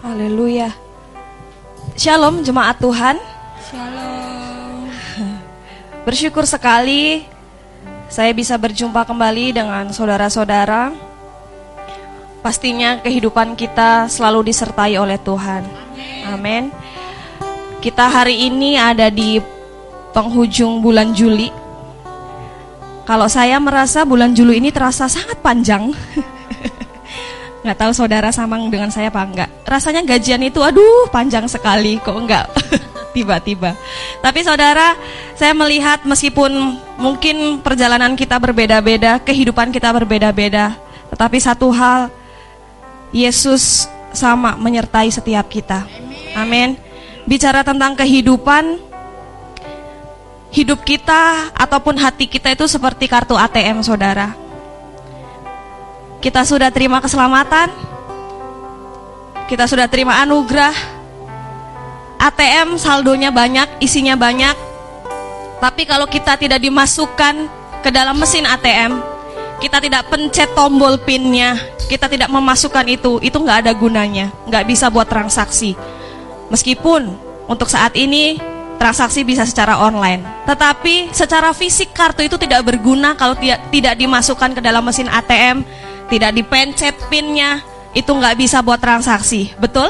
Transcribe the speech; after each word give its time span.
Haleluya. 0.00 0.72
Shalom 1.92 2.40
jemaat 2.40 2.80
Tuhan. 2.80 3.20
Shalom. 3.68 4.88
Bersyukur 6.08 6.48
sekali 6.48 7.28
saya 8.08 8.32
bisa 8.32 8.56
berjumpa 8.56 9.04
kembali 9.04 9.60
dengan 9.60 9.92
saudara-saudara. 9.92 10.96
Pastinya 12.40 12.96
kehidupan 13.04 13.52
kita 13.52 14.08
selalu 14.08 14.48
disertai 14.48 14.96
oleh 14.96 15.20
Tuhan. 15.20 15.68
Amin. 16.32 16.72
Kita 17.84 18.08
hari 18.08 18.48
ini 18.48 18.80
ada 18.80 19.12
di 19.12 19.36
penghujung 20.16 20.80
bulan 20.80 21.12
Juli. 21.12 21.52
Kalau 23.04 23.28
saya 23.28 23.60
merasa 23.60 24.08
bulan 24.08 24.32
Juli 24.32 24.64
ini 24.64 24.72
terasa 24.72 25.12
sangat 25.12 25.36
panjang. 25.44 25.92
Nggak 27.60 27.76
tahu 27.76 27.92
saudara 27.92 28.32
sama 28.32 28.56
dengan 28.72 28.88
saya 28.88 29.12
apa 29.12 29.20
enggak. 29.20 29.50
Rasanya 29.68 30.00
gajian 30.04 30.40
itu 30.40 30.64
aduh 30.64 31.12
panjang 31.12 31.44
sekali 31.44 32.00
kok 32.00 32.16
enggak. 32.16 32.48
Tiba-tiba. 33.16 33.74
Tapi 34.22 34.40
saudara, 34.46 34.94
saya 35.34 35.50
melihat 35.50 36.06
meskipun 36.06 36.78
mungkin 36.94 37.58
perjalanan 37.58 38.14
kita 38.14 38.38
berbeda-beda, 38.38 39.18
kehidupan 39.18 39.74
kita 39.74 39.90
berbeda-beda, 39.90 40.78
tetapi 41.10 41.42
satu 41.42 41.74
hal 41.74 42.06
Yesus 43.10 43.90
sama 44.14 44.54
menyertai 44.54 45.10
setiap 45.10 45.50
kita. 45.50 45.90
Amin. 46.38 46.78
Bicara 47.26 47.66
tentang 47.66 47.98
kehidupan, 47.98 48.78
hidup 50.54 50.82
kita 50.86 51.50
ataupun 51.54 51.98
hati 51.98 52.30
kita 52.30 52.54
itu 52.54 52.66
seperti 52.70 53.10
kartu 53.10 53.34
ATM, 53.34 53.82
saudara. 53.82 54.34
Kita 56.20 56.44
sudah 56.44 56.68
terima 56.68 57.00
keselamatan, 57.00 57.72
kita 59.48 59.64
sudah 59.64 59.88
terima 59.88 60.20
anugerah. 60.20 61.00
ATM 62.20 62.76
saldonya 62.76 63.32
banyak, 63.32 63.80
isinya 63.80 64.12
banyak. 64.12 64.52
Tapi 65.64 65.88
kalau 65.88 66.04
kita 66.04 66.36
tidak 66.36 66.60
dimasukkan 66.60 67.48
ke 67.80 67.88
dalam 67.88 68.20
mesin 68.20 68.44
ATM, 68.44 69.00
kita 69.64 69.80
tidak 69.80 70.12
pencet 70.12 70.52
tombol 70.52 71.00
pinnya, 71.00 71.56
kita 71.88 72.04
tidak 72.12 72.28
memasukkan 72.28 72.84
itu, 72.84 73.16
itu 73.24 73.40
nggak 73.40 73.64
ada 73.64 73.72
gunanya, 73.72 74.28
nggak 74.44 74.68
bisa 74.68 74.92
buat 74.92 75.08
transaksi. 75.08 75.72
Meskipun 76.52 77.08
untuk 77.48 77.72
saat 77.72 77.96
ini 77.96 78.36
transaksi 78.76 79.24
bisa 79.24 79.48
secara 79.48 79.80
online, 79.80 80.20
tetapi 80.44 81.16
secara 81.16 81.56
fisik 81.56 81.96
kartu 81.96 82.28
itu 82.28 82.36
tidak 82.36 82.64
berguna 82.68 83.16
kalau 83.16 83.36
tidak 83.72 83.94
dimasukkan 83.96 84.56
ke 84.56 84.60
dalam 84.60 84.84
mesin 84.84 85.08
ATM, 85.08 85.64
tidak 86.10 86.34
dipencet 86.34 86.98
pinnya, 87.06 87.62
itu 87.94 88.10
nggak 88.10 88.36
bisa 88.36 88.60
buat 88.60 88.82
transaksi, 88.82 89.54
betul? 89.56 89.88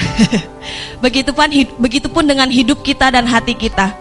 begitupun 1.04 1.48
begitupun 1.80 2.24
dengan 2.28 2.48
hidup 2.48 2.84
kita 2.84 3.08
dan 3.08 3.24
hati 3.24 3.56
kita. 3.56 3.96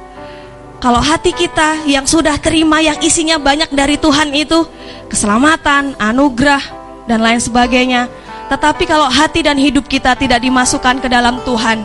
Kalau 0.80 1.04
hati 1.04 1.36
kita 1.36 1.84
yang 1.84 2.08
sudah 2.08 2.40
terima 2.40 2.80
yang 2.80 2.95
isinya 3.04 3.36
banyak 3.36 3.67
dari 3.76 4.00
Tuhan 4.00 4.32
itu 4.32 4.64
keselamatan, 5.12 6.00
anugerah 6.00 6.64
dan 7.04 7.20
lain 7.20 7.44
sebagainya. 7.44 8.08
Tetapi 8.48 8.88
kalau 8.88 9.12
hati 9.12 9.44
dan 9.44 9.60
hidup 9.60 9.92
kita 9.92 10.16
tidak 10.16 10.40
dimasukkan 10.40 11.04
ke 11.04 11.12
dalam 11.12 11.44
Tuhan, 11.44 11.84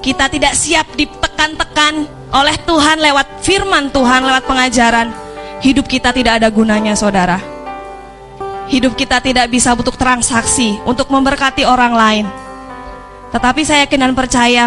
kita 0.00 0.32
tidak 0.32 0.56
siap 0.56 0.88
ditekan-tekan 0.96 2.08
oleh 2.32 2.56
Tuhan 2.64 3.04
lewat 3.04 3.44
firman 3.44 3.92
Tuhan, 3.92 4.24
lewat 4.24 4.48
pengajaran, 4.48 5.12
hidup 5.60 5.84
kita 5.84 6.10
tidak 6.16 6.40
ada 6.40 6.48
gunanya, 6.48 6.96
saudara. 6.96 7.55
Hidup 8.66 8.98
kita 8.98 9.22
tidak 9.22 9.46
bisa 9.46 9.72
untuk 9.78 9.94
transaksi, 9.94 10.74
untuk 10.82 11.06
memberkati 11.06 11.62
orang 11.62 11.94
lain. 11.94 12.26
Tetapi 13.30 13.62
saya 13.62 13.86
yakin 13.86 14.10
dan 14.10 14.14
percaya 14.14 14.64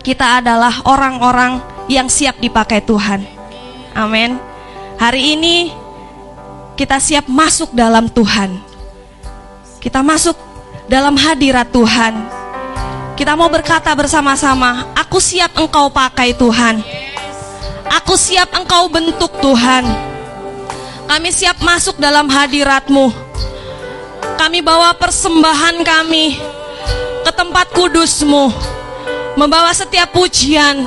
kita 0.00 0.40
adalah 0.40 0.82
orang-orang 0.88 1.60
yang 1.92 2.08
siap 2.08 2.40
dipakai 2.40 2.80
Tuhan. 2.80 3.22
Amin. 3.92 4.40
Hari 4.96 5.36
ini 5.36 5.70
kita 6.78 6.96
siap 6.96 7.28
masuk 7.28 7.76
dalam 7.76 8.08
Tuhan. 8.08 8.56
Kita 9.76 10.00
masuk 10.00 10.34
dalam 10.88 11.14
hadirat 11.18 11.68
Tuhan. 11.68 12.14
Kita 13.12 13.36
mau 13.36 13.52
berkata 13.52 13.92
bersama-sama, 13.92 14.88
aku 14.96 15.20
siap 15.20 15.52
engkau 15.58 15.92
pakai 15.92 16.32
Tuhan. 16.32 16.80
Aku 18.02 18.16
siap 18.16 18.56
engkau 18.56 18.88
bentuk 18.88 19.30
Tuhan. 19.38 20.11
Kami 21.06 21.28
siap 21.30 21.60
masuk 21.60 21.98
dalam 21.98 22.26
hadiratmu. 22.30 23.12
Kami 24.38 24.58
bawa 24.64 24.94
persembahan 24.96 25.82
kami 25.86 26.38
ke 27.22 27.32
tempat 27.34 27.70
kudusmu. 27.74 28.50
Membawa 29.38 29.72
setiap 29.72 30.12
pujian 30.12 30.84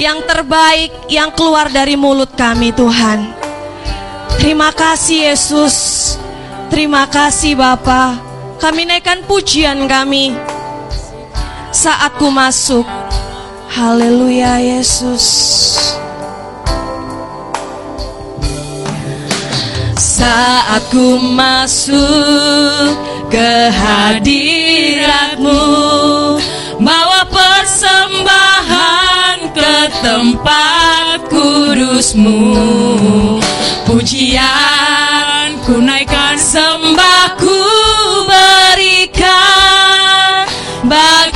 yang 0.00 0.18
terbaik 0.26 0.90
yang 1.06 1.30
keluar 1.30 1.70
dari 1.70 1.94
mulut 1.94 2.34
kami 2.34 2.74
Tuhan. 2.74 3.30
Terima 4.40 4.74
kasih 4.74 5.30
Yesus. 5.30 5.76
Terima 6.68 7.06
kasih 7.06 7.54
Bapa. 7.54 8.18
Kami 8.58 8.88
naikkan 8.88 9.22
pujian 9.28 9.86
kami 9.86 10.34
saat 11.74 12.18
ku 12.18 12.30
masuk. 12.30 12.86
Haleluya 13.74 14.62
Yesus. 14.62 15.26
Saat 20.14 20.94
ku 20.94 21.18
masuk 21.18 22.94
ke 23.26 23.66
hadiratmu 23.66 25.58
Bawa 26.78 27.26
persembahan 27.26 28.78
ke 29.50 29.90
tempat 30.06 31.18
kudusmu. 31.26 32.62
Pujian 33.90 35.58
ku 35.66 35.82
naikkan 35.82 36.38
sembahku 36.38 37.58
berikan 38.30 39.34
Bagimu 40.86 41.33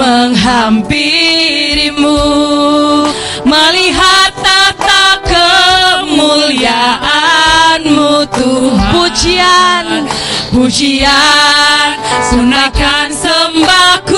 menghampirimu 0.00 2.16
Melihat 3.44 4.32
tata 4.40 5.20
kemuliaanmu 5.28 8.24
Tuhan. 8.32 8.96
Pujian. 8.96 10.08
Pujian 10.50 11.94
Sunahkan 12.30 13.10
sembahku 13.12 14.09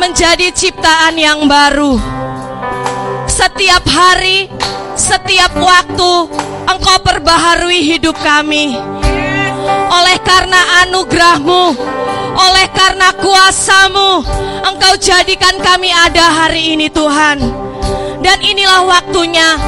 menjadi 0.00 0.48
ciptaan 0.56 1.20
yang 1.20 1.44
baru. 1.44 2.00
Setiap 3.28 3.84
hari, 3.84 4.48
setiap 4.96 5.52
waktu 5.60 6.12
Engkau 6.64 6.98
perbaharui 7.04 7.84
hidup 7.84 8.16
kami. 8.24 8.80
oleh 9.90 10.18
karena 10.24 10.86
anugerahmu, 10.86 11.76
oleh 12.32 12.66
karena 12.72 13.12
kuasamu, 13.20 14.24
Engkau 14.64 14.96
jadikan 14.96 15.60
kami 15.60 15.92
ada 15.92 16.32
hari 16.32 16.74
ini 16.74 16.88
Tuhan. 16.88 17.38
Dan 18.24 18.38
inilah 18.40 18.88
waktunya 18.88 19.60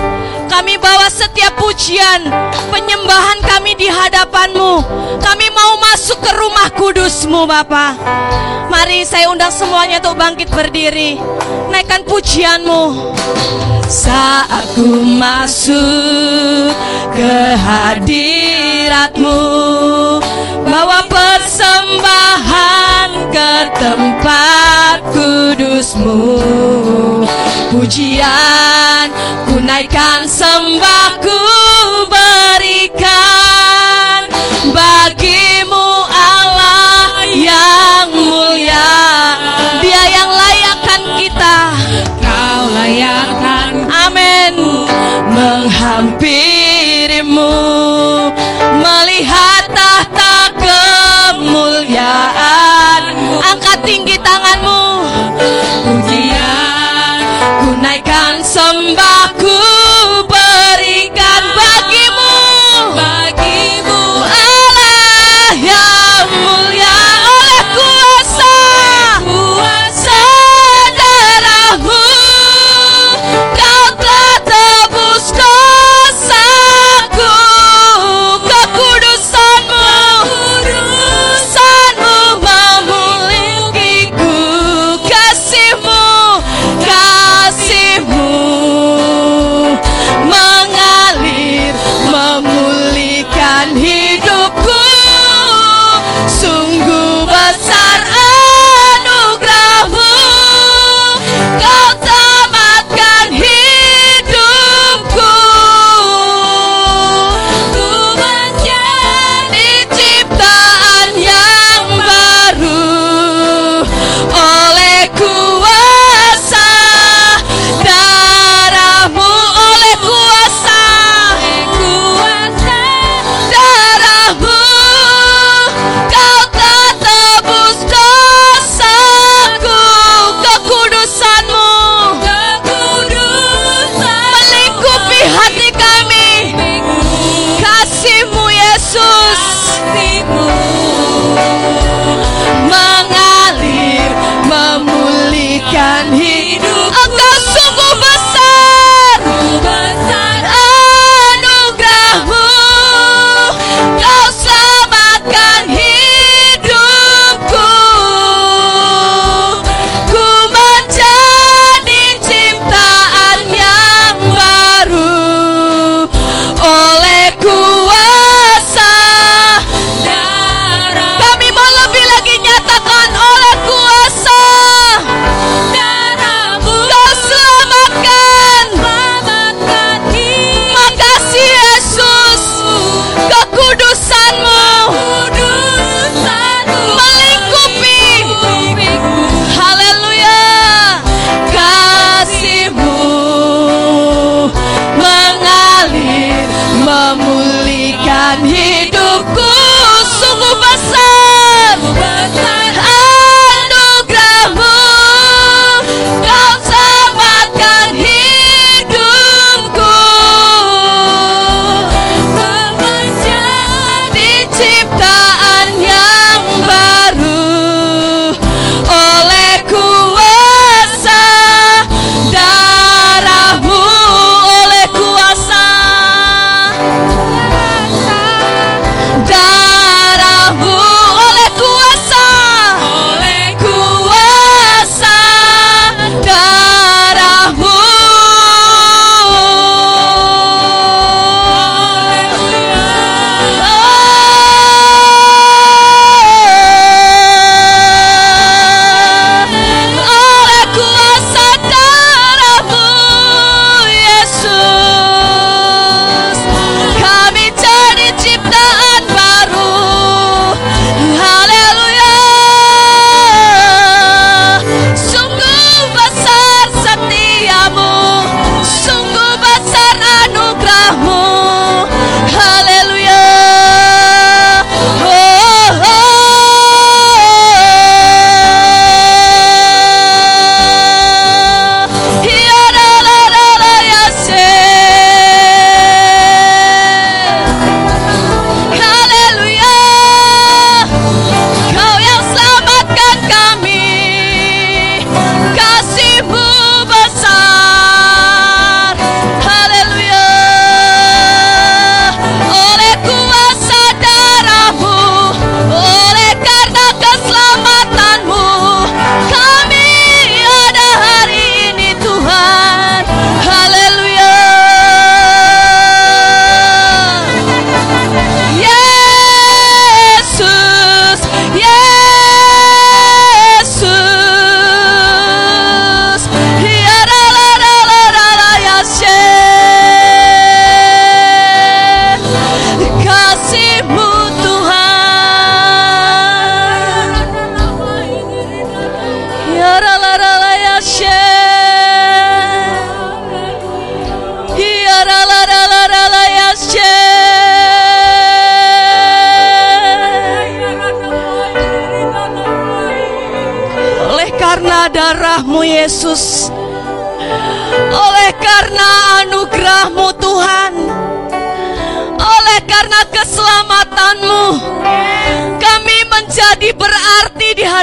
kami 0.49 0.81
bawa 0.81 1.13
setiap 1.13 1.57
pujian, 1.61 2.29
penyembahan 2.73 3.39
kami 3.45 3.77
di 3.77 3.89
hadapanmu. 3.89 4.73
Kami 5.21 5.47
mau 5.53 5.73
masuk 5.81 6.19
ke 6.25 6.33
rumah 6.37 6.69
kudusmu 6.73 7.45
Bapa. 7.45 7.97
Mari 8.73 9.05
saya 9.05 9.29
undang 9.29 9.53
semuanya 9.53 10.01
untuk 10.01 10.17
bangkit 10.17 10.49
berdiri. 10.49 11.21
Naikkan 11.69 12.09
pujianmu. 12.09 13.13
Saat 13.85 14.73
ku 14.73 15.05
masuk 15.21 16.73
ke 17.13 17.37
hadiratmu 17.61 19.41
Bawa 20.65 21.05
persembahan 21.13 22.49
ke 23.29 23.53
tempat 23.77 25.05
kudusmu 25.13 26.41
Pujian 27.69 29.13
ku 29.45 29.61
naikkan 29.61 30.25
sembahku 30.25 31.62
tanganmu. 54.25 54.72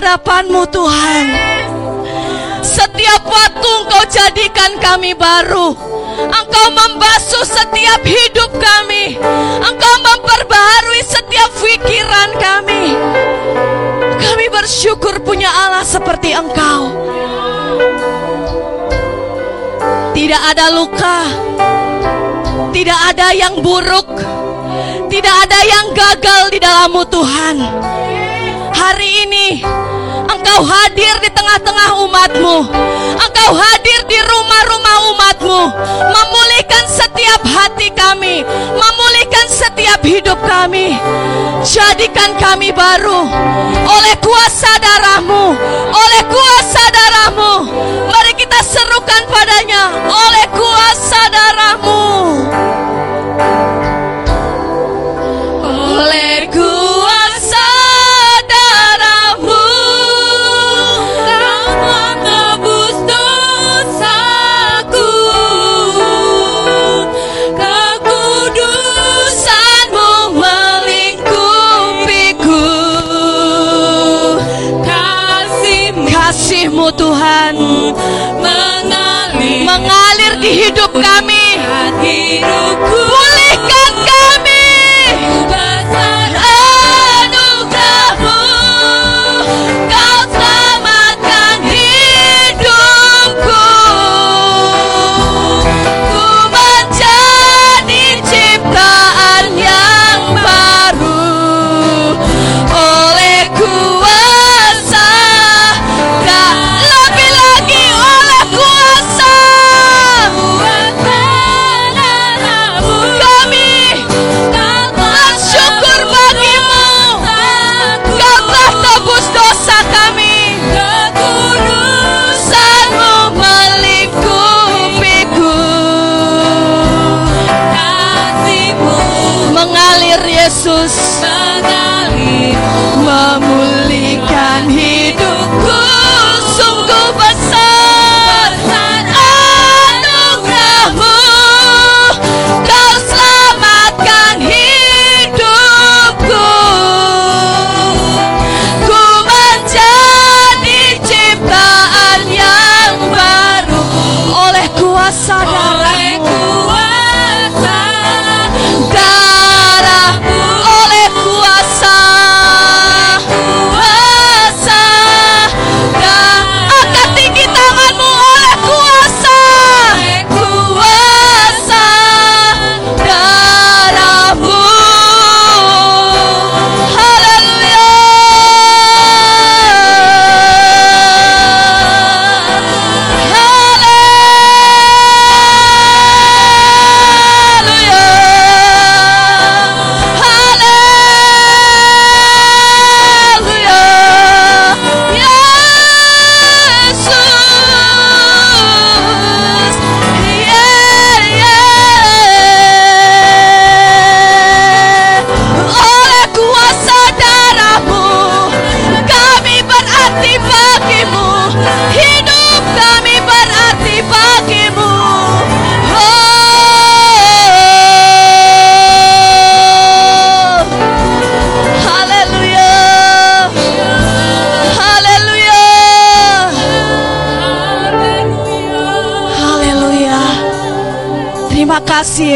Hadapanmu 0.10 0.66
Tuhan. 0.74 1.26
Setiap 2.66 3.30
waktu 3.30 3.70
engkau 3.70 4.04
jadikan 4.10 4.82
kami 4.82 5.14
baru. 5.14 5.78
Engkau 6.26 6.68
membasuh 6.74 7.46
setiap 7.46 8.02
hidup 8.02 8.50
kami. 8.58 9.22
Engkau 9.62 9.96
memperbaharui 10.02 11.06
setiap 11.06 11.54
pikiran 11.62 12.30
kami. 12.42 12.98
Kami 14.18 14.46
bersyukur 14.50 15.22
punya 15.22 15.54
Allah 15.54 15.86
seperti 15.86 16.34
engkau. 16.34 16.90
Tidak 20.18 20.42
ada 20.42 20.74
luka. 20.74 21.22
Tidak 22.74 23.00
ada 23.14 23.30
yang 23.38 23.62
buruk. 23.62 24.10
Tidak 25.06 25.36
ada 25.46 25.60
yang 25.70 25.94
gagal 25.94 26.50
di 26.50 26.58
dalammu 26.58 27.06
Tuhan. 27.14 27.56
Hari 28.74 29.10
ini 29.30 29.48
Engkau 30.30 30.62
hadir 30.62 31.16
di 31.26 31.30
tengah-tengah 31.34 31.90
umatmu. 32.06 32.56
Engkau 33.18 33.52
hadir 33.58 34.00
di 34.06 34.20
rumah-rumah 34.22 34.98
umatmu. 35.14 35.62
Memulihkan 36.14 36.86
setiap 36.86 37.42
hati 37.44 37.90
kami. 37.98 38.46
Memulihkan 38.78 39.48
setiap 39.50 40.00
hidup 40.06 40.38
kami. 40.46 40.94
Jadikan 41.66 42.38
kami 42.38 42.70
baru. 42.70 43.26
Oleh 43.90 44.16
kuasa 44.22 44.72
darahmu. 44.78 45.58
Oleh 45.90 46.24
kuasa 46.30 46.84
darahmu. 46.94 47.54
Mari 48.08 48.34
kita 48.38 48.62
serukan 48.62 49.24
padanya. 49.34 49.90
Oleh 50.08 50.46
kuasa 50.54 51.22
darahmu 51.34 51.99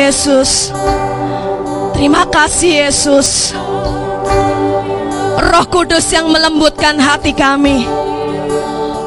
Yesus. 0.04 0.68
Terima 1.96 2.28
kasih 2.28 2.84
Yesus. 2.84 3.56
Roh 5.40 5.68
Kudus 5.72 6.12
yang 6.12 6.28
melembutkan 6.28 7.00
hati 7.00 7.32
kami. 7.32 7.88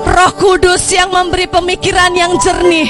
Roh 0.09 0.33
Kudus 0.41 0.89
yang 0.89 1.13
memberi 1.13 1.45
pemikiran 1.53 2.17
yang 2.17 2.33
jernih. 2.41 2.89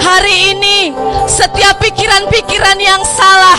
Hari 0.00 0.56
ini 0.56 0.96
setiap 1.28 1.78
pikiran-pikiran 1.78 2.78
yang 2.80 3.00
salah 3.06 3.56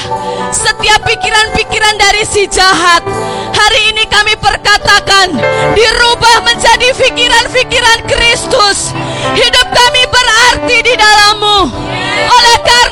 Setiap 0.51 1.01
pikiran-pikiran 1.07 1.95
dari 1.95 2.23
si 2.27 2.45
jahat 2.51 3.01
Hari 3.55 3.95
ini 3.95 4.03
kami 4.11 4.35
perkatakan 4.37 5.33
Dirubah 5.71 6.37
menjadi 6.43 6.89
pikiran-pikiran 6.99 7.99
Kristus. 8.05 8.91
Hidup 9.33 9.67
kami 9.71 10.03
berarti 10.11 10.77
di 10.83 10.93
dalammu. 10.99 11.59
Oleh 12.27 12.57
karena 12.61 12.82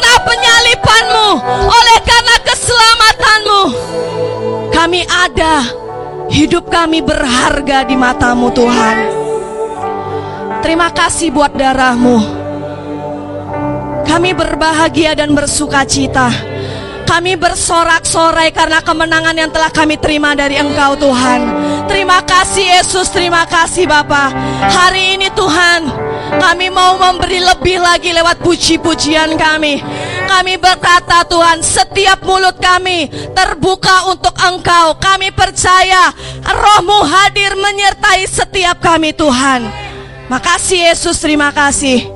Oleh 1.59 1.99
karena 2.05 2.35
keselamatanmu 2.45 3.61
Kami 4.71 5.01
ada 5.07 5.55
Hidup 6.31 6.71
kami 6.71 7.03
berharga 7.03 7.83
di 7.83 7.95
matamu 7.99 8.53
Tuhan 8.55 8.97
Terima 10.63 10.93
kasih 10.93 11.33
buat 11.33 11.51
darahmu 11.57 12.41
kami 14.11 14.35
berbahagia 14.35 15.15
dan 15.15 15.31
bersuka 15.31 15.87
cita. 15.87 16.27
Kami 17.07 17.39
bersorak-sorai 17.39 18.51
karena 18.51 18.83
kemenangan 18.83 19.31
yang 19.31 19.47
telah 19.47 19.71
kami 19.71 19.95
terima 19.95 20.35
dari 20.35 20.59
Engkau 20.59 20.99
Tuhan. 20.99 21.41
terima 21.87 22.23
kasih 22.23 22.79
Yesus, 22.79 23.07
terima 23.11 23.43
kasih 23.47 23.87
Bapa. 23.87 24.31
Hari 24.67 25.15
ini 25.15 25.27
Tuhan, 25.31 25.91
kami 26.39 26.71
mau 26.71 26.99
memberi 26.99 27.39
lebih 27.39 27.79
lagi 27.79 28.11
lewat 28.11 28.39
puji-pujian 28.43 29.35
kami. 29.39 29.79
Kami 30.31 30.55
berkata 30.55 31.27
Tuhan, 31.27 31.59
setiap 31.59 32.23
mulut 32.23 32.55
kami 32.55 33.11
terbuka 33.35 34.07
untuk 34.07 34.31
Engkau. 34.39 34.95
Kami 34.95 35.27
percaya 35.35 36.07
rohmu 36.47 37.03
hadir 37.03 37.51
menyertai 37.59 38.23
setiap 38.25 38.79
kami 38.79 39.11
Tuhan. 39.11 39.67
Makasih 40.31 40.87
Yesus, 40.87 41.19
terima 41.19 41.51
kasih. 41.51 42.07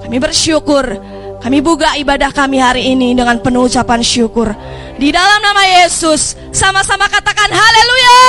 Kami 0.00 0.16
bersyukur. 0.16 0.98
Kami 1.44 1.60
buka 1.60 2.00
ibadah 2.00 2.32
kami 2.32 2.64
hari 2.64 2.96
ini 2.96 3.12
dengan 3.12 3.36
penuh 3.36 3.68
ucapan 3.68 4.00
syukur. 4.00 4.56
Di 4.96 5.12
dalam 5.12 5.40
nama 5.44 5.84
Yesus, 5.84 6.40
sama-sama 6.56 7.12
katakan 7.12 7.52
haleluya. 7.52 8.20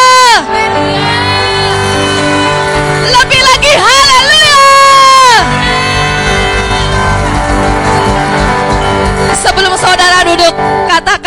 Lebih 3.15 3.41
lagi 3.47 3.73
haleluya. 3.79 4.10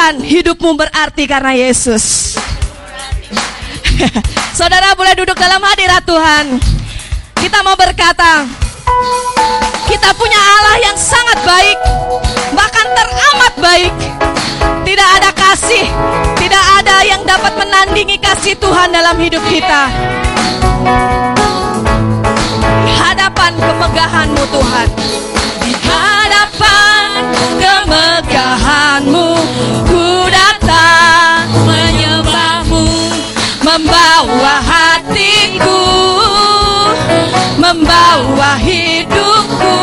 Katakan 0.05 0.21
hidupmu 0.21 0.77
berarti 0.77 1.25
karena 1.25 1.57
Yesus. 1.57 2.37
saudara 4.59 4.93
boleh 4.93 5.17
duduk 5.17 5.33
dalam 5.33 5.65
hadirat 5.65 6.05
Tuhan. 6.05 6.61
Kita 7.41 7.65
mau 7.65 7.73
berkata, 7.73 8.45
kita 9.89 10.13
punya 10.13 10.37
Allah 10.37 10.77
yang 10.85 10.97
sangat 11.01 11.41
baik, 11.41 11.79
bahkan 12.53 12.85
teramat 12.93 13.55
baik. 13.57 13.93
Tidak 14.85 15.09
ada 15.09 15.33
kasih, 15.33 15.89
tidak 16.37 16.65
ada 16.85 16.97
yang 17.09 17.25
dapat 17.25 17.57
menandingi 17.57 18.21
kasih 18.21 18.61
Tuhan 18.61 18.93
dalam 18.93 19.17
hidup 19.17 19.41
kita. 19.49 19.89
Di 22.61 22.93
hadapan 22.93 23.57
kemegahanmu 23.57 24.45
Tuhan, 24.53 24.89
di 25.65 25.73
hadapan 25.81 27.05
kemegahanmu, 27.57 29.29
membawa 34.35 34.55
hatiku, 34.69 35.83
membawa 37.59 38.59
hidupku. 38.59 39.77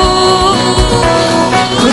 Ku 1.81 1.87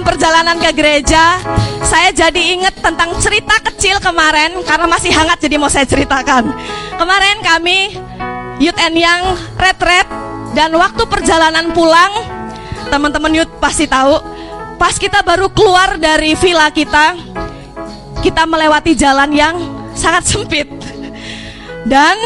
dalam 0.00 0.16
perjalanan 0.16 0.56
ke 0.56 0.72
gereja, 0.72 1.36
saya 1.84 2.08
jadi 2.08 2.56
ingat 2.56 2.72
tentang 2.80 3.12
cerita 3.20 3.60
kecil 3.60 4.00
kemarin 4.00 4.64
karena 4.64 4.88
masih 4.88 5.12
hangat 5.12 5.44
jadi 5.44 5.60
mau 5.60 5.68
saya 5.68 5.84
ceritakan. 5.84 6.56
Kemarin 6.96 7.44
kami 7.44 8.00
Youth 8.64 8.80
and 8.80 8.96
Young 8.96 9.36
retret 9.60 10.08
dan 10.56 10.72
waktu 10.72 11.04
perjalanan 11.04 11.76
pulang, 11.76 12.16
teman-teman 12.88 13.44
youth 13.44 13.52
pasti 13.60 13.84
tahu, 13.84 14.24
pas 14.80 14.96
kita 14.96 15.20
baru 15.20 15.52
keluar 15.52 16.00
dari 16.00 16.32
villa 16.32 16.72
kita, 16.72 17.20
kita 18.24 18.48
melewati 18.48 18.96
jalan 18.96 19.28
yang 19.36 19.60
sangat 19.92 20.24
sempit. 20.24 20.64
Dan 21.84 22.16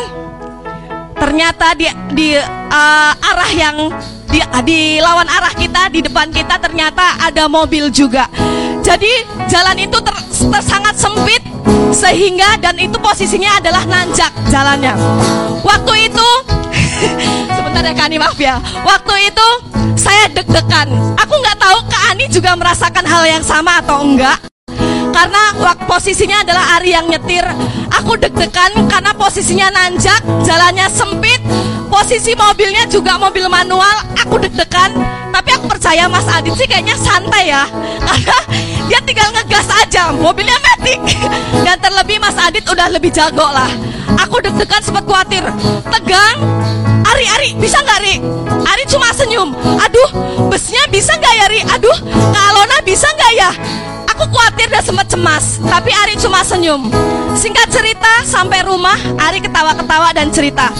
ternyata 1.18 1.74
di 1.74 1.90
di 2.14 2.38
uh, 2.38 3.12
arah 3.18 3.50
yang 3.50 3.90
di, 4.34 4.42
di 4.66 4.80
lawan 4.98 5.30
arah 5.30 5.54
kita 5.54 5.86
di 5.94 6.02
depan 6.02 6.26
kita 6.34 6.58
ternyata 6.58 7.22
ada 7.22 7.46
mobil 7.46 7.86
juga. 7.94 8.26
Jadi 8.82 9.22
jalan 9.46 9.78
itu 9.78 9.94
ter, 10.02 10.16
ter- 10.50 10.66
sangat 10.66 10.98
sempit 10.98 11.40
sehingga 11.94 12.58
dan 12.58 12.74
itu 12.74 12.98
posisinya 12.98 13.62
adalah 13.62 13.86
nanjak 13.86 14.34
jalannya. 14.50 14.98
Waktu 15.62 16.10
itu 16.10 16.28
sebentar 17.54 17.86
ya 17.86 17.94
Kani 17.94 18.16
maaf 18.18 18.34
ya. 18.34 18.58
Waktu 18.82 19.30
itu 19.30 19.48
saya 19.94 20.26
deg-degan. 20.34 20.90
Aku 21.14 21.34
nggak 21.38 21.56
tahu 21.62 21.78
Kak 21.86 22.02
Ani 22.10 22.26
juga 22.26 22.58
merasakan 22.58 23.06
hal 23.06 23.22
yang 23.30 23.44
sama 23.46 23.78
atau 23.78 24.02
enggak 24.02 24.36
karena 25.14 25.42
posisinya 25.86 26.42
adalah 26.42 26.82
Ari 26.82 26.90
yang 26.90 27.06
nyetir. 27.06 27.46
Aku 28.02 28.18
deg-degan 28.18 28.90
karena 28.90 29.14
posisinya 29.14 29.70
nanjak, 29.70 30.18
jalannya 30.42 30.90
sempit, 30.90 31.38
posisi 31.94 32.34
mobilnya 32.34 32.82
juga 32.90 33.14
mobil 33.14 33.46
manual. 33.46 34.02
Aku 34.26 34.42
deg-degan, 34.42 34.90
tapi 35.30 35.54
aku 35.54 35.70
percaya 35.70 36.10
Mas 36.10 36.26
Adit 36.26 36.58
sih 36.58 36.66
kayaknya 36.66 36.98
santai 36.98 37.54
ya, 37.54 37.62
karena 38.10 38.38
dia 38.90 39.00
tinggal 39.06 39.30
ngegas 39.30 39.70
aja, 39.78 40.10
mobilnya 40.10 40.58
metik. 40.58 40.98
Dan 41.64 41.78
terlebih 41.78 42.18
Mas 42.18 42.34
Adit 42.34 42.66
udah 42.66 42.90
lebih 42.90 43.14
jago 43.14 43.46
lah. 43.46 43.70
Aku 44.26 44.42
deg-degan 44.42 44.82
sempat 44.82 45.06
khawatir, 45.06 45.46
tegang. 45.86 46.38
Ari, 47.14 47.24
Ari, 47.30 47.48
bisa 47.62 47.78
nggak 47.78 47.98
Ari? 48.02 48.14
Ari 48.66 48.84
cuma 48.90 49.14
senyum. 49.14 49.54
Aduh, 49.78 50.08
busnya 50.50 50.82
bisa 50.90 51.14
nggak 51.14 51.32
ya 51.38 51.44
Ari? 51.46 51.60
Aduh, 51.78 51.96
Kak 52.10 52.44
Alona 52.50 52.78
bisa 52.82 53.06
nggak 53.06 53.32
ya? 53.38 53.50
Aku 54.10 54.26
khawatir 54.34 54.66
dan 54.66 54.82
sempat 54.82 55.06
cemas, 55.06 55.62
tapi 55.62 55.94
Ari 55.94 56.18
cuma 56.18 56.42
senyum. 56.42 56.90
Singkat 57.38 57.70
cerita, 57.70 58.26
sampai 58.26 58.66
rumah, 58.66 58.98
Ari 59.30 59.38
ketawa-ketawa 59.38 60.10
dan 60.10 60.34
cerita. 60.34 60.74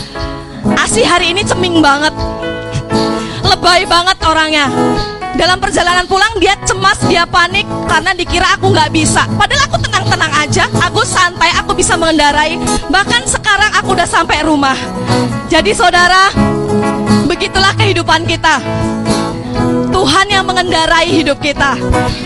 Asi 0.73 1.05
hari 1.05 1.37
ini 1.37 1.45
ceming 1.45 1.85
banget. 1.85 2.17
Lebay 3.45 3.85
banget 3.85 4.17
orangnya. 4.25 4.73
Dalam 5.37 5.61
perjalanan 5.61 6.09
pulang 6.09 6.41
dia 6.41 6.57
cemas, 6.65 6.97
dia 7.05 7.29
panik 7.29 7.69
karena 7.85 8.17
dikira 8.17 8.57
aku 8.57 8.73
nggak 8.73 8.89
bisa. 8.89 9.29
Padahal 9.37 9.69
aku 9.69 9.77
tenang-tenang 9.85 10.33
aja, 10.41 10.65
aku 10.81 11.05
santai, 11.05 11.53
aku 11.61 11.77
bisa 11.77 12.01
mengendarai. 12.01 12.57
Bahkan 12.89 13.29
sekarang 13.29 13.77
aku 13.77 13.93
udah 13.93 14.09
sampai 14.09 14.41
rumah. 14.41 14.79
Jadi 15.53 15.77
saudara, 15.77 16.33
begitulah 17.29 17.77
kehidupan 17.77 18.25
kita. 18.25 18.63
Tuhan 19.95 20.27
yang 20.27 20.43
mengendarai 20.43 21.07
hidup 21.07 21.39
kita. 21.39 21.79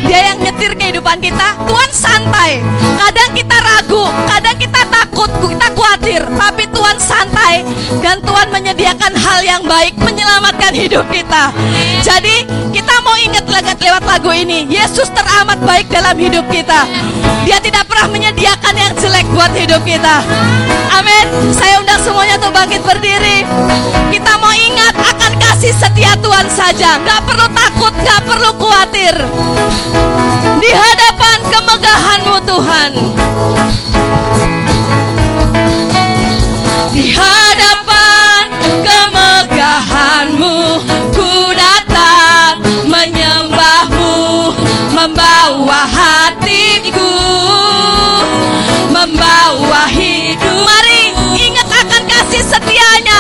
Dia 0.09 0.33
yang 0.33 0.41
nyetir 0.41 0.73
kehidupan 0.73 1.21
kita. 1.21 1.53
Tuhan 1.69 1.91
santai. 1.93 2.65
Kadang 2.97 3.31
kita 3.37 3.57
ragu, 3.61 4.05
kadang 4.25 4.57
kita 4.57 4.81
takut, 4.89 5.29
kita 5.29 5.69
khawatir, 5.77 6.25
tapi 6.25 6.65
Tuhan 6.73 6.97
santai 6.97 7.69
dan 8.01 8.25
Tuhan 8.25 8.49
menyediakan 8.49 9.13
hal 9.13 9.41
yang 9.45 9.63
baik 9.69 10.01
menyelamatkan 10.01 10.73
hidup 10.73 11.05
kita. 11.13 11.53
Jadi, 12.01 12.49
kita 12.73 12.95
mau 13.05 13.17
ingat 13.21 13.45
lewat 13.89 14.05
lagu 14.05 14.31
ini, 14.33 14.65
Yesus 14.69 15.09
teramat 15.13 15.61
baik 15.65 15.89
dalam 15.93 16.17
hidup 16.17 16.45
kita. 16.49 16.89
Dia 17.49 17.59
tidak 17.61 17.89
pernah 17.89 18.09
menyediakan 18.13 18.75
yang 18.77 18.93
jelek 19.01 19.27
buat 19.33 19.53
hidup 19.57 19.81
kita. 19.85 20.21
Amin. 20.93 21.27
Saya 21.57 21.81
undang 21.81 22.01
semuanya 22.05 22.37
untuk 22.37 22.53
bangkit 22.53 22.83
berdiri. 22.85 23.45
Kita 24.13 24.33
mau 24.41 24.53
ingat 24.53 24.95
akan 24.97 25.33
kasih 25.41 25.73
setia 25.73 26.13
Tuhan 26.21 26.47
saja. 26.53 27.01
Gak 27.01 27.21
perlu 27.25 27.49
takut, 27.59 27.95
gak 28.07 28.21
perlu 28.23 28.51
khawatir. 28.55 29.15
Di 30.63 30.71
hadapan 30.71 31.39
kemegahanmu 31.51 32.37
Tuhan. 32.47 32.93
Di 36.95 37.05
hadapan 37.15 38.43
kemegahanmu 38.87 40.57
ku 41.15 41.31
datang 41.55 42.59
menyembahmu 42.91 44.17
membawa 44.95 45.83
hatiku 45.87 47.15
membawa 48.91 49.87
hidup 49.95 50.59
mari 50.67 51.15
ingat 51.39 51.71
akan 51.71 52.03
kasih 52.11 52.43
setianya 52.43 53.18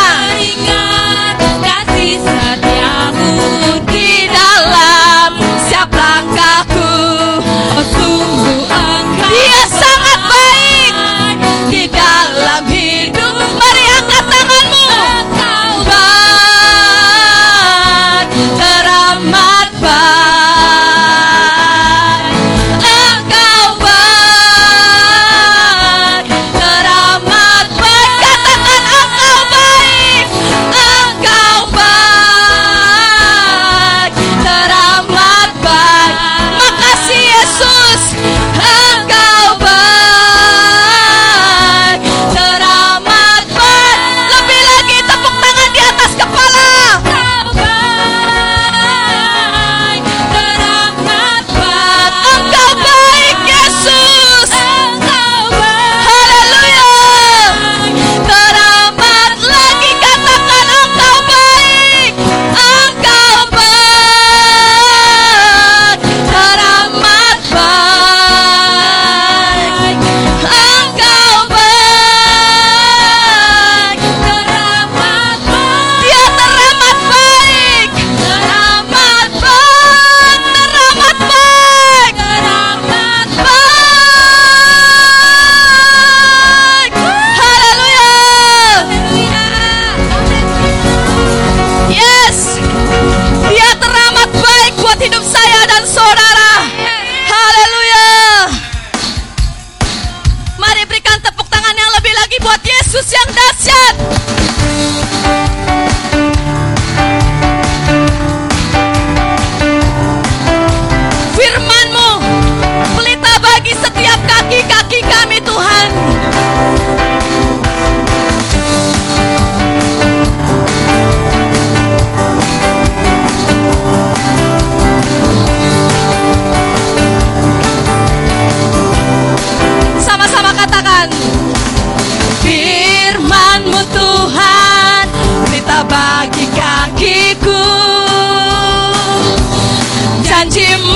de 140.50 140.87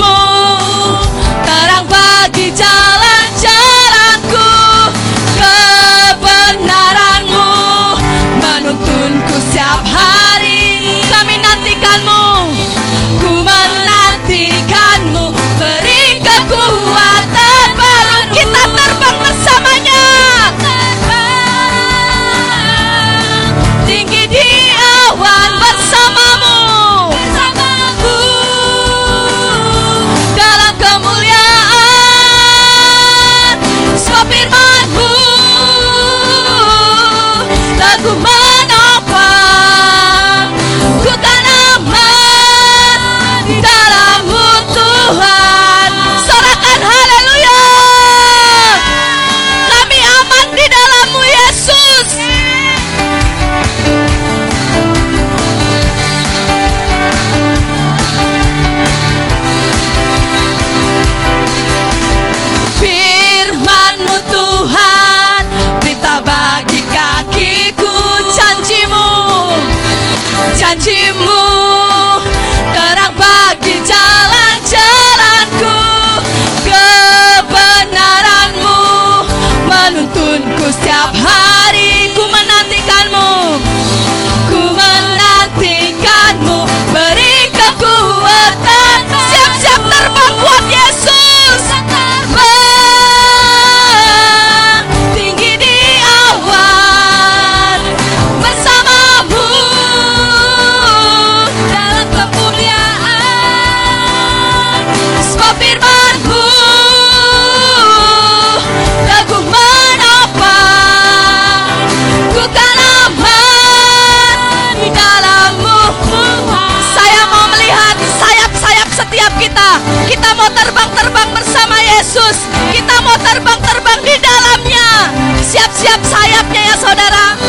mau 120.43 120.51
terbang-terbang 120.51 121.29
bersama 121.31 121.79
Yesus. 121.79 122.51
Kita 122.75 122.99
mau 122.99 123.15
terbang-terbang 123.15 123.99
di 124.03 124.15
dalamnya. 124.19 125.07
Siap-siap 125.39 126.03
sayapnya 126.03 126.61
ya 126.67 126.75
saudara. 126.75 127.39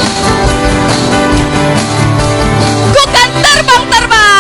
Bukan 2.94 3.28
terbang-terbang. 3.42 4.33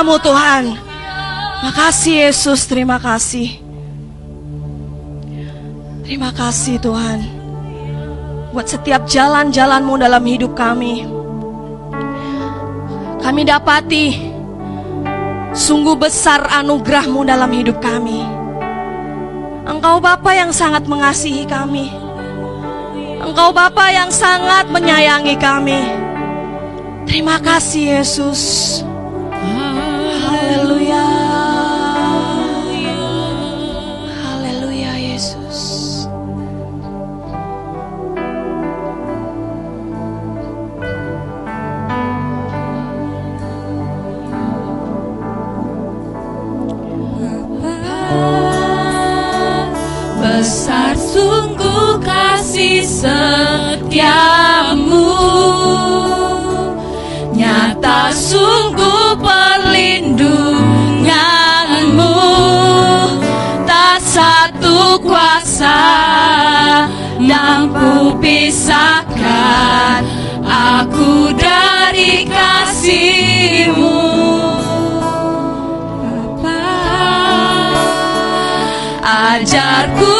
namamu 0.00 0.16
Tuhan. 0.16 0.64
Makasih 1.60 2.24
Yesus, 2.24 2.64
terima 2.64 2.96
kasih. 2.96 3.60
Terima 6.08 6.32
kasih 6.32 6.80
Tuhan. 6.80 7.20
Buat 8.56 8.64
setiap 8.64 9.04
jalan-jalanmu 9.04 10.00
dalam 10.00 10.24
hidup 10.24 10.56
kami. 10.56 11.04
Kami 13.20 13.44
dapati 13.44 14.06
sungguh 15.52 16.00
besar 16.00 16.48
anugerahmu 16.48 17.20
dalam 17.28 17.52
hidup 17.52 17.76
kami. 17.84 18.24
Engkau 19.68 20.00
Bapa 20.00 20.32
yang 20.32 20.48
sangat 20.48 20.88
mengasihi 20.88 21.44
kami. 21.44 21.92
Engkau 23.20 23.52
Bapa 23.52 23.92
yang 23.92 24.08
sangat 24.08 24.64
menyayangi 24.72 25.36
kami. 25.36 25.84
Terima 27.04 27.36
kasih 27.36 28.00
Yesus. 28.00 28.80
mampu 67.40 68.20
pisahkan 68.20 70.04
aku 70.44 71.32
dari 71.32 72.28
kasihmu. 72.28 73.96
Bapa 76.04 76.60
ajarku 79.00 80.12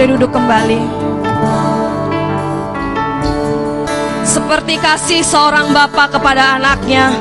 boleh 0.00 0.16
duduk 0.16 0.32
kembali. 0.32 0.80
Seperti 4.24 4.80
kasih 4.80 5.20
seorang 5.20 5.76
bapak 5.76 6.16
kepada 6.16 6.56
anaknya, 6.56 7.12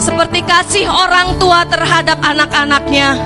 seperti 0.00 0.40
kasih 0.48 0.88
orang 0.88 1.36
tua 1.36 1.68
terhadap 1.68 2.16
anak-anaknya, 2.24 3.20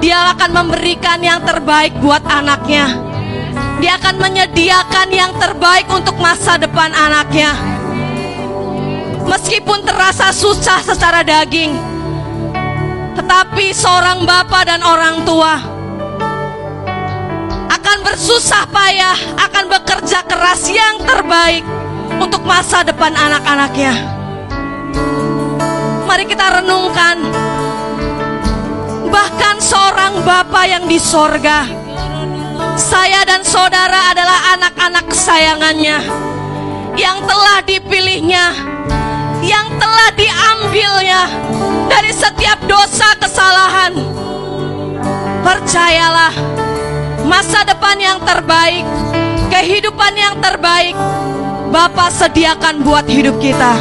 dia 0.00 0.32
akan 0.32 0.50
memberikan 0.56 1.20
yang 1.20 1.44
terbaik 1.44 1.92
buat 2.00 2.24
anaknya. 2.24 2.88
Dia 3.84 4.00
akan 4.00 4.16
menyediakan 4.16 5.08
yang 5.12 5.36
terbaik 5.36 5.84
untuk 5.92 6.16
masa 6.16 6.56
depan 6.56 6.96
anaknya. 6.96 7.60
Meskipun 9.28 9.84
terasa 9.84 10.32
susah 10.32 10.80
secara 10.80 11.20
daging, 11.20 11.76
tetapi 13.20 13.68
seorang 13.68 14.24
bapak 14.24 14.64
dan 14.64 14.80
orang 14.80 15.28
tua 15.28 15.69
bersusah 18.20 18.68
payah, 18.68 19.16
akan 19.48 19.64
bekerja 19.72 20.20
keras 20.28 20.68
yang 20.68 21.00
terbaik 21.08 21.64
untuk 22.20 22.44
masa 22.44 22.84
depan 22.84 23.16
anak-anaknya. 23.16 23.96
Mari 26.04 26.28
kita 26.28 26.60
renungkan, 26.60 27.16
bahkan 29.08 29.56
seorang 29.56 30.20
bapak 30.20 30.68
yang 30.68 30.84
di 30.84 31.00
sorga, 31.00 31.64
saya 32.76 33.24
dan 33.24 33.40
saudara 33.40 34.12
adalah 34.12 34.52
anak-anak 34.52 35.04
kesayangannya 35.08 35.98
yang 37.00 37.24
telah 37.24 37.64
dipilihnya, 37.64 38.52
yang 39.40 39.64
telah 39.80 40.12
diambilnya 40.12 41.24
dari 41.88 42.12
setiap 42.12 42.60
dosa 42.68 43.16
kesalahan. 43.16 43.96
Percayalah, 45.40 46.36
masa 47.24 47.64
depan 47.64 47.79
yang 47.98 48.22
terbaik, 48.22 48.86
kehidupan 49.50 50.12
yang 50.14 50.38
terbaik, 50.38 50.94
Bapak 51.70 52.10
sediakan 52.10 52.82
buat 52.82 53.06
hidup 53.06 53.38
kita. 53.38 53.74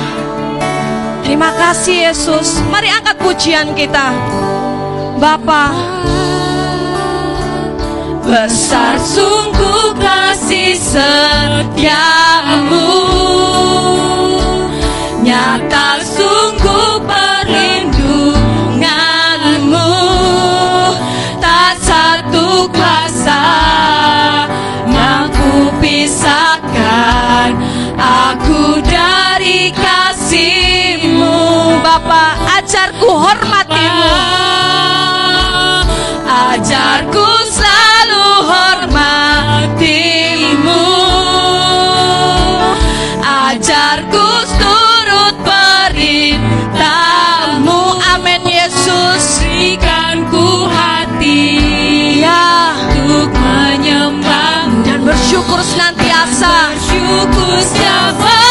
Terima 1.26 1.54
kasih 1.54 2.10
Yesus. 2.10 2.62
Mari 2.70 2.90
angkat 2.90 3.18
pujian 3.22 3.74
kita. 3.78 4.14
Bapa, 5.22 5.74
besar 8.26 8.98
sungguh 8.98 9.94
kasih 10.00 10.74
setiamu, 10.80 11.94
nyata 15.22 15.99
hormatimu. 33.14 34.14
Ajarku 36.30 37.26
selalu 37.50 38.26
hormatimu 38.50 40.06
Ajarku 43.22 44.28
turut 44.60 45.36
perintahmu 45.46 46.82
Amin 48.14 48.44
Yesus. 48.46 49.40
Berikan 49.60 50.24
ku 50.32 50.66
hati 50.72 51.44
Ya, 52.24 52.72
Untuk 53.04 53.30
menyembahmu 53.36 54.88
dan 54.88 55.04
bersyukur 55.04 55.60
senantiasa. 55.60 56.72
Bersyukur 56.80 57.60
setiap 57.60 58.49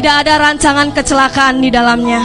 Tidak 0.00 0.16
ada 0.24 0.40
rancangan 0.40 0.96
kecelakaan 0.96 1.60
di 1.60 1.68
dalamnya. 1.68 2.24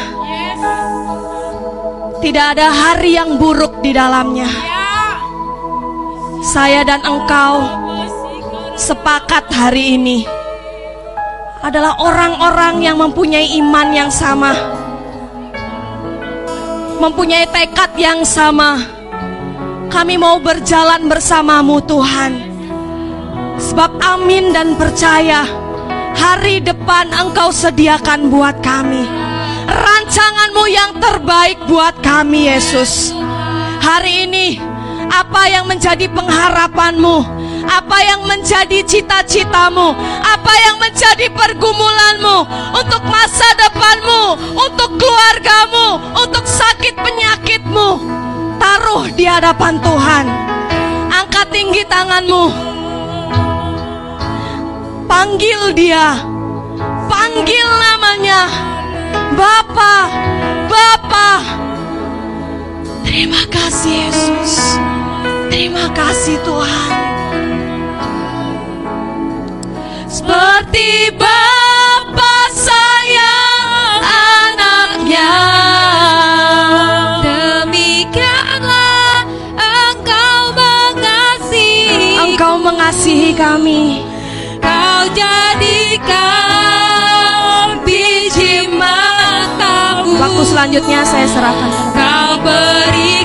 Tidak 2.24 2.46
ada 2.56 2.72
hari 2.72 3.20
yang 3.20 3.36
buruk 3.36 3.84
di 3.84 3.92
dalamnya. 3.92 4.48
Saya 6.40 6.88
dan 6.88 7.04
engkau 7.04 7.68
sepakat 8.80 9.52
hari 9.52 10.00
ini 10.00 10.24
adalah 11.68 12.00
orang-orang 12.00 12.80
yang 12.80 12.96
mempunyai 12.96 13.60
iman 13.60 13.92
yang 13.92 14.08
sama, 14.08 14.56
mempunyai 17.04 17.44
tekad 17.52 17.92
yang 18.00 18.24
sama. 18.24 18.80
Kami 19.92 20.16
mau 20.16 20.40
berjalan 20.40 21.12
bersamamu, 21.12 21.84
Tuhan, 21.84 22.40
sebab 23.60 24.00
amin 24.00 24.56
dan 24.56 24.80
percaya 24.80 25.44
hari 26.16 26.64
depan 26.64 26.75
Engkau 26.86 27.50
sediakan 27.50 28.30
buat 28.30 28.62
kami 28.62 29.26
rancanganmu 29.66 30.64
yang 30.70 30.92
terbaik 31.02 31.58
buat 31.66 31.98
kami, 32.00 32.48
Yesus. 32.50 33.12
Hari 33.82 34.30
ini, 34.30 34.58
apa 35.10 35.50
yang 35.50 35.66
menjadi 35.66 36.10
pengharapanmu? 36.10 37.18
Apa 37.66 37.98
yang 38.06 38.22
menjadi 38.30 38.86
cita-citamu? 38.86 39.98
Apa 40.22 40.54
yang 40.70 40.78
menjadi 40.78 41.28
pergumulanmu 41.34 42.38
untuk 42.78 43.04
masa 43.10 43.48
depanmu, 43.58 44.54
untuk 44.54 45.02
keluargamu, 45.02 45.88
untuk 46.14 46.46
sakit 46.46 46.94
penyakitmu? 46.94 47.90
Taruh 48.62 49.10
di 49.14 49.26
hadapan 49.26 49.82
Tuhan. 49.82 50.26
Angkat 51.10 51.48
tinggi 51.50 51.82
tanganmu. 51.90 52.44
Panggil 55.10 55.74
dia. 55.74 56.35
Panggil 57.36 57.68
namanya. 57.68 58.48
Bapa, 59.36 60.08
Bapa. 60.72 61.44
Terima 63.04 63.44
kasih 63.52 64.08
Yesus. 64.08 64.80
Terima 65.52 65.92
kasih 65.92 66.40
Tuhan. 66.48 66.96
Seperti 70.08 71.12
Bapa 71.20 72.36
sayang 72.56 74.00
anaknya. 74.08 75.32
Demikianlah 77.20 79.28
engkau 79.60 80.40
mengasihi 80.56 82.16
Engkau 82.16 82.56
mengasihi 82.64 83.36
kami. 83.36 84.05
Selanjutnya 90.46 91.02
saya 91.02 91.28
serahkan. 91.28 91.72
Kau 91.98 92.34
berikan 92.46 93.25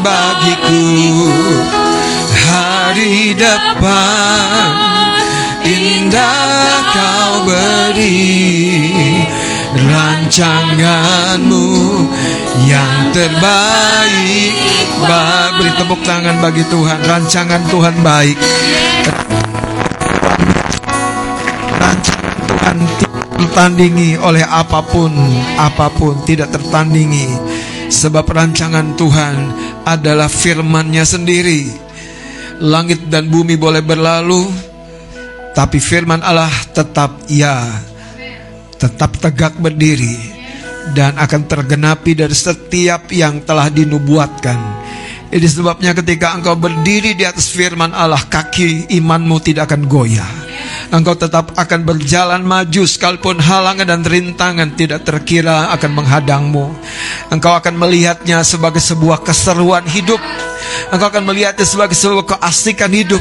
bagiku. 0.00 0.84
Hari 2.46 3.34
depan 3.34 4.70
indah 5.66 6.78
kau 6.94 7.42
beri 7.42 8.46
rancanganmu 9.76 11.68
yang 12.64 13.10
terbaik. 13.12 14.54
Ba- 15.04 15.52
beri 15.60 15.72
tepuk 15.76 16.00
tangan 16.06 16.40
bagi 16.40 16.64
Tuhan. 16.70 16.98
Rancangan 17.04 17.62
Tuhan 17.68 17.94
baik. 18.00 18.38
Rancangan 21.76 22.36
Tuhan 22.48 22.76
tertandingi 23.36 24.16
oleh 24.16 24.44
apa 24.44 24.80
pun 24.84 25.12
apa 25.60 25.92
pun 25.92 26.16
tidak 26.24 26.54
tertandingi. 26.54 27.28
Sebab 27.86 28.26
rancangan 28.26 28.98
Tuhan 28.98 29.36
adalah 29.86 30.26
firman-Nya 30.26 31.06
sendiri 31.06 31.70
langit 32.58 33.06
dan 33.06 33.30
bumi 33.30 33.54
boleh 33.54 33.80
berlalu 33.86 34.50
tapi 35.54 35.78
firman 35.78 36.20
Allah 36.20 36.50
tetap 36.74 37.24
ya 37.30 37.62
tetap 38.76 39.16
tegak 39.22 39.54
berdiri 39.56 40.34
dan 40.92 41.14
akan 41.16 41.46
tergenapi 41.46 42.18
dari 42.18 42.34
setiap 42.34 43.08
yang 43.14 43.46
telah 43.46 43.70
dinubuatkan 43.70 44.58
ini 45.26 45.48
sebabnya 45.50 45.90
ketika 45.90 46.38
engkau 46.38 46.54
berdiri 46.54 47.18
di 47.18 47.26
atas 47.26 47.50
firman 47.50 47.90
Allah, 47.90 48.22
kaki 48.22 48.94
imanmu 48.94 49.42
tidak 49.42 49.74
akan 49.74 49.90
goyah. 49.90 50.45
Engkau 50.94 51.18
tetap 51.18 51.50
akan 51.58 51.82
berjalan 51.82 52.46
maju 52.46 52.86
sekalipun 52.86 53.42
halangan 53.42 53.86
dan 53.86 54.02
rintangan 54.06 54.78
tidak 54.78 55.02
terkira 55.02 55.74
akan 55.74 55.98
menghadangmu. 55.98 56.70
Engkau 57.34 57.58
akan 57.58 57.74
melihatnya 57.74 58.46
sebagai 58.46 58.78
sebuah 58.78 59.26
keseruan 59.26 59.82
hidup. 59.90 60.22
Engkau 60.94 61.10
akan 61.10 61.26
melihatnya 61.26 61.66
sebagai 61.66 61.98
sebuah 61.98 62.38
keasikan 62.38 62.94
hidup. 62.94 63.18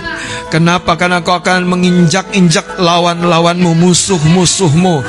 Kenapa? 0.53 0.93
Karena 0.93 1.25
engkau 1.25 1.41
akan 1.41 1.65
menginjak-injak 1.65 2.77
lawan-lawanmu, 2.77 3.73
musuh-musuhmu 3.73 5.01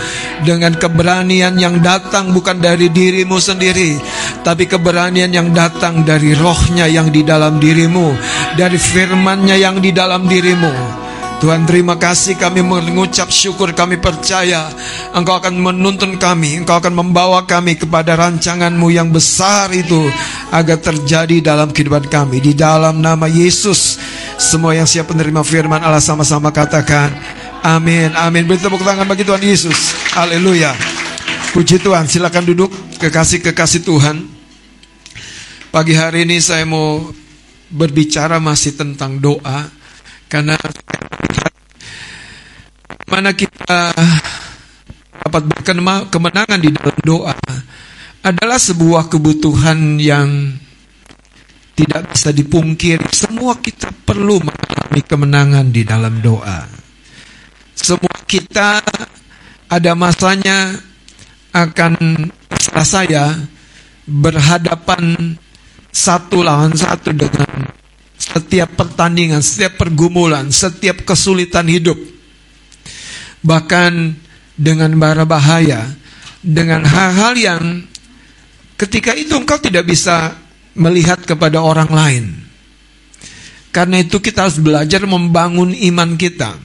dengan 0.48 0.72
keberanian 0.72 1.60
yang 1.60 1.84
datang 1.84 2.32
bukan 2.32 2.56
dari 2.56 2.88
dirimu 2.88 3.36
sendiri, 3.36 4.00
tapi 4.40 4.64
keberanian 4.64 5.28
yang 5.28 5.52
datang 5.52 6.08
dari 6.08 6.32
rohnya 6.32 6.88
yang 6.88 7.12
di 7.12 7.20
dalam 7.20 7.60
dirimu, 7.60 8.16
dari 8.56 8.80
firmannya 8.80 9.56
yang 9.60 9.76
di 9.76 9.92
dalam 9.92 10.24
dirimu. 10.24 11.05
Tuhan 11.36 11.68
terima 11.68 12.00
kasih 12.00 12.40
kami 12.40 12.64
mengucap 12.64 13.28
syukur 13.28 13.76
kami 13.76 14.00
percaya 14.00 14.72
Engkau 15.12 15.36
akan 15.36 15.60
menuntun 15.60 16.16
kami 16.16 16.64
Engkau 16.64 16.80
akan 16.80 16.96
membawa 16.96 17.44
kami 17.44 17.76
kepada 17.76 18.16
rancanganmu 18.16 18.88
yang 18.88 19.12
besar 19.12 19.68
itu 19.76 20.08
Agar 20.48 20.80
terjadi 20.80 21.44
dalam 21.44 21.76
kehidupan 21.76 22.08
kami. 22.08 22.40
Di 22.40 22.56
dalam 22.56 23.04
nama 23.04 23.28
Yesus 23.28 24.00
Semua 24.40 24.72
yang 24.72 24.88
siap 24.88 25.12
menerima 25.12 25.44
firman 25.44 25.84
Allah 25.84 26.00
sama-sama 26.00 26.48
katakan 26.48 27.12
Amin 27.60 28.16
Amin. 28.16 28.48
Beri 28.48 28.56
tepuk 28.56 28.80
tangan 28.80 29.04
bagi 29.04 29.26
Tuhan 29.26 29.42
Yesus. 29.42 29.92
Haleluya. 30.16 30.72
Puji 31.50 31.82
Tuhan 31.82 32.08
silakan 32.08 32.46
duduk. 32.48 32.70
Kekasih-kekasih 32.96 33.84
Tuhan 33.84 34.24
Pagi 35.68 35.92
hari 35.92 36.24
ini 36.24 36.40
saya 36.40 36.64
mau 36.64 37.12
berbicara 37.68 38.40
masih 38.40 38.72
tentang 38.78 39.20
doa 39.20 39.75
karena 40.26 40.58
mana 43.06 43.30
kita 43.32 43.94
dapat 45.26 45.42
kemenangan 46.10 46.58
di 46.58 46.70
dalam 46.74 46.98
doa 47.02 47.36
adalah 48.26 48.58
sebuah 48.58 49.06
kebutuhan 49.06 50.02
yang 50.02 50.54
tidak 51.76 52.10
bisa 52.10 52.32
dipungkiri. 52.32 53.06
Semua 53.12 53.54
kita 53.60 53.92
perlu 53.92 54.42
mengalami 54.42 55.00
kemenangan 55.04 55.66
di 55.70 55.82
dalam 55.86 56.18
doa. 56.18 56.66
Semua 57.76 58.16
kita 58.26 58.82
ada 59.70 59.92
masanya 59.94 60.74
akan 61.54 62.26
saya 62.82 63.36
berhadapan 64.08 65.36
satu 65.92 66.42
lawan 66.42 66.72
satu 66.74 67.12
dengan 67.12 67.70
setiap 68.16 68.74
pertandingan, 68.74 69.44
setiap 69.44 69.80
pergumulan, 69.80 70.48
setiap 70.48 71.04
kesulitan 71.04 71.68
hidup. 71.68 71.96
Bahkan 73.44 73.92
dengan 74.56 74.90
bara 74.96 75.28
bahaya, 75.28 75.84
dengan 76.40 76.82
hal-hal 76.82 77.34
yang 77.36 77.62
ketika 78.80 79.12
itu 79.12 79.36
engkau 79.36 79.60
tidak 79.60 79.84
bisa 79.86 80.36
melihat 80.76 81.20
kepada 81.22 81.60
orang 81.60 81.90
lain. 81.92 82.24
Karena 83.72 84.00
itu 84.00 84.16
kita 84.20 84.48
harus 84.48 84.56
belajar 84.56 85.04
membangun 85.04 85.76
iman 85.76 86.16
kita. 86.16 86.56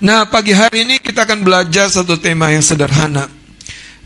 Nah, 0.00 0.24
pagi 0.28 0.56
hari 0.56 0.88
ini 0.88 0.96
kita 1.00 1.28
akan 1.28 1.44
belajar 1.44 1.92
satu 1.92 2.16
tema 2.16 2.48
yang 2.48 2.64
sederhana. 2.64 3.28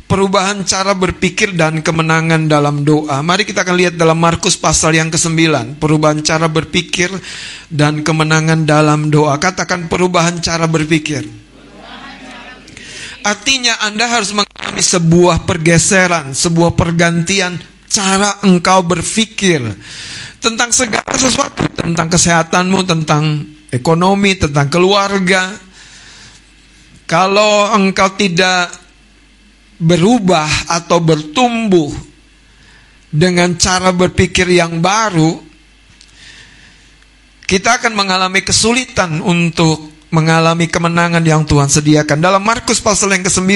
Perubahan 0.08 0.64
cara 0.64 0.96
berpikir 0.96 1.52
dan 1.52 1.84
kemenangan 1.84 2.48
dalam 2.48 2.80
doa. 2.80 3.20
Mari 3.20 3.44
kita 3.44 3.60
akan 3.60 3.76
lihat 3.76 3.94
dalam 4.00 4.16
Markus 4.16 4.56
pasal 4.56 4.96
yang 4.96 5.12
ke-9. 5.12 5.76
Perubahan 5.76 6.24
cara 6.24 6.48
berpikir 6.48 7.12
dan 7.68 8.00
kemenangan 8.00 8.64
dalam 8.64 9.12
doa. 9.12 9.36
Katakan 9.36 9.84
perubahan 9.92 10.40
cara 10.40 10.64
berpikir. 10.64 11.28
Artinya 13.20 13.84
Anda 13.84 14.08
harus 14.08 14.32
mengalami 14.32 14.80
sebuah 14.80 15.44
pergeseran, 15.44 16.32
sebuah 16.32 16.72
pergantian 16.72 17.60
cara 17.84 18.40
engkau 18.48 18.80
berpikir 18.88 19.60
tentang 20.40 20.72
segala 20.72 21.12
sesuatu, 21.20 21.68
tentang 21.76 22.08
kesehatanmu, 22.08 22.80
tentang 22.88 23.44
ekonomi, 23.68 24.40
tentang 24.40 24.72
keluarga. 24.72 25.52
Kalau 27.04 27.68
engkau 27.76 28.08
tidak 28.16 28.87
berubah 29.78 30.50
atau 30.66 30.98
bertumbuh 30.98 31.94
dengan 33.08 33.56
cara 33.56 33.94
berpikir 33.94 34.50
yang 34.50 34.82
baru, 34.84 35.40
kita 37.48 37.80
akan 37.80 37.96
mengalami 37.96 38.44
kesulitan 38.44 39.24
untuk 39.24 39.96
mengalami 40.12 40.68
kemenangan 40.68 41.24
yang 41.24 41.46
Tuhan 41.48 41.70
sediakan. 41.72 42.20
Dalam 42.20 42.44
Markus 42.44 42.82
pasal 42.82 43.16
yang 43.16 43.24
ke-9, 43.24 43.48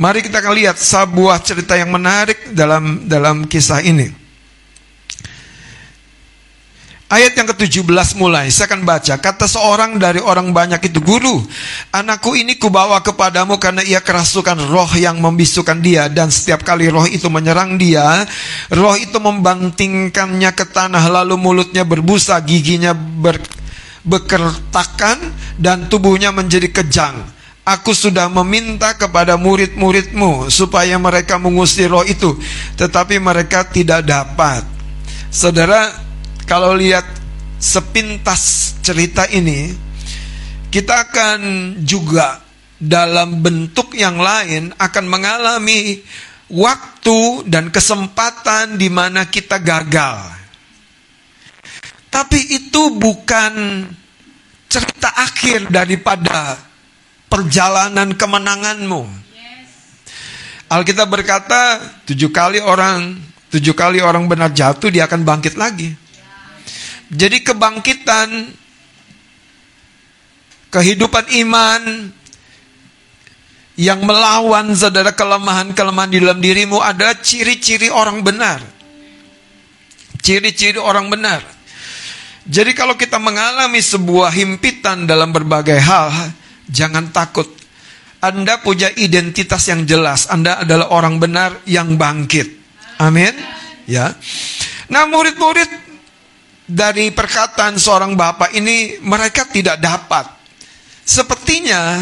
mari 0.00 0.24
kita 0.24 0.42
akan 0.42 0.54
lihat 0.58 0.76
sebuah 0.80 1.38
cerita 1.46 1.78
yang 1.78 1.94
menarik 1.94 2.50
dalam 2.50 3.06
dalam 3.06 3.46
kisah 3.46 3.84
ini. 3.84 4.23
Ayat 7.14 7.38
yang 7.38 7.46
ke-17 7.54 8.18
mulai, 8.18 8.50
saya 8.50 8.74
akan 8.74 8.82
baca. 8.82 9.14
Kata 9.22 9.46
seorang 9.46 10.02
dari 10.02 10.18
orang 10.18 10.50
banyak 10.50 10.82
itu, 10.90 10.98
Guru, 10.98 11.46
anakku 11.94 12.34
ini 12.34 12.58
kubawa 12.58 12.98
kepadamu 13.06 13.54
karena 13.62 13.86
ia 13.86 14.02
kerasukan 14.02 14.58
roh 14.66 14.90
yang 14.98 15.22
membisukan 15.22 15.78
dia. 15.78 16.10
Dan 16.10 16.34
setiap 16.34 16.66
kali 16.66 16.90
roh 16.90 17.06
itu 17.06 17.30
menyerang 17.30 17.78
dia, 17.78 18.26
roh 18.74 18.98
itu 18.98 19.14
membantingkannya 19.22 20.50
ke 20.58 20.66
tanah, 20.74 21.06
lalu 21.22 21.38
mulutnya 21.38 21.86
berbusa, 21.86 22.34
giginya 22.42 22.90
ber, 22.98 23.38
bekertakan, 24.02 25.30
dan 25.54 25.86
tubuhnya 25.86 26.34
menjadi 26.34 26.66
kejang. 26.82 27.14
Aku 27.62 27.94
sudah 27.94 28.26
meminta 28.26 28.90
kepada 28.98 29.38
murid-muridmu 29.38 30.50
supaya 30.50 30.98
mereka 30.98 31.38
mengusir 31.38 31.94
roh 31.94 32.02
itu, 32.02 32.34
tetapi 32.74 33.22
mereka 33.22 33.62
tidak 33.70 34.02
dapat. 34.02 34.66
Saudara, 35.30 36.03
kalau 36.44 36.76
lihat 36.76 37.04
sepintas 37.56 38.76
cerita 38.84 39.24
ini, 39.32 39.72
kita 40.68 41.08
akan 41.08 41.40
juga 41.80 42.44
dalam 42.76 43.40
bentuk 43.40 43.96
yang 43.96 44.20
lain 44.20 44.76
akan 44.76 45.04
mengalami 45.08 46.04
waktu 46.52 47.48
dan 47.48 47.72
kesempatan 47.72 48.76
di 48.76 48.92
mana 48.92 49.24
kita 49.24 49.56
gagal. 49.62 50.20
Tapi 52.12 52.38
itu 52.60 52.94
bukan 52.94 53.82
cerita 54.68 55.10
akhir 55.16 55.72
daripada 55.72 56.60
perjalanan 57.26 58.14
kemenanganmu. 58.14 59.02
Alkitab 60.70 61.06
berkata, 61.10 61.78
tujuh 62.06 62.30
kali 62.30 62.58
orang, 62.62 63.18
tujuh 63.50 63.74
kali 63.74 64.02
orang 64.02 64.26
benar 64.26 64.50
jatuh, 64.50 64.90
dia 64.90 65.06
akan 65.06 65.22
bangkit 65.22 65.54
lagi. 65.58 66.03
Jadi 67.14 67.46
kebangkitan 67.46 68.28
kehidupan 70.74 71.30
iman 71.46 72.10
yang 73.78 74.02
melawan 74.02 74.74
saudara 74.74 75.14
kelemahan-kelemahan 75.14 76.10
di 76.10 76.18
dalam 76.18 76.42
dirimu 76.42 76.82
adalah 76.82 77.14
ciri-ciri 77.22 77.86
orang 77.86 78.18
benar. 78.26 78.58
Ciri-ciri 80.18 80.82
orang 80.82 81.06
benar. 81.06 81.38
Jadi 82.44 82.74
kalau 82.74 82.98
kita 82.98 83.22
mengalami 83.22 83.78
sebuah 83.78 84.34
himpitan 84.34 85.06
dalam 85.06 85.30
berbagai 85.30 85.78
hal, 85.78 86.10
jangan 86.66 87.14
takut. 87.14 87.46
Anda 88.18 88.58
punya 88.58 88.90
identitas 88.98 89.68
yang 89.70 89.86
jelas. 89.86 90.26
Anda 90.26 90.64
adalah 90.66 90.90
orang 90.90 91.22
benar 91.22 91.62
yang 91.68 91.94
bangkit. 91.94 92.50
Amin. 92.98 93.36
Ya. 93.84 94.16
Nah, 94.88 95.04
murid-murid 95.08 95.93
dari 96.64 97.12
perkataan 97.12 97.76
seorang 97.76 98.16
bapak 98.16 98.56
ini 98.56 99.00
mereka 99.04 99.44
tidak 99.48 99.80
dapat. 99.80 100.24
Sepertinya 101.04 102.00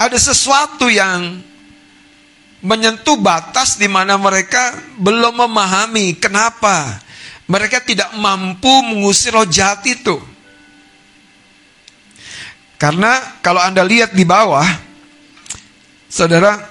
ada 0.00 0.16
sesuatu 0.16 0.88
yang 0.88 1.44
menyentuh 2.60 3.16
batas 3.20 3.76
di 3.76 3.88
mana 3.88 4.20
mereka 4.20 4.76
belum 5.00 5.44
memahami 5.44 6.16
kenapa 6.16 7.00
mereka 7.50 7.82
tidak 7.82 8.14
mampu 8.14 8.70
mengusir 8.86 9.34
roh 9.34 9.42
jahat 9.42 9.82
itu. 9.82 10.22
Karena 12.78 13.42
kalau 13.42 13.58
Anda 13.58 13.82
lihat 13.82 14.14
di 14.14 14.22
bawah, 14.22 14.64
saudara, 16.06 16.62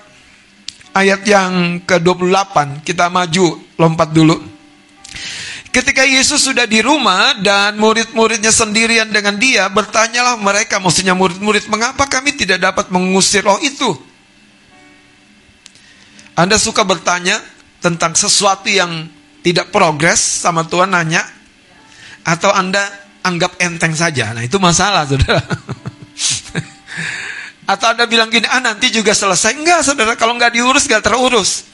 ayat 0.96 1.22
yang 1.28 1.84
ke-28, 1.84 2.82
kita 2.88 3.12
maju, 3.12 3.60
lompat 3.76 4.10
dulu. 4.16 4.40
Ketika 5.70 6.02
Yesus 6.02 6.50
sudah 6.50 6.66
di 6.66 6.82
rumah 6.82 7.38
dan 7.38 7.78
murid-muridnya 7.78 8.50
sendirian 8.50 9.06
dengan 9.14 9.38
dia, 9.38 9.70
bertanyalah 9.70 10.42
mereka, 10.42 10.82
maksudnya 10.82 11.14
murid-murid, 11.14 11.70
mengapa 11.70 12.10
kami 12.10 12.34
tidak 12.34 12.58
dapat 12.58 12.90
mengusir 12.90 13.46
roh 13.46 13.62
itu? 13.62 13.94
Anda 16.34 16.58
suka 16.58 16.82
bertanya 16.82 17.38
tentang 17.86 18.18
sesuatu 18.18 18.66
yang 18.66 19.14
tidak 19.46 19.70
progres 19.70 20.18
sama 20.18 20.66
Tuhan 20.66 20.90
nanya, 20.90 21.22
atau 22.26 22.50
Anda 22.50 22.90
anggap 23.22 23.62
enteng 23.62 23.94
saja? 23.94 24.34
Nah 24.34 24.42
itu 24.42 24.58
masalah, 24.58 25.06
saudara. 25.06 25.38
atau 27.78 27.94
Anda 27.94 28.10
bilang 28.10 28.34
gini, 28.34 28.50
ah 28.50 28.58
nanti 28.58 28.90
juga 28.90 29.14
selesai. 29.14 29.54
Enggak, 29.54 29.86
saudara, 29.86 30.18
kalau 30.18 30.34
nggak 30.34 30.58
diurus, 30.58 30.90
nggak 30.90 31.06
terurus. 31.06 31.70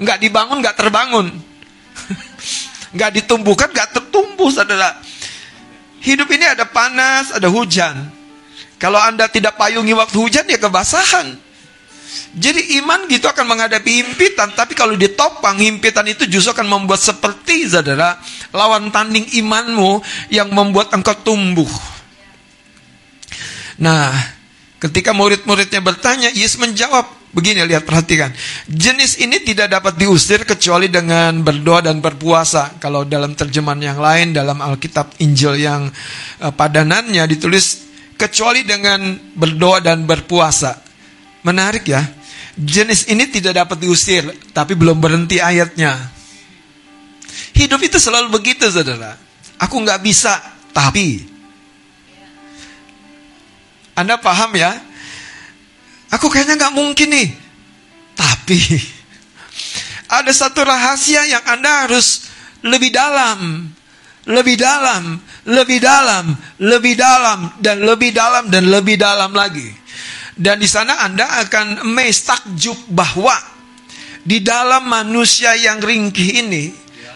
Nggak 0.00 0.16
dibangun, 0.16 0.64
nggak 0.64 0.80
terbangun 0.80 1.28
nggak 2.92 3.10
ditumbuhkan, 3.20 3.68
nggak 3.72 3.88
tertumbuh, 3.96 4.52
saudara. 4.52 5.00
Hidup 6.02 6.28
ini 6.34 6.44
ada 6.46 6.68
panas, 6.68 7.32
ada 7.32 7.48
hujan. 7.48 8.10
Kalau 8.76 8.98
anda 8.98 9.30
tidak 9.30 9.54
payungi 9.56 9.94
waktu 9.94 10.16
hujan, 10.18 10.44
ya 10.50 10.58
kebasahan. 10.58 11.38
Jadi 12.32 12.80
iman 12.80 13.08
gitu 13.08 13.28
akan 13.28 13.44
menghadapi 13.44 14.04
himpitan, 14.04 14.52
tapi 14.56 14.72
kalau 14.72 14.96
ditopang 14.96 15.56
himpitan 15.60 16.04
itu 16.08 16.24
justru 16.28 16.52
akan 16.56 16.68
membuat 16.68 17.00
seperti 17.00 17.68
saudara 17.68 18.16
lawan 18.52 18.88
tanding 18.88 19.28
imanmu 19.36 20.00
yang 20.32 20.48
membuat 20.52 20.92
engkau 20.96 21.12
tumbuh. 21.20 21.68
Nah, 23.80 24.12
ketika 24.80 25.12
murid-muridnya 25.16 25.80
bertanya, 25.84 26.28
Yesus 26.32 26.60
menjawab, 26.60 27.08
Begini 27.32 27.64
lihat 27.64 27.88
perhatikan. 27.88 28.28
Jenis 28.68 29.16
ini 29.16 29.40
tidak 29.40 29.72
dapat 29.72 29.96
diusir 29.96 30.44
kecuali 30.44 30.92
dengan 30.92 31.40
berdoa 31.40 31.80
dan 31.80 32.04
berpuasa. 32.04 32.76
Kalau 32.76 33.08
dalam 33.08 33.32
terjemahan 33.32 33.80
yang 33.80 33.98
lain 33.98 34.36
dalam 34.36 34.60
Alkitab 34.60 35.16
Injil 35.24 35.56
yang 35.56 35.88
uh, 36.44 36.52
padanannya 36.52 37.24
ditulis 37.24 37.88
kecuali 38.20 38.68
dengan 38.68 39.16
berdoa 39.32 39.80
dan 39.80 40.04
berpuasa. 40.04 40.76
Menarik 41.40 41.88
ya. 41.88 42.04
Jenis 42.52 43.08
ini 43.08 43.24
tidak 43.32 43.64
dapat 43.64 43.80
diusir, 43.80 44.28
tapi 44.52 44.76
belum 44.76 45.00
berhenti 45.00 45.40
ayatnya. 45.40 45.96
Hidup 47.56 47.80
itu 47.80 47.96
selalu 47.96 48.28
begitu, 48.28 48.68
saudara. 48.68 49.16
Aku 49.56 49.80
nggak 49.80 50.04
bisa, 50.04 50.36
tapi 50.76 51.24
Anda 53.96 54.20
paham 54.20 54.52
ya? 54.52 54.91
Aku 56.12 56.28
kayaknya 56.28 56.60
nggak 56.60 56.76
mungkin 56.76 57.08
nih. 57.08 57.28
Tapi 58.12 58.60
ada 60.12 60.28
satu 60.28 60.60
rahasia 60.60 61.24
yang 61.24 61.44
Anda 61.48 61.88
harus 61.88 62.28
lebih 62.60 62.92
dalam, 62.92 63.72
lebih 64.28 64.60
dalam, 64.60 65.16
lebih 65.48 65.80
dalam, 65.80 66.36
lebih 66.60 66.94
dalam, 67.00 67.38
dan 67.64 67.80
lebih 67.80 68.12
dalam, 68.12 68.44
dan 68.52 68.64
lebih 68.68 68.96
dalam 69.00 69.32
lagi. 69.32 69.72
Dan 70.36 70.60
di 70.60 70.68
sana 70.68 71.00
Anda 71.00 71.48
akan 71.48 71.88
amazed 71.88 72.28
takjub 72.28 72.76
bahwa 72.92 73.32
di 74.22 74.44
dalam 74.44 74.84
manusia 74.84 75.56
yang 75.56 75.80
ringkih 75.80 76.44
ini 76.44 76.64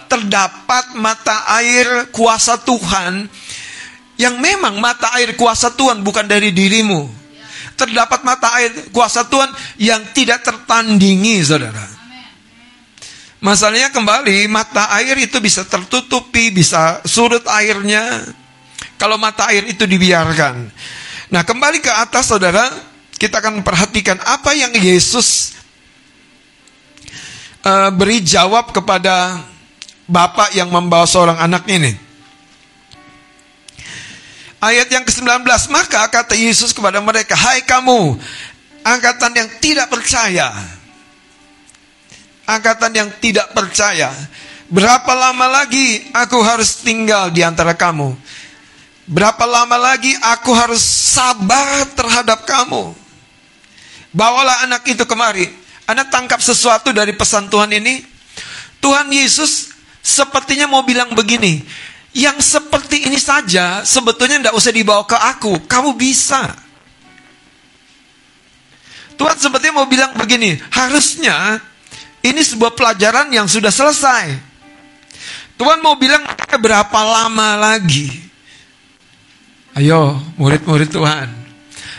terdapat 0.09 0.97
mata 0.97 1.44
air 1.61 2.09
kuasa 2.11 2.57
Tuhan 2.64 3.28
yang 4.16 4.40
memang 4.40 4.80
mata 4.80 5.12
air 5.20 5.36
kuasa 5.36 5.74
Tuhan 5.74 6.01
bukan 6.01 6.24
dari 6.24 6.51
dirimu 6.51 7.26
terdapat 7.77 8.24
mata 8.24 8.49
air 8.57 8.72
kuasa 8.91 9.29
Tuhan 9.29 9.53
yang 9.77 10.03
tidak 10.16 10.43
tertandingi, 10.43 11.45
saudara. 11.45 11.87
Masalahnya 13.39 13.93
kembali, 13.93 14.49
mata 14.49 14.91
air 14.97 15.14
itu 15.20 15.39
bisa 15.39 15.62
tertutupi, 15.68 16.51
bisa 16.51 17.05
surut 17.05 17.45
airnya. 17.47 18.24
Kalau 18.97 19.20
mata 19.20 19.53
air 19.53 19.68
itu 19.68 19.85
dibiarkan. 19.85 20.72
Nah, 21.29 21.43
kembali 21.45 21.85
ke 21.85 21.93
atas, 21.93 22.33
saudara, 22.33 22.64
kita 23.20 23.45
akan 23.45 23.61
perhatikan 23.61 24.16
apa 24.24 24.57
yang 24.57 24.72
Yesus 24.72 25.53
uh, 27.61 27.93
beri 27.93 28.24
jawab 28.24 28.72
kepada 28.72 29.45
bapak 30.09 30.57
yang 30.57 30.72
membawa 30.72 31.05
seorang 31.05 31.37
anak 31.37 31.68
ini. 31.68 32.06
Ayat 34.57 34.89
yang 34.89 35.05
ke-19, 35.05 35.45
maka 35.69 36.01
kata 36.09 36.33
Yesus 36.33 36.73
kepada 36.73 36.99
mereka, 37.05 37.37
"Hai 37.37 37.61
kamu, 37.61 38.17
Angkatan 38.87 39.35
yang 39.35 39.51
tidak 39.59 39.91
percaya. 39.91 40.55
Angkatan 42.47 42.95
yang 42.95 43.11
tidak 43.19 43.51
percaya. 43.51 44.15
Berapa 44.71 45.11
lama 45.11 45.51
lagi 45.51 46.07
aku 46.15 46.39
harus 46.39 46.87
tinggal 46.87 47.35
di 47.35 47.43
antara 47.43 47.75
kamu? 47.75 48.15
Berapa 49.11 49.43
lama 49.43 49.75
lagi 49.75 50.15
aku 50.23 50.55
harus 50.55 50.87
sabar 50.87 51.83
terhadap 51.99 52.47
kamu? 52.47 52.95
Bawalah 54.15 54.63
anak 54.71 54.87
itu 54.87 55.03
kemari. 55.03 55.51
Anak 55.91 56.07
tangkap 56.15 56.39
sesuatu 56.39 56.95
dari 56.95 57.11
pesan 57.11 57.51
Tuhan 57.51 57.75
ini. 57.75 58.07
Tuhan 58.79 59.11
Yesus 59.11 59.75
sepertinya 59.99 60.71
mau 60.71 60.87
bilang 60.87 61.11
begini. 61.11 61.67
Yang 62.17 62.57
seperti 62.57 63.05
ini 63.12 63.21
saja 63.21 63.85
sebetulnya 63.85 64.41
tidak 64.41 64.57
usah 64.57 64.73
dibawa 64.73 65.05
ke 65.05 65.17
aku. 65.21 65.69
Kamu 65.69 65.93
bisa. 65.93 66.49
Tuhan 69.21 69.37
sepertinya 69.37 69.85
mau 69.85 69.89
bilang 69.89 70.17
begini. 70.17 70.57
Harusnya 70.73 71.61
ini 72.25 72.41
sebuah 72.41 72.73
pelajaran 72.73 73.29
yang 73.29 73.45
sudah 73.45 73.69
selesai. 73.69 74.33
Tuhan 75.61 75.85
mau 75.85 75.97
bilang 76.01 76.25
berapa 76.57 77.01
lama 77.05 77.57
lagi 77.57 78.27
Ayo, 79.77 80.17
murid-murid 80.41 80.89
Tuhan. 80.89 81.29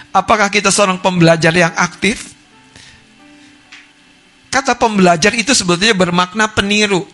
Apakah 0.09 0.49
kita 0.49 0.73
seorang 0.73 0.97
pembelajar 0.97 1.53
yang 1.53 1.69
aktif? 1.77 2.33
Kata 4.49 4.73
pembelajar 4.73 5.29
itu 5.37 5.53
sebetulnya 5.53 5.93
bermakna 5.93 6.49
peniru. 6.49 7.05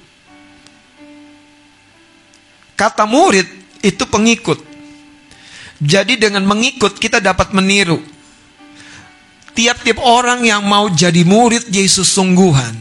Kata 2.84 3.08
murid 3.08 3.48
itu 3.80 4.04
pengikut. 4.04 4.60
Jadi 5.80 6.20
dengan 6.20 6.44
mengikut 6.44 7.00
kita 7.00 7.24
dapat 7.24 7.56
meniru. 7.56 8.04
Tiap-tiap 9.56 10.04
orang 10.04 10.44
yang 10.44 10.68
mau 10.68 10.92
jadi 10.92 11.24
murid 11.24 11.72
Yesus 11.72 12.12
sungguhan, 12.12 12.76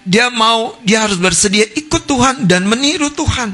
dia 0.00 0.32
mau 0.32 0.80
dia 0.80 1.04
harus 1.04 1.20
bersedia 1.20 1.68
ikut 1.76 2.08
Tuhan 2.08 2.48
dan 2.48 2.64
meniru 2.64 3.12
Tuhan 3.12 3.52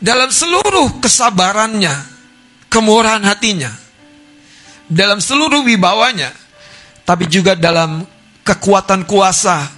dalam 0.00 0.32
seluruh 0.32 0.96
kesabarannya, 0.96 1.92
kemurahan 2.72 3.20
hatinya, 3.20 3.68
dalam 4.88 5.20
seluruh 5.20 5.60
wibawanya, 5.60 6.32
tapi 7.04 7.28
juga 7.28 7.52
dalam 7.52 8.00
kekuatan 8.40 9.04
kuasa 9.04 9.68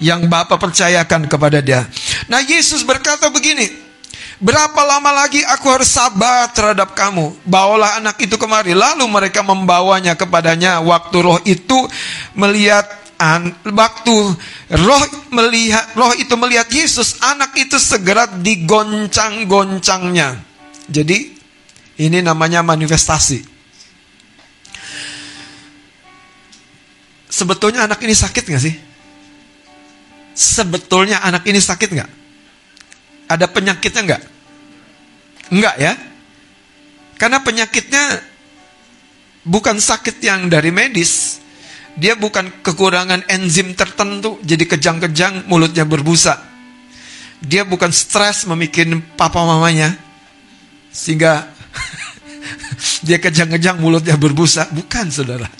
yang 0.00 0.26
Bapa 0.26 0.56
percayakan 0.56 1.28
kepada 1.28 1.60
dia. 1.60 1.84
Nah, 2.26 2.40
Yesus 2.40 2.82
berkata 2.82 3.28
begini, 3.28 3.92
Berapa 4.40 4.88
lama 4.88 5.12
lagi 5.12 5.44
aku 5.44 5.68
harus 5.68 5.92
sabar 5.92 6.48
terhadap 6.56 6.96
kamu? 6.96 7.36
Bawalah 7.44 8.00
anak 8.00 8.16
itu 8.24 8.40
kemari. 8.40 8.72
Lalu 8.72 9.04
mereka 9.04 9.44
membawanya 9.44 10.16
kepadanya. 10.16 10.80
Waktu 10.80 11.16
roh 11.20 11.36
itu 11.44 11.76
melihat 12.32 12.88
an, 13.20 13.52
waktu 13.68 14.16
roh 14.80 15.04
melihat 15.28 15.92
roh 15.92 16.16
itu 16.16 16.32
melihat 16.40 16.72
Yesus, 16.72 17.20
anak 17.20 17.52
itu 17.52 17.76
segera 17.76 18.24
digoncang-goncangnya. 18.32 20.40
Jadi 20.88 21.36
ini 22.00 22.24
namanya 22.24 22.64
manifestasi. 22.64 23.44
Sebetulnya 27.28 27.84
anak 27.84 28.00
ini 28.00 28.16
sakit 28.16 28.48
nggak 28.48 28.64
sih? 28.64 28.89
Sebetulnya 30.40 31.20
anak 31.20 31.44
ini 31.44 31.60
sakit 31.60 31.88
nggak? 31.92 32.10
Ada 33.28 33.44
penyakitnya 33.52 34.02
nggak? 34.08 34.22
Enggak 35.52 35.76
ya? 35.76 35.92
Karena 37.20 37.44
penyakitnya 37.44 38.24
bukan 39.44 39.76
sakit 39.76 40.16
yang 40.24 40.48
dari 40.48 40.72
medis, 40.72 41.44
dia 41.92 42.16
bukan 42.16 42.64
kekurangan 42.64 43.28
enzim 43.28 43.76
tertentu, 43.76 44.40
jadi 44.40 44.64
kejang-kejang 44.64 45.44
mulutnya 45.44 45.84
berbusa. 45.84 46.40
Dia 47.44 47.68
bukan 47.68 47.92
stres 47.92 48.48
memikirin 48.48 49.04
papa 49.20 49.44
mamanya, 49.44 49.92
sehingga 50.88 51.52
dia 53.06 53.20
kejang-kejang 53.20 53.76
mulutnya 53.76 54.16
berbusa. 54.16 54.72
Bukan, 54.72 55.12
saudara. 55.12 55.52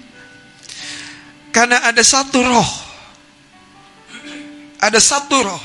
Karena 1.53 1.85
ada 1.85 2.01
satu 2.01 2.41
roh. 2.41 2.90
Ada 4.81 4.99
satu 4.99 5.37
roh. 5.45 5.65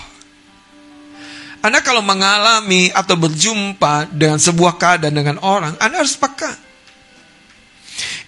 Anda 1.65 1.81
kalau 1.81 2.05
mengalami 2.05 2.93
atau 2.93 3.17
berjumpa 3.17 4.13
dengan 4.13 4.37
sebuah 4.37 4.77
keadaan 4.77 5.17
dengan 5.17 5.37
orang, 5.41 5.73
Anda 5.81 6.05
harus 6.05 6.13
peka. 6.13 6.53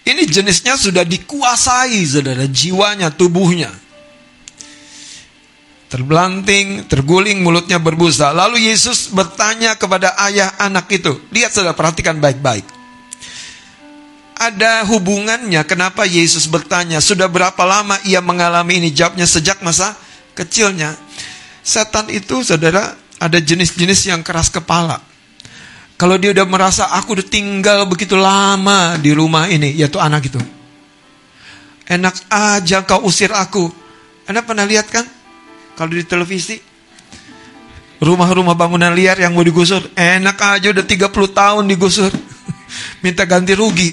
Ini 0.08 0.24
jenisnya 0.26 0.74
sudah 0.74 1.04
dikuasai, 1.06 2.02
saudara, 2.08 2.48
jiwanya, 2.50 3.14
tubuhnya. 3.14 3.70
Terbelanting, 5.92 6.88
terguling, 6.90 7.44
mulutnya 7.44 7.78
berbusa. 7.78 8.32
Lalu 8.32 8.72
Yesus 8.72 9.12
bertanya 9.12 9.76
kepada 9.78 10.16
ayah 10.26 10.56
anak 10.58 10.90
itu. 10.90 11.20
Lihat 11.30 11.54
saudara, 11.54 11.76
perhatikan 11.76 12.18
baik-baik. 12.18 12.66
Ada 14.40 14.88
hubungannya 14.88 15.62
kenapa 15.68 16.10
Yesus 16.10 16.50
bertanya, 16.50 17.04
sudah 17.04 17.30
berapa 17.30 17.60
lama 17.68 18.02
ia 18.08 18.24
mengalami 18.24 18.82
ini? 18.82 18.90
Jawabnya 18.96 19.30
sejak 19.30 19.62
masa 19.62 19.94
kecilnya. 20.38 20.94
Setan 21.66 22.14
itu 22.14 22.46
saudara, 22.46 22.94
ada 23.18 23.38
jenis-jenis 23.42 24.14
yang 24.14 24.22
keras 24.22 24.54
kepala. 24.54 25.02
Kalau 25.98 26.14
dia 26.22 26.30
udah 26.30 26.46
merasa 26.46 26.94
aku 26.94 27.18
udah 27.18 27.26
tinggal 27.26 27.90
begitu 27.90 28.14
lama 28.14 29.02
di 29.02 29.10
rumah 29.18 29.50
ini, 29.50 29.74
yaitu 29.74 29.98
anak 29.98 30.30
itu. 30.30 30.38
Enak 31.90 32.30
aja 32.30 32.86
kau 32.86 33.02
usir 33.10 33.34
aku. 33.34 33.66
Anda 34.30 34.46
pernah 34.46 34.70
lihat 34.70 34.94
kan? 34.94 35.08
Kalau 35.74 35.90
di 35.90 36.06
televisi, 36.06 36.62
rumah-rumah 37.98 38.54
bangunan 38.54 38.94
liar 38.94 39.18
yang 39.18 39.34
mau 39.34 39.42
digusur, 39.42 39.82
enak 39.98 40.38
aja 40.38 40.70
udah 40.70 40.86
30 40.86 41.10
tahun 41.34 41.64
digusur. 41.66 42.12
Minta 43.04 43.26
ganti 43.26 43.58
rugi. 43.58 43.90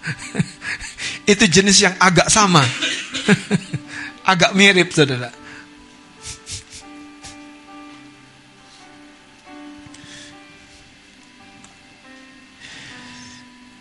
Itu 1.32 1.44
jenis 1.44 1.76
yang 1.84 1.94
agak 2.00 2.32
sama. 2.32 2.64
agak 4.24 4.52
mirip, 4.52 4.92
saudara. 4.92 5.32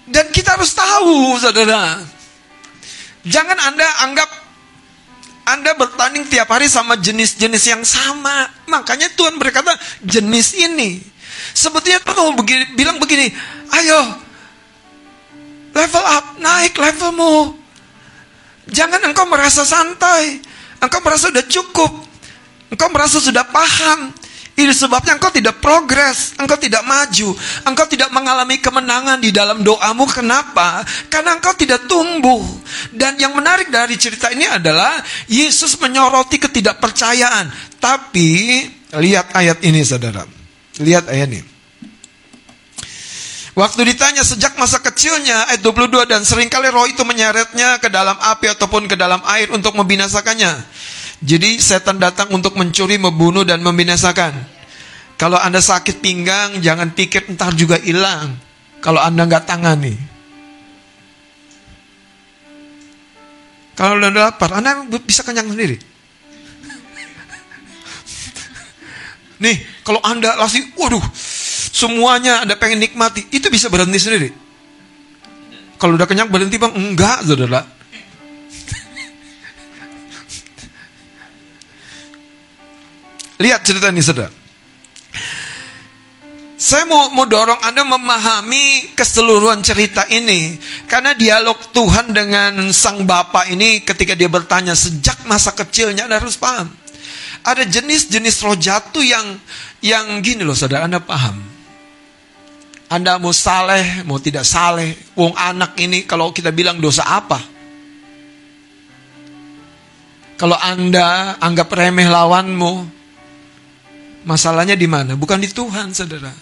Dan 0.10 0.26
kita 0.34 0.58
harus 0.58 0.74
tahu, 0.74 1.38
saudara. 1.38 2.02
Jangan 3.30 3.58
Anda 3.62 3.88
anggap 4.10 4.30
Anda 5.50 5.74
bertanding 5.74 6.30
tiap 6.30 6.50
hari 6.50 6.70
sama 6.70 6.98
jenis-jenis 6.98 7.64
yang 7.66 7.82
sama. 7.82 8.50
Makanya 8.70 9.10
Tuhan 9.18 9.38
berkata, 9.42 9.74
jenis 10.06 10.54
ini. 10.54 11.02
Sebetulnya 11.58 12.02
Tuhan 12.06 12.18
mau 12.22 12.34
begini, 12.38 12.78
bilang 12.78 13.02
begini, 13.02 13.34
ayo, 13.74 14.02
level 15.74 16.06
up, 16.06 16.26
naik 16.38 16.78
levelmu. 16.78 17.59
Jangan 18.70 19.01
engkau 19.05 19.26
merasa 19.30 19.65
santai. 19.65 20.39
Engkau 20.80 21.03
merasa 21.03 21.30
sudah 21.30 21.45
cukup. 21.45 21.91
Engkau 22.70 22.89
merasa 22.93 23.17
sudah 23.17 23.45
paham. 23.49 24.13
Ini 24.59 24.76
sebabnya 24.76 25.15
engkau 25.15 25.32
tidak 25.32 25.63
progres, 25.63 26.36
engkau 26.36 26.59
tidak 26.59 26.84
maju, 26.84 27.32
engkau 27.63 27.88
tidak 27.88 28.11
mengalami 28.11 28.59
kemenangan 28.59 29.15
di 29.24 29.32
dalam 29.32 29.63
doamu. 29.63 30.03
Kenapa? 30.11 30.84
Karena 31.07 31.39
engkau 31.39 31.55
tidak 31.55 31.88
tumbuh. 31.88 32.43
Dan 32.91 33.15
yang 33.15 33.32
menarik 33.32 33.72
dari 33.72 33.95
cerita 33.95 34.28
ini 34.28 34.43
adalah 34.51 34.99
Yesus 35.32 35.80
menyoroti 35.80 36.43
ketidakpercayaan. 36.43 37.80
Tapi 37.80 38.67
lihat 38.99 39.32
ayat 39.32 39.63
ini 39.63 39.80
saudara. 39.88 40.28
Lihat 40.84 41.07
ayat 41.07 41.32
ini. 41.32 41.59
Waktu 43.60 43.91
ditanya 43.91 44.24
sejak 44.24 44.55
masa 44.55 44.80
kecilnya 44.80 45.51
ayat 45.51 45.60
22 45.60 46.07
dan 46.07 46.24
sering 46.24 46.47
kali 46.47 46.72
roh 46.72 46.88
itu 46.88 47.03
menyeretnya 47.03 47.76
ke 47.84 47.91
dalam 47.91 48.16
api 48.16 48.55
ataupun 48.55 48.88
ke 48.88 48.95
dalam 48.95 49.20
air 49.28 49.51
untuk 49.51 49.76
membinasakannya. 49.76 50.64
Jadi 51.20 51.60
setan 51.60 51.99
datang 51.99 52.32
untuk 52.32 52.55
mencuri, 52.55 52.95
membunuh 52.95 53.43
dan 53.43 53.60
membinasakan. 53.60 54.32
Kalau 55.20 55.36
Anda 55.36 55.60
sakit 55.60 55.99
pinggang, 55.99 56.64
jangan 56.64 56.95
pikir 56.95 57.28
entar 57.28 57.51
juga 57.51 57.76
hilang. 57.84 58.39
Kalau 58.80 59.03
Anda 59.03 59.28
nggak 59.28 59.43
tangani. 59.43 59.91
Kalau 63.76 63.99
Anda 63.99 64.32
lapar, 64.32 64.55
Anda 64.55 64.88
bisa 65.03 65.28
kenyang 65.28 65.51
sendiri. 65.51 65.76
Nih, 69.43 69.60
kalau 69.84 69.99
Anda 69.99 70.39
lasih, 70.39 70.64
waduh, 70.80 71.03
semuanya 71.70 72.41
Anda 72.43 72.55
pengen 72.59 72.80
nikmati, 72.84 73.26
itu 73.34 73.49
bisa 73.49 73.70
berhenti 73.70 73.99
sendiri. 74.01 74.34
Kalau 75.80 75.95
udah 75.95 76.05
kenyang 76.05 76.28
berhenti 76.28 76.59
bang, 76.59 76.76
enggak, 76.76 77.24
saudara. 77.24 77.63
Lihat 83.43 83.63
cerita 83.63 83.88
ini 83.88 84.03
saudara. 84.03 84.28
Saya 86.59 86.84
mau, 86.84 87.07
mau 87.15 87.24
dorong 87.24 87.63
Anda 87.63 87.88
memahami 87.88 88.91
keseluruhan 88.91 89.63
cerita 89.63 90.03
ini. 90.11 90.59
Karena 90.86 91.15
dialog 91.15 91.55
Tuhan 91.72 92.11
dengan 92.11 92.59
sang 92.76 93.07
Bapak 93.07 93.47
ini 93.49 93.80
ketika 93.82 94.11
dia 94.11 94.28
bertanya 94.28 94.76
sejak 94.76 95.24
masa 95.24 95.55
kecilnya 95.55 96.03
Anda 96.05 96.20
harus 96.20 96.36
paham. 96.36 96.67
Ada 97.47 97.63
jenis-jenis 97.63 98.43
roh 98.43 98.59
jatuh 98.59 99.01
yang 99.01 99.39
yang 99.80 100.20
gini 100.22 100.43
loh 100.43 100.53
saudara 100.53 100.86
Anda 100.86 101.01
paham. 101.01 101.49
Anda 102.90 103.22
mau 103.22 103.30
saleh, 103.30 104.02
mau 104.02 104.18
tidak 104.18 104.42
saleh. 104.42 104.98
Wong 105.14 105.38
anak 105.38 105.78
ini 105.78 106.10
kalau 106.10 106.34
kita 106.34 106.50
bilang 106.50 106.82
dosa 106.82 107.06
apa? 107.06 107.38
Kalau 110.34 110.58
Anda 110.58 111.38
anggap 111.38 111.70
remeh 111.70 112.10
lawanmu, 112.10 112.90
masalahnya 114.26 114.74
di 114.74 114.90
mana? 114.90 115.14
Bukan 115.14 115.38
di 115.38 115.54
Tuhan, 115.54 115.94
saudara. 115.94 116.34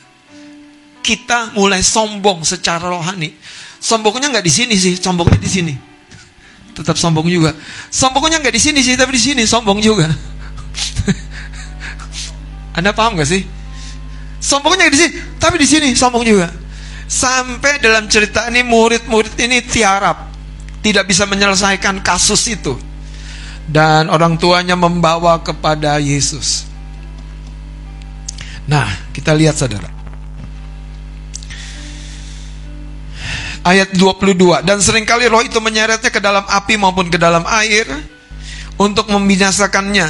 Kita 1.03 1.51
mulai 1.51 1.83
sombong 1.83 2.47
secara 2.47 2.87
rohani. 2.87 3.35
Sombongnya 3.83 4.31
nggak 4.31 4.45
di 4.47 4.53
sini 4.53 4.75
sih, 4.79 4.95
sombongnya 4.95 5.41
di 5.41 5.51
sini. 5.51 5.73
Tetap 6.79 6.95
sombong 6.95 7.27
juga. 7.27 7.51
Sombongnya 7.91 8.39
nggak 8.39 8.55
di 8.55 8.61
sini 8.61 8.79
sih, 8.79 8.95
tapi 8.95 9.17
di 9.17 9.21
sini 9.21 9.43
sombong 9.43 9.83
juga. 9.83 10.07
Anda 12.77 12.95
paham 12.95 13.19
nggak 13.19 13.27
sih? 13.27 13.43
Sombongnya 14.37 14.87
di 14.89 14.97
sini, 14.97 15.11
tapi 15.41 15.57
di 15.57 15.67
sini 15.67 15.87
sombong 15.97 16.23
juga. 16.23 16.49
Sampai 17.07 17.79
dalam 17.79 18.05
cerita 18.11 18.51
ini 18.51 18.61
murid-murid 18.67 19.33
ini 19.39 19.63
tiarap, 19.63 20.27
tidak 20.83 21.07
bisa 21.07 21.23
menyelesaikan 21.25 22.03
kasus 22.03 22.45
itu. 22.51 22.75
Dan 23.67 24.07
orang 24.07 24.39
tuanya 24.39 24.79
membawa 24.79 25.39
kepada 25.43 25.99
Yesus. 25.99 26.67
Nah, 28.67 28.87
kita 29.11 29.35
lihat 29.35 29.55
saudara. 29.59 29.97
ayat 33.67 33.91
22 33.99 34.63
dan 34.63 34.79
sering 34.79 35.03
kali 35.03 35.27
roh 35.27 35.43
itu 35.43 35.59
menyeretnya 35.59 36.07
ke 36.07 36.23
dalam 36.23 36.47
api 36.47 36.79
maupun 36.79 37.11
ke 37.11 37.19
dalam 37.19 37.43
air 37.59 37.83
untuk 38.79 39.11
membinasakannya 39.11 40.07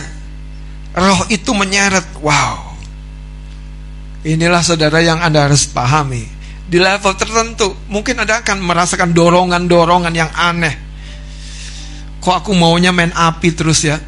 roh 0.93 1.21
itu 1.33 1.49
menyeret 1.57 2.05
wow 2.21 2.66
inilah 4.25 4.65
saudara 4.65 4.97
yang 5.03 5.21
anda 5.21 5.43
harus 5.45 5.67
pahami. 5.69 6.25
Di 6.67 6.75
level 6.81 7.15
tertentu 7.15 7.75
mungkin 7.87 8.19
anda 8.19 8.43
akan 8.43 8.59
merasakan 8.59 9.13
dorongan-dorongan 9.15 10.15
yang 10.15 10.27
aneh. 10.35 10.75
Kok 12.19 12.35
aku 12.43 12.51
maunya 12.57 12.91
main 12.91 13.13
api 13.15 13.51
terus 13.55 13.83
ya? 13.87 13.95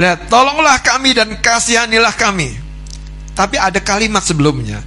Lihat 0.00 0.32
tolonglah 0.32 0.80
kami 0.80 1.12
dan 1.12 1.36
kasihanilah 1.40 2.16
kami. 2.16 2.56
Tapi 3.36 3.60
ada 3.60 3.80
kalimat 3.84 4.24
sebelumnya. 4.24 4.80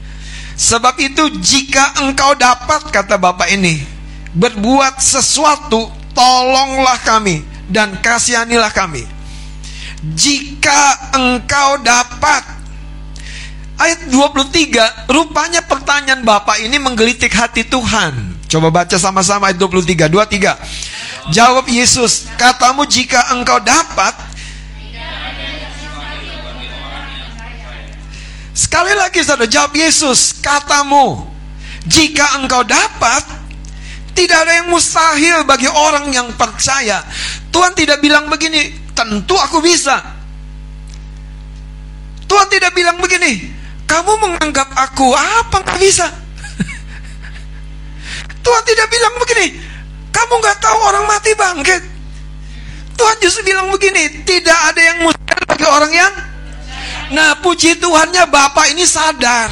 Sebab 0.55 0.95
itu 1.03 1.27
jika 1.43 1.99
engkau 2.01 2.33
dapat 2.33 2.89
kata 2.89 3.19
Bapak 3.19 3.51
ini 3.51 3.83
berbuat 4.35 4.99
sesuatu 5.03 5.91
tolonglah 6.15 6.97
kami 7.03 7.43
dan 7.69 7.99
kasihanilah 7.99 8.71
kami. 8.71 9.14
Jika 10.13 10.81
engkau 11.17 11.81
dapat 11.81 12.55
Ayat 13.75 14.07
23 14.07 15.11
rupanya 15.11 15.59
pertanyaan 15.65 16.23
Bapak 16.23 16.63
ini 16.63 16.79
menggelitik 16.79 17.35
hati 17.35 17.67
Tuhan. 17.67 18.39
Coba 18.47 18.71
baca 18.71 18.95
sama-sama 18.95 19.51
ayat 19.51 19.59
23 19.59 20.07
23. 20.07 21.35
Jawab 21.35 21.67
Yesus, 21.67 22.23
katamu 22.39 22.87
jika 22.87 23.35
engkau 23.35 23.59
dapat 23.59 24.15
Sekali 28.55 28.95
lagi 28.95 29.19
saudara 29.19 29.51
jawab 29.51 29.75
Yesus, 29.75 30.39
katamu, 30.39 31.27
jika 31.83 32.39
engkau 32.39 32.63
dapat, 32.63 33.19
tidak 34.15 34.47
ada 34.47 34.63
yang 34.63 34.71
mustahil 34.71 35.43
bagi 35.43 35.67
orang 35.67 36.07
yang 36.15 36.31
percaya. 36.39 37.03
Tuhan 37.51 37.75
tidak 37.75 37.99
bilang 37.99 38.31
begini, 38.31 38.71
tentu 38.95 39.35
aku 39.35 39.59
bisa. 39.59 40.01
Tuhan 42.25 42.47
tidak 42.49 42.73
bilang 42.73 42.97
begini, 42.97 43.53
kamu 43.85 44.11
menganggap 44.17 44.71
aku 44.73 45.13
apa 45.13 45.61
nggak 45.61 45.79
bisa. 45.83 46.07
Tuhan 48.45 48.63
tidak 48.65 48.87
bilang 48.89 49.13
begini, 49.21 49.47
kamu 50.09 50.33
nggak 50.41 50.57
tahu 50.57 50.79
orang 50.81 51.05
mati 51.05 51.31
bangkit. 51.37 51.83
Tuhan 52.95 53.15
justru 53.21 53.45
bilang 53.45 53.69
begini, 53.69 54.23
tidak 54.23 54.57
ada 54.73 54.81
yang 54.81 54.97
mustahil 55.03 55.43
bagi 55.45 55.67
orang 55.67 55.93
yang 55.93 56.13
Nah 57.13 57.37
puji 57.37 57.77
Tuhannya 57.77 58.25
Bapak 58.33 58.73
ini 58.73 58.81
sadar 58.81 59.51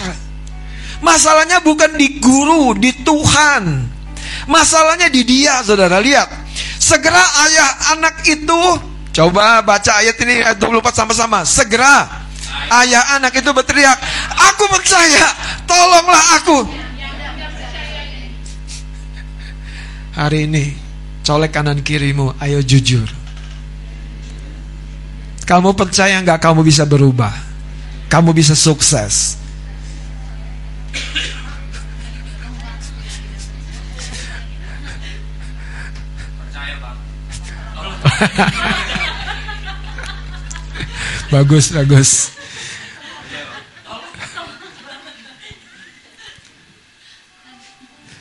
Masalahnya 1.04 1.62
bukan 1.62 1.94
di 1.94 2.18
guru, 2.18 2.74
di 2.74 2.90
Tuhan 3.04 3.64
Masalahnya 4.50 5.12
di 5.14 5.22
dia 5.22 5.62
saudara 5.62 6.02
Lihat 6.02 6.34
Segera 6.82 7.22
ayah 7.46 7.94
anak 7.94 8.26
itu 8.26 8.62
Coba 9.14 9.62
baca 9.62 10.02
ayat 10.02 10.18
ini 10.26 10.42
ayat 10.42 10.58
24 10.58 10.90
sama-sama. 10.90 11.46
Segera. 11.46 12.26
Ayah 12.54 13.18
anak 13.18 13.34
itu 13.34 13.50
berteriak 13.50 13.98
Aku 14.34 14.70
percaya 14.70 15.26
Tolonglah 15.70 16.24
aku. 16.42 16.58
Hari 20.18 20.50
ini 20.50 20.74
Colek 21.22 21.54
kanan 21.54 21.86
kirimu 21.86 22.34
Ayo 22.42 22.60
jujur. 22.66 23.06
Kamu 25.46 25.76
percaya 25.78 26.18
nggak 26.24 26.40
kamu 26.42 26.66
bisa 26.66 26.88
berubah? 26.88 27.32
Kamu 28.10 28.34
bisa 28.34 28.58
sukses. 28.58 29.38
Bagus, 41.34 41.74
bagus. 41.74 42.30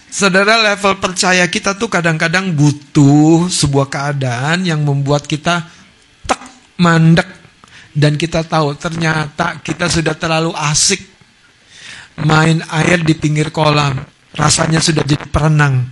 Saudara 0.09 0.61
level 0.61 0.97
percaya 0.97 1.45
kita 1.49 1.77
tuh 1.77 1.93
kadang-kadang 1.93 2.53
butuh 2.57 3.49
sebuah 3.53 3.89
keadaan 3.93 4.65
yang 4.65 4.81
membuat 4.81 5.29
kita 5.29 5.69
mandek. 6.81 7.29
Dan 7.93 8.17
kita 8.17 8.41
tahu 8.41 8.73
ternyata 8.81 9.61
kita 9.61 9.85
sudah 9.93 10.17
terlalu 10.17 10.57
asik 10.57 11.05
main 12.25 12.65
air 12.73 13.05
di 13.05 13.13
pinggir 13.13 13.53
kolam. 13.53 14.01
Rasanya 14.33 14.81
sudah 14.81 15.05
jadi 15.05 15.29
perenang. 15.29 15.85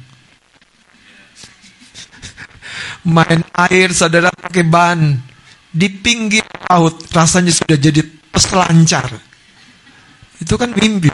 Main 3.04 3.44
air 3.68 3.92
saudara 3.92 4.32
pakai 4.32 4.64
ban 4.64 5.29
di 5.70 5.88
pinggir 5.90 6.42
laut 6.70 6.98
rasanya 7.14 7.54
sudah 7.54 7.78
jadi 7.78 8.02
peselancar 8.30 9.06
itu 10.42 10.54
kan 10.58 10.70
mimpi 10.74 11.10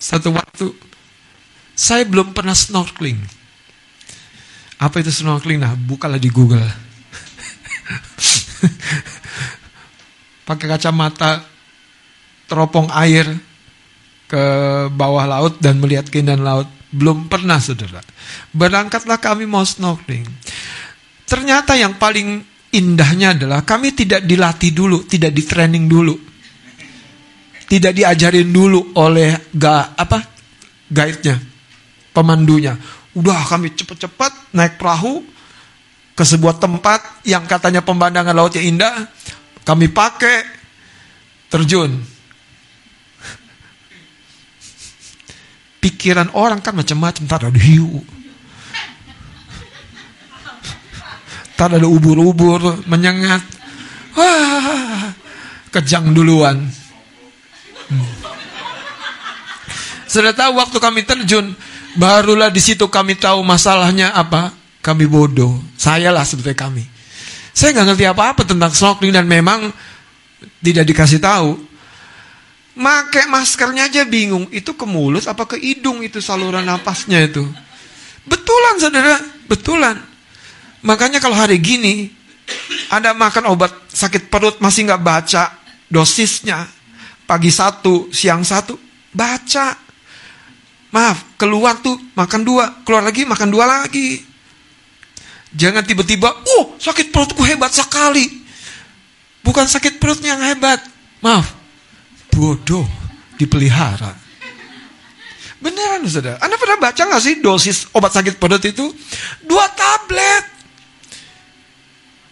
satu 0.00 0.32
waktu 0.32 0.72
saya 1.76 2.04
belum 2.08 2.32
pernah 2.32 2.56
snorkeling 2.56 3.40
apa 4.80 5.04
itu 5.04 5.12
snorkeling? 5.12 5.60
Nah, 5.60 5.76
bukalah 5.76 6.16
di 6.16 6.32
Google. 6.32 6.64
Pakai 10.48 10.66
kacamata 10.72 11.44
teropong 12.48 12.88
air 12.96 13.28
ke 14.24 14.44
bawah 14.88 15.28
laut 15.28 15.60
dan 15.60 15.76
melihat 15.84 16.08
keindahan 16.08 16.40
laut. 16.40 16.79
Belum 16.90 17.30
pernah, 17.30 17.62
saudara. 17.62 18.02
Berangkatlah 18.50 19.22
kami 19.22 19.46
mau 19.46 19.62
snorkeling. 19.62 20.26
Ternyata 21.26 21.78
yang 21.78 21.94
paling 21.94 22.42
indahnya 22.74 23.38
adalah 23.38 23.62
kami 23.62 23.94
tidak 23.94 24.26
dilatih 24.26 24.74
dulu, 24.74 25.06
tidak 25.06 25.30
di 25.30 25.42
training 25.46 25.86
dulu. 25.86 26.14
Tidak 27.70 27.94
diajarin 27.94 28.50
dulu 28.50 28.98
oleh 28.98 29.46
ga, 29.54 29.94
apa 29.94 30.18
guide-nya, 30.90 31.38
pemandunya 32.10 32.74
Udah 33.14 33.42
kami 33.46 33.74
cepat-cepat 33.74 34.54
naik 34.54 34.78
perahu 34.78 35.22
ke 36.14 36.22
sebuah 36.22 36.62
tempat 36.62 37.26
yang 37.26 37.42
katanya 37.46 37.82
pemandangan 37.82 38.34
lautnya 38.34 38.62
indah. 38.62 39.10
Kami 39.66 39.90
pakai 39.90 40.46
terjun. 41.50 42.19
Pikiran 45.80 46.28
orang 46.36 46.60
kan 46.60 46.76
macam-macam. 46.76 47.24
Tak 47.24 47.48
ada 47.48 47.60
hiu. 47.60 48.04
Tak 51.56 51.76
ada 51.76 51.88
ubur-ubur 51.88 52.84
menyengat. 52.88 53.44
Wah, 54.16 55.12
kejang 55.72 56.12
duluan. 56.16 56.68
Hmm. 57.88 58.08
Sudah 60.08 60.32
tahu 60.32 60.56
waktu 60.56 60.78
kami 60.80 61.04
terjun, 61.04 61.52
Barulah 61.98 62.54
di 62.54 62.62
situ 62.62 62.86
kami 62.86 63.18
tahu 63.18 63.42
masalahnya 63.42 64.14
apa. 64.14 64.54
Kami 64.80 65.04
bodoh. 65.04 65.60
Saya 65.76 66.08
lah 66.14 66.24
sebetulnya 66.24 66.56
kami. 66.56 66.84
Saya 67.52 67.74
nggak 67.76 67.86
ngerti 67.92 68.04
apa-apa 68.08 68.42
tentang 68.46 68.72
snorkeling 68.72 69.12
dan 69.12 69.26
memang 69.26 69.74
tidak 70.62 70.86
dikasih 70.88 71.20
tahu. 71.20 71.58
Make 72.80 73.28
maskernya 73.28 73.92
aja 73.92 74.08
bingung, 74.08 74.48
itu 74.48 74.72
ke 74.72 74.88
mulut 74.88 75.28
apa 75.28 75.44
ke 75.44 75.60
hidung 75.60 76.00
itu 76.00 76.16
saluran 76.24 76.64
napasnya 76.64 77.20
itu. 77.20 77.44
Betulan 78.24 78.80
saudara, 78.80 79.20
betulan. 79.44 80.00
Makanya 80.80 81.20
kalau 81.20 81.36
hari 81.36 81.60
gini, 81.60 82.08
Anda 82.88 83.12
makan 83.12 83.52
obat 83.52 83.68
sakit 83.92 84.32
perut 84.32 84.64
masih 84.64 84.88
nggak 84.88 85.04
baca 85.04 85.60
dosisnya. 85.92 86.64
Pagi 87.28 87.52
satu, 87.52 88.08
siang 88.08 88.40
satu, 88.48 88.80
baca. 89.12 89.76
Maaf, 90.88 91.36
keluar 91.36 91.84
tuh 91.84 92.00
makan 92.16 92.48
dua, 92.48 92.80
keluar 92.88 93.04
lagi 93.04 93.28
makan 93.28 93.48
dua 93.52 93.68
lagi. 93.68 94.24
Jangan 95.52 95.84
tiba-tiba, 95.84 96.32
oh 96.32 96.80
sakit 96.80 97.12
perutku 97.12 97.44
hebat 97.44 97.76
sekali. 97.76 98.40
Bukan 99.44 99.68
sakit 99.68 100.00
perutnya 100.00 100.32
yang 100.32 100.56
hebat. 100.56 100.80
Maaf, 101.20 101.59
bodoh 102.40 102.88
dipelihara. 103.36 104.16
Beneran 105.60 106.08
saudara. 106.08 106.40
Anda 106.40 106.56
pernah 106.56 106.80
baca 106.80 106.96
nggak 107.04 107.20
sih 107.20 107.34
dosis 107.44 107.92
obat 107.92 108.16
sakit 108.16 108.40
perut 108.40 108.64
itu? 108.64 108.88
Dua 109.44 109.68
tablet. 109.76 110.48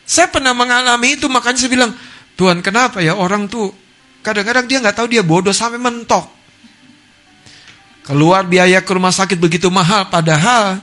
Saya 0.09 0.33
pernah 0.33 0.57
mengalami 0.57 1.21
itu 1.21 1.29
makanya 1.29 1.61
saya 1.61 1.69
bilang, 1.69 1.93
Tuhan 2.41 2.65
kenapa 2.65 3.05
ya 3.05 3.13
orang 3.13 3.45
tuh 3.45 3.69
kadang-kadang 4.25 4.65
dia 4.65 4.81
nggak 4.81 4.97
tahu 4.97 5.13
dia 5.13 5.21
bodoh 5.21 5.53
sampai 5.53 5.77
mentok. 5.77 6.25
Keluar 8.09 8.49
biaya 8.49 8.81
ke 8.81 8.89
rumah 8.97 9.13
sakit 9.13 9.37
begitu 9.37 9.69
mahal, 9.69 10.09
padahal 10.09 10.81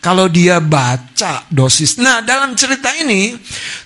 kalau 0.00 0.32
dia 0.32 0.56
baca 0.56 1.44
dosis. 1.52 2.00
Nah 2.00 2.24
dalam 2.24 2.56
cerita 2.56 2.88
ini, 2.96 3.36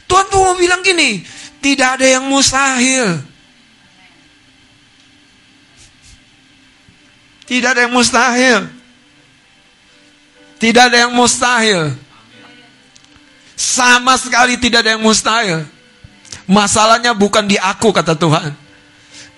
Tuhan 0.07 0.31
tuh 0.31 0.39
mau 0.39 0.55
bilang 0.55 0.87
gini, 0.87 1.27
tidak 1.59 1.99
ada 1.99 2.07
yang 2.07 2.31
mustahil. 2.31 3.35
Tidak 7.47 7.71
ada 7.73 7.87
yang 7.87 7.95
mustahil. 7.95 8.67
Tidak 10.59 10.83
ada 10.91 10.99
yang 11.07 11.13
mustahil. 11.15 11.95
Sama 13.57 14.19
sekali 14.21 14.59
tidak 14.61 14.85
ada 14.85 14.99
yang 14.99 15.03
mustahil. 15.03 15.65
Masalahnya 16.47 17.15
bukan 17.15 17.47
di 17.47 17.57
aku 17.57 17.95
kata 17.95 18.19
Tuhan. 18.19 18.53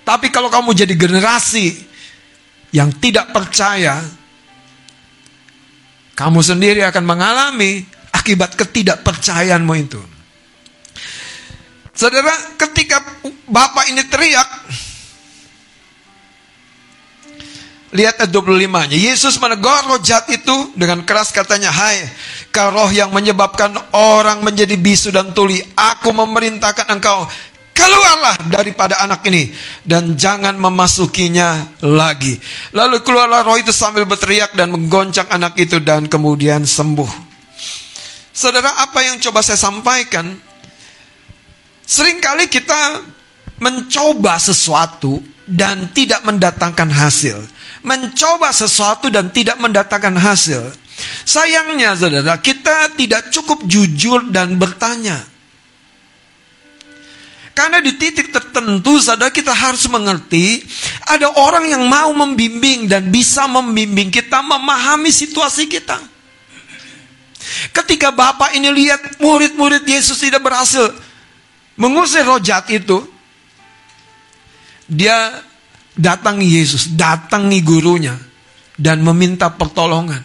Tapi 0.03 0.33
kalau 0.33 0.49
kamu 0.49 0.73
jadi 0.73 0.95
generasi 0.97 1.85
yang 2.73 2.89
tidak 2.97 3.29
percaya, 3.33 4.01
kamu 6.17 6.41
sendiri 6.41 6.81
akan 6.89 7.05
mengalami 7.05 7.85
akibat 8.11 8.57
ketidakpercayaanmu 8.57 9.75
itu. 9.79 10.01
Saudara, 11.93 12.31
ketika 12.57 13.03
Bapak 13.49 13.91
ini 13.91 14.07
teriak, 14.07 14.49
Lihat 17.89 18.21
ayat 18.21 18.29
25-nya. 18.29 18.99
Yesus 19.01 19.41
menegur 19.41 19.73
roh 19.89 19.97
jahat 20.05 20.29
itu 20.29 20.77
dengan 20.77 21.01
keras 21.09 21.33
katanya, 21.33 21.73
Hai, 21.73 22.05
kau 22.53 22.69
roh 22.69 22.93
yang 22.93 23.09
menyebabkan 23.17 23.73
orang 23.97 24.45
menjadi 24.45 24.77
bisu 24.77 25.09
dan 25.09 25.33
tuli. 25.33 25.57
Aku 25.73 26.13
memerintahkan 26.13 26.85
engkau, 26.93 27.25
keluarlah 27.73 28.37
daripada 28.53 29.01
anak 29.01 29.25
ini. 29.33 29.49
Dan 29.81 30.21
jangan 30.21 30.61
memasukinya 30.61 31.81
lagi. 31.81 32.37
Lalu 32.77 33.01
keluarlah 33.01 33.41
roh 33.41 33.57
itu 33.57 33.73
sambil 33.73 34.05
berteriak 34.05 34.53
dan 34.53 34.69
menggoncang 34.69 35.33
anak 35.33 35.57
itu 35.57 35.81
dan 35.81 36.13
kemudian 36.13 36.69
sembuh. 36.69 37.09
Saudara, 38.37 38.85
apa 38.85 39.01
yang 39.01 39.17
coba 39.17 39.41
saya 39.41 39.57
sampaikan? 39.57 40.37
Seringkali 41.89 42.53
kita 42.53 43.01
mencoba 43.65 44.37
sesuatu 44.37 45.38
dan 45.49 45.89
tidak 45.97 46.23
mendatangkan 46.29 46.93
hasil 46.93 47.41
mencoba 47.83 48.51
sesuatu 48.51 49.09
dan 49.09 49.31
tidak 49.31 49.59
mendatangkan 49.61 50.17
hasil. 50.19 50.63
Sayangnya 51.23 51.95
saudara, 51.95 52.35
kita 52.43 52.91
tidak 52.99 53.31
cukup 53.31 53.63
jujur 53.65 54.29
dan 54.35 54.59
bertanya. 54.59 55.23
Karena 57.55 57.83
di 57.83 57.91
titik 57.99 58.31
tertentu 58.31 59.03
saudara 59.03 59.35
kita 59.35 59.51
harus 59.51 59.83
mengerti 59.91 60.63
ada 61.03 61.27
orang 61.43 61.67
yang 61.67 61.85
mau 61.91 62.15
membimbing 62.15 62.87
dan 62.87 63.11
bisa 63.11 63.51
membimbing 63.51 64.15
kita 64.15 64.43
memahami 64.43 65.11
situasi 65.11 65.67
kita. 65.67 65.99
Ketika 67.75 68.15
Bapak 68.15 68.55
ini 68.55 68.71
lihat 68.71 69.19
murid-murid 69.19 69.83
Yesus 69.87 70.23
tidak 70.23 70.43
berhasil 70.43 70.95
mengusir 71.75 72.27
roh 72.27 72.39
jahat 72.39 72.71
itu, 72.71 73.07
dia 74.89 75.45
datangi 75.93 76.49
Yesus, 76.49 76.97
datangi 76.97 77.61
gurunya, 77.61 78.17
dan 78.79 79.05
meminta 79.05 79.53
pertolongan. 79.53 80.25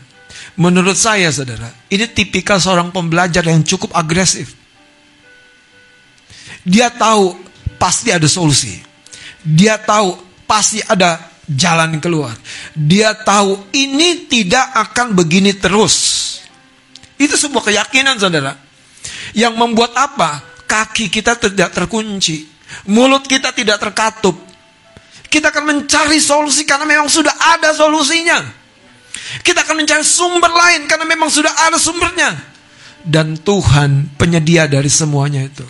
Menurut 0.56 0.96
saya, 0.96 1.34
saudara, 1.34 1.68
ini 1.90 2.06
tipikal 2.08 2.62
seorang 2.62 2.94
pembelajar 2.94 3.44
yang 3.44 3.66
cukup 3.66 3.92
agresif. 3.92 4.54
Dia 6.64 6.94
tahu 6.94 7.36
pasti 7.76 8.14
ada 8.14 8.30
solusi. 8.30 8.80
Dia 9.44 9.76
tahu 9.82 10.16
pasti 10.48 10.80
ada 10.80 11.20
jalan 11.50 12.00
keluar. 12.00 12.38
Dia 12.72 13.18
tahu 13.18 13.74
ini 13.76 14.30
tidak 14.32 14.72
akan 14.94 15.18
begini 15.18 15.58
terus. 15.58 16.22
Itu 17.18 17.36
sebuah 17.36 17.74
keyakinan, 17.74 18.16
saudara. 18.22 18.56
Yang 19.34 19.54
membuat 19.58 19.98
apa? 19.98 20.40
Kaki 20.70 21.10
kita 21.10 21.36
tidak 21.36 21.74
terkunci. 21.74 22.48
Mulut 22.94 23.26
kita 23.26 23.52
tidak 23.52 23.82
terkatup 23.82 24.53
kita 25.34 25.50
akan 25.50 25.66
mencari 25.66 26.22
solusi 26.22 26.62
karena 26.62 26.86
memang 26.86 27.10
sudah 27.10 27.34
ada 27.58 27.74
solusinya. 27.74 28.38
Kita 29.42 29.66
akan 29.66 29.82
mencari 29.82 30.06
sumber 30.06 30.54
lain 30.54 30.86
karena 30.86 31.10
memang 31.10 31.34
sudah 31.34 31.50
ada 31.66 31.82
sumbernya. 31.82 32.38
Dan 33.02 33.42
Tuhan 33.42 34.14
penyedia 34.14 34.70
dari 34.70 34.94
semuanya 34.94 35.42
itu. 35.50 35.66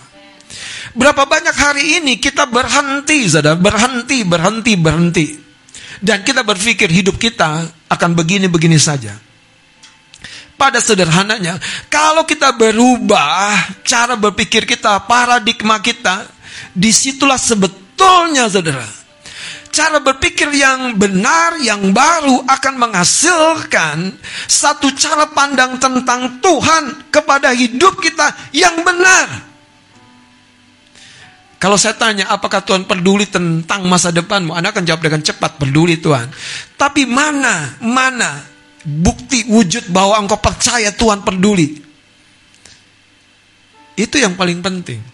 Berapa 0.93 1.24
banyak 1.24 1.55
hari 1.55 2.03
ini 2.03 2.20
kita 2.20 2.43
berhenti, 2.45 3.24
saudara, 3.26 3.55
berhenti, 3.55 4.28
berhenti, 4.28 4.74
berhenti. 4.76 5.28
Dan 6.03 6.28
kita 6.28 6.43
berpikir 6.43 6.91
hidup 6.91 7.16
kita 7.16 7.64
akan 7.88 8.11
begini-begini 8.20 8.76
saja. 8.76 9.16
Pada 10.59 10.84
sederhananya, 10.84 11.57
kalau 11.88 12.28
kita 12.28 12.51
berubah 12.53 13.80
cara 13.88 14.20
berpikir 14.20 14.68
kita, 14.68 15.07
paradigma 15.07 15.80
kita, 15.80 16.28
di 16.76 16.93
situlah 16.93 17.39
sebetulnya 17.39 18.45
saudara, 18.51 19.02
cara 19.74 19.97
berpikir 19.97 20.53
yang 20.53 20.93
benar, 20.93 21.57
yang 21.57 21.89
baru 21.89 22.45
akan 22.45 22.74
menghasilkan 22.78 24.13
satu 24.45 24.93
cara 24.93 25.26
pandang 25.34 25.82
tentang 25.82 26.38
Tuhan 26.38 27.09
kepada 27.09 27.49
hidup 27.57 27.97
kita 27.97 28.53
yang 28.53 28.86
benar. 28.86 29.49
Kalau 31.57 31.80
saya 31.80 31.95
tanya, 31.95 32.28
apakah 32.28 32.59
Tuhan 32.59 32.86
peduli 32.86 33.24
tentang 33.26 33.88
masa 33.88 34.11
depanmu? 34.11 34.51
Anda 34.51 34.76
akan 34.76 34.84
jawab 34.84 34.99
dengan 34.99 35.24
cepat, 35.24 35.57
peduli 35.57 35.95
Tuhan. 35.95 36.28
Tapi 36.76 37.07
mana, 37.07 37.80
mana 37.80 38.43
bukti 38.84 39.47
wujud 39.47 39.88
bahwa 39.88 40.19
engkau 40.19 40.38
percaya 40.43 40.91
Tuhan 40.91 41.24
peduli? 41.24 41.80
Itu 43.95 44.19
yang 44.19 44.36
paling 44.36 44.59
penting. 44.59 45.12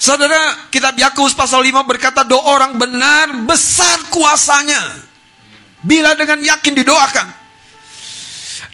Saudara, 0.00 0.72
kitab 0.72 0.96
Yakobus 0.96 1.36
pasal 1.36 1.60
5 1.60 1.84
berkata 1.84 2.24
doa 2.24 2.56
orang 2.56 2.72
benar 2.80 3.44
besar 3.44 4.08
kuasanya. 4.08 4.80
Bila 5.84 6.16
dengan 6.16 6.40
yakin 6.40 6.72
didoakan. 6.72 7.28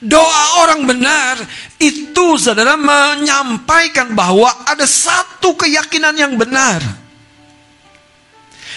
Doa 0.06 0.62
orang 0.62 0.86
benar 0.86 1.34
itu 1.82 2.38
saudara 2.38 2.78
menyampaikan 2.78 4.14
bahwa 4.14 4.46
ada 4.70 4.86
satu 4.86 5.58
keyakinan 5.58 6.14
yang 6.14 6.38
benar. 6.38 6.78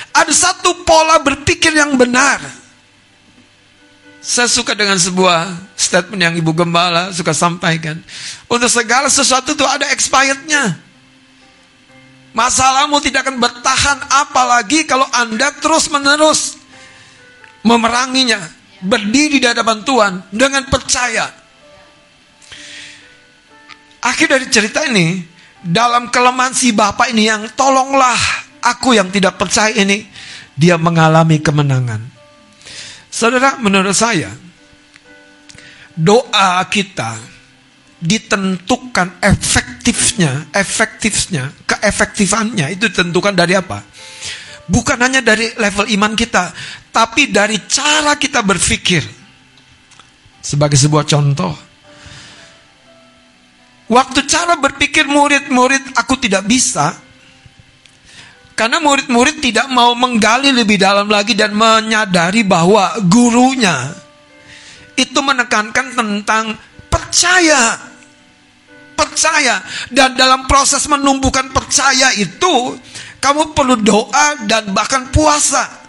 Ada 0.09 0.33
satu 0.33 0.81
pola 0.81 1.21
berpikir 1.21 1.69
yang 1.77 1.93
benar. 2.01 2.41
Saya 4.25 4.49
suka 4.49 4.73
dengan 4.73 4.97
sebuah 4.97 5.53
statement 5.77 6.17
yang 6.17 6.33
Ibu 6.33 6.57
Gembala 6.57 7.13
suka 7.13 7.29
sampaikan. 7.29 8.01
Untuk 8.49 8.73
segala 8.73 9.05
sesuatu 9.05 9.53
itu 9.53 9.65
ada 9.69 9.85
expirednya. 9.93 10.88
Masalahmu 12.29 13.01
tidak 13.01 13.25
akan 13.25 13.41
bertahan 13.41 13.97
apalagi 14.21 14.85
kalau 14.85 15.05
Anda 15.09 15.49
terus-menerus 15.57 16.61
memeranginya, 17.65 18.39
berdiri 18.85 19.41
di 19.41 19.47
hadapan 19.49 19.81
Tuhan 19.83 20.13
dengan 20.31 20.63
percaya. 20.69 21.25
Akhir 23.99 24.31
dari 24.31 24.47
cerita 24.47 24.85
ini, 24.87 25.19
dalam 25.59 26.07
kelemahan 26.07 26.55
si 26.55 26.71
bapak 26.71 27.11
ini 27.11 27.27
yang 27.27 27.43
tolonglah 27.57 28.15
aku 28.63 28.95
yang 28.95 29.11
tidak 29.11 29.35
percaya 29.35 29.75
ini, 29.75 30.07
dia 30.55 30.79
mengalami 30.79 31.43
kemenangan. 31.43 31.99
Saudara, 33.11 33.59
menurut 33.59 33.97
saya, 33.97 34.31
doa 35.97 36.63
kita 36.71 37.38
ditentukan 37.99 39.19
efektifnya, 39.19 40.47
efektifnya, 40.55 41.51
keefektifannya 41.67 42.71
itu 42.71 42.87
ditentukan 42.87 43.35
dari 43.35 43.59
apa? 43.59 43.83
Bukan 44.69 44.97
hanya 45.03 45.19
dari 45.19 45.51
level 45.59 45.91
iman 45.99 46.15
kita, 46.15 46.55
tapi 46.95 47.27
dari 47.27 47.59
cara 47.67 48.15
kita 48.15 48.39
berpikir. 48.39 49.03
Sebagai 50.39 50.79
sebuah 50.79 51.03
contoh, 51.03 51.51
waktu 53.91 54.19
cara 54.23 54.55
berpikir 54.55 55.03
murid-murid 55.03 55.99
aku 55.99 56.15
tidak 56.15 56.47
bisa, 56.47 56.95
karena 58.55 58.79
murid-murid 58.79 59.43
tidak 59.43 59.67
mau 59.67 59.91
menggali 59.99 60.55
lebih 60.55 60.79
dalam 60.79 61.11
lagi 61.11 61.35
dan 61.35 61.51
menyadari 61.51 62.47
bahwa 62.47 62.95
gurunya 63.03 63.91
itu 64.95 65.19
menekankan 65.19 65.95
tentang 65.95 66.55
percaya 66.87 67.88
percaya 68.99 69.63
dan 69.87 70.19
dalam 70.19 70.43
proses 70.43 70.83
menumbuhkan 70.91 71.47
percaya 71.55 72.11
itu 72.19 72.75
kamu 73.23 73.55
perlu 73.55 73.79
doa 73.79 74.43
dan 74.43 74.75
bahkan 74.75 75.07
puasa. 75.07 75.79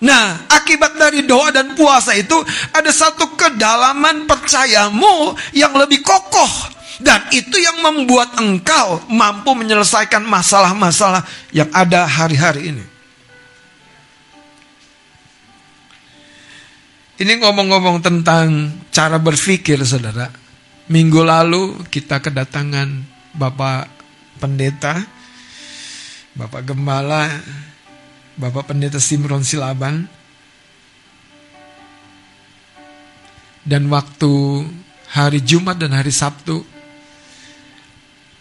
Nah, 0.00 0.48
akibat 0.48 0.96
dari 0.96 1.24
doa 1.28 1.52
dan 1.52 1.76
puasa 1.76 2.16
itu 2.16 2.36
ada 2.72 2.88
satu 2.88 3.36
kedalaman 3.36 4.24
percayamu 4.24 5.36
yang 5.52 5.76
lebih 5.76 6.00
kokoh 6.00 6.72
dan 7.00 7.24
itu 7.32 7.56
yang 7.60 7.84
membuat 7.84 8.36
engkau 8.40 9.00
mampu 9.12 9.52
menyelesaikan 9.56 10.24
masalah-masalah 10.24 11.24
yang 11.52 11.68
ada 11.72 12.08
hari-hari 12.08 12.72
ini. 12.76 12.84
Ini 17.20 17.36
ngomong-ngomong 17.36 18.00
tentang 18.00 18.72
cara 18.88 19.20
berpikir, 19.20 19.76
saudara. 19.84 20.39
Minggu 20.90 21.22
lalu 21.22 21.86
kita 21.86 22.18
kedatangan 22.18 23.06
Bapak 23.38 23.86
Pendeta, 24.42 24.98
Bapak 26.34 26.66
Gembala, 26.66 27.30
Bapak 28.34 28.74
Pendeta 28.74 28.98
Simron 28.98 29.46
Silaban. 29.46 30.10
Dan 33.62 33.86
waktu 33.86 34.66
hari 35.14 35.38
Jumat 35.46 35.78
dan 35.78 35.94
hari 35.94 36.10
Sabtu, 36.10 36.66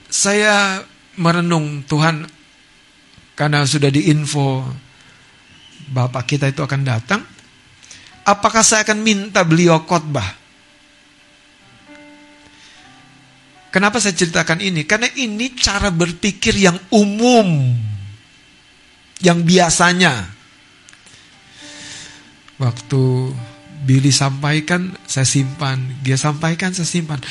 saya 0.10 0.82
merenung 1.22 1.86
Tuhan 1.86 2.26
karena 3.38 3.62
sudah 3.62 3.94
diinfo 3.94 4.66
Bapak 5.94 6.26
kita 6.26 6.50
itu 6.50 6.66
akan 6.66 6.82
datang. 6.82 7.22
Apakah 8.26 8.66
saya 8.66 8.82
akan 8.82 9.06
minta 9.06 9.46
beliau 9.46 9.86
khotbah? 9.86 10.39
Kenapa 13.70 14.02
saya 14.02 14.18
ceritakan 14.18 14.66
ini? 14.66 14.82
Karena 14.90 15.06
ini 15.14 15.54
cara 15.54 15.94
berpikir 15.94 16.58
yang 16.58 16.78
umum. 16.90 17.78
Yang 19.22 19.40
biasanya. 19.46 20.26
Waktu 22.58 23.02
Billy 23.86 24.10
sampaikan, 24.10 24.98
saya 25.06 25.24
simpan. 25.24 26.02
Dia 26.02 26.18
sampaikan, 26.18 26.74
saya 26.74 26.90
simpan. 26.90 27.22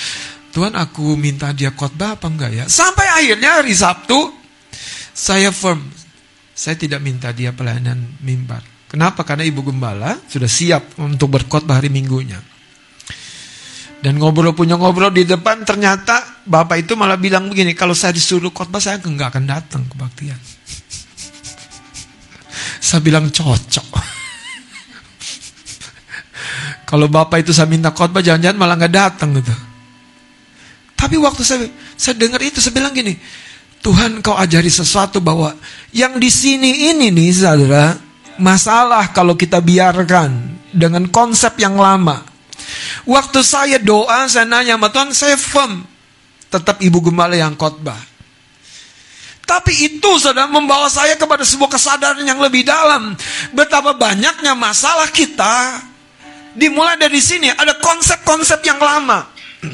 Tuhan 0.55 0.79
aku 0.79 1.19
minta 1.19 1.53
dia 1.53 1.75
khotbah 1.75 2.17
apa 2.17 2.27
enggak 2.31 2.51
ya? 2.55 2.65
Sampai 2.71 3.05
akhirnya 3.05 3.61
hari 3.61 3.75
Sabtu, 3.77 4.33
saya 5.13 5.53
firm. 5.53 5.83
Saya 6.55 6.75
tidak 6.75 6.99
minta 7.05 7.31
dia 7.31 7.55
pelayanan 7.55 8.19
mimbar. 8.23 8.65
Kenapa? 8.89 9.23
Karena 9.23 9.45
Ibu 9.45 9.69
Gembala 9.69 10.17
sudah 10.27 10.49
siap 10.49 10.97
untuk 10.99 11.29
berkhotbah 11.37 11.79
hari 11.79 11.93
Minggunya. 11.93 12.41
Dan 13.99 14.23
ngobrol 14.23 14.55
punya 14.55 14.79
ngobrol 14.79 15.11
di 15.11 15.27
depan 15.27 15.67
ternyata 15.67 16.47
bapak 16.47 16.87
itu 16.87 16.95
malah 16.95 17.19
bilang 17.19 17.51
begini, 17.51 17.75
kalau 17.75 17.99
saya 17.99 18.15
disuruh 18.15 18.55
khotbah 18.55 18.79
saya 18.79 19.03
nggak 19.03 19.29
akan 19.35 19.45
datang 19.45 19.83
kebaktian. 19.91 20.39
saya 22.87 23.01
bilang 23.03 23.27
cocok. 23.27 23.89
kalau 26.91 27.11
bapak 27.11 27.43
itu 27.43 27.51
saya 27.51 27.67
minta 27.67 27.91
khotbah 27.91 28.23
jangan-jangan 28.23 28.59
malah 28.59 28.79
nggak 28.79 28.95
datang 28.95 29.35
gitu. 29.35 29.55
Tapi 30.95 31.19
waktu 31.19 31.43
saya 31.43 31.67
saya 31.99 32.15
dengar 32.15 32.39
itu 32.39 32.63
saya 32.63 32.79
bilang 32.79 32.95
gini, 32.95 33.19
Tuhan 33.83 34.23
kau 34.23 34.39
ajari 34.39 34.71
sesuatu 34.71 35.19
bahwa 35.19 35.59
yang 35.91 36.23
di 36.23 36.31
sini 36.31 36.95
ini 36.95 37.11
nih 37.11 37.35
saudara, 37.35 37.99
masalah 38.39 39.11
kalau 39.11 39.35
kita 39.35 39.59
biarkan 39.59 40.55
dengan 40.71 41.11
konsep 41.11 41.59
yang 41.59 41.75
lama 41.75 42.38
Waktu 43.07 43.41
saya 43.47 43.79
doa, 43.79 44.27
saya 44.27 44.49
nanya 44.49 44.75
sama 44.75 44.89
Tuhan, 44.91 45.11
saya 45.15 45.37
firm. 45.39 45.85
Tetap 46.49 46.81
ibu 46.81 46.99
gembala 47.05 47.37
yang 47.37 47.55
khotbah. 47.55 47.99
Tapi 49.49 49.73
itu 49.73 50.11
sudah 50.21 50.45
membawa 50.45 50.93
saya 50.93 51.17
kepada 51.17 51.41
sebuah 51.41 51.73
kesadaran 51.73 52.21
yang 52.21 52.37
lebih 52.37 52.69
dalam. 52.69 53.17
Betapa 53.57 53.97
banyaknya 53.97 54.53
masalah 54.53 55.09
kita 55.09 55.81
dimulai 56.53 57.01
dari 57.01 57.17
sini. 57.17 57.49
Ada 57.49 57.81
konsep-konsep 57.81 58.61
yang 58.61 58.77
lama. 58.77 59.25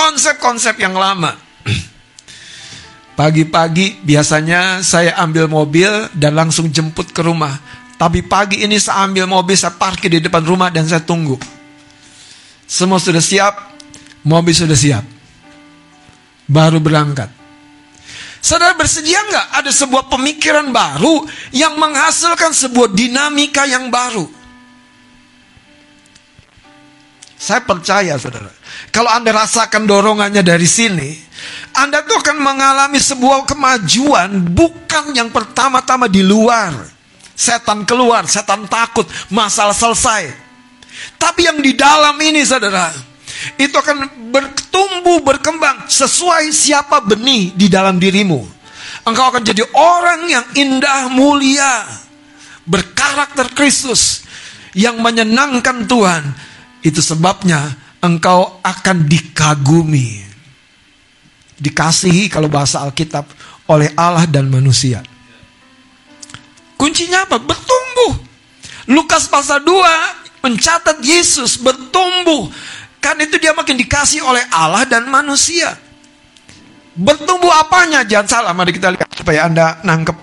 Konsep-konsep 0.00 0.80
yang 0.80 0.96
lama. 0.96 1.36
Pagi-pagi 3.20 4.00
biasanya 4.00 4.80
saya 4.80 5.12
ambil 5.20 5.44
mobil 5.44 6.08
dan 6.16 6.32
langsung 6.32 6.72
jemput 6.72 7.12
ke 7.12 7.20
rumah. 7.20 7.52
Tapi 8.00 8.24
pagi 8.24 8.64
ini 8.64 8.80
saya 8.80 9.10
ambil 9.10 9.26
mobil, 9.28 9.58
saya 9.58 9.74
parkir 9.74 10.08
di 10.08 10.24
depan 10.24 10.46
rumah 10.46 10.70
dan 10.72 10.86
saya 10.86 11.02
tunggu. 11.02 11.57
Semua 12.68 13.00
sudah 13.00 13.24
siap, 13.24 13.80
mobil 14.28 14.52
sudah 14.52 14.76
siap. 14.76 15.00
Baru 16.44 16.84
berangkat. 16.84 17.32
Saudara 18.44 18.76
bersedia 18.76 19.18
nggak 19.24 19.46
ada 19.56 19.70
sebuah 19.72 20.12
pemikiran 20.12 20.68
baru 20.68 21.24
yang 21.50 21.80
menghasilkan 21.80 22.52
sebuah 22.52 22.92
dinamika 22.92 23.64
yang 23.64 23.88
baru? 23.88 24.28
Saya 27.38 27.64
percaya 27.64 28.18
saudara, 28.20 28.50
kalau 28.92 29.08
Anda 29.08 29.30
rasakan 29.32 29.88
dorongannya 29.88 30.42
dari 30.44 30.68
sini, 30.68 31.16
Anda 31.72 32.04
tuh 32.04 32.20
akan 32.20 32.36
mengalami 32.36 32.98
sebuah 33.00 33.48
kemajuan 33.48 34.42
bukan 34.52 35.16
yang 35.16 35.32
pertama-tama 35.32 36.10
di 36.10 36.20
luar. 36.20 36.74
Setan 37.38 37.86
keluar, 37.86 38.26
setan 38.26 38.66
takut, 38.66 39.06
masalah 39.30 39.74
selesai. 39.74 40.47
Tapi 41.18 41.46
yang 41.46 41.58
di 41.62 41.74
dalam 41.74 42.14
ini 42.22 42.42
saudara, 42.42 42.90
itu 43.58 43.74
akan 43.74 44.30
bertumbuh, 44.34 45.22
berkembang 45.22 45.86
sesuai 45.86 46.50
siapa 46.50 47.02
benih 47.02 47.54
di 47.54 47.66
dalam 47.70 47.98
dirimu. 47.98 48.42
Engkau 49.06 49.30
akan 49.30 49.42
jadi 49.46 49.62
orang 49.72 50.20
yang 50.28 50.46
indah, 50.58 51.08
mulia, 51.08 51.86
berkarakter 52.66 53.48
Kristus, 53.54 54.26
yang 54.76 55.00
menyenangkan 55.00 55.86
Tuhan. 55.88 56.22
Itu 56.84 57.02
sebabnya 57.02 57.74
engkau 58.02 58.60
akan 58.62 59.06
dikagumi. 59.06 60.26
Dikasihi 61.58 62.30
kalau 62.30 62.46
bahasa 62.46 62.86
Alkitab 62.86 63.26
oleh 63.66 63.90
Allah 63.98 64.26
dan 64.30 64.46
manusia. 64.46 65.02
Kuncinya 66.78 67.26
apa? 67.26 67.42
Bertumbuh. 67.42 68.22
Lukas 68.88 69.26
pasal 69.26 69.66
2 69.66 70.27
mencatat 70.42 71.02
Yesus 71.02 71.58
bertumbuh. 71.58 72.50
Karena 72.98 73.24
itu 73.24 73.38
dia 73.38 73.54
makin 73.54 73.78
dikasih 73.78 74.26
oleh 74.26 74.42
Allah 74.50 74.84
dan 74.84 75.06
manusia. 75.06 75.78
Bertumbuh 76.98 77.54
apanya? 77.54 78.02
Jangan 78.02 78.26
salah, 78.26 78.50
mari 78.50 78.74
kita 78.74 78.90
lihat 78.90 79.06
supaya 79.14 79.46
Anda 79.46 79.78
nangkep. 79.86 80.18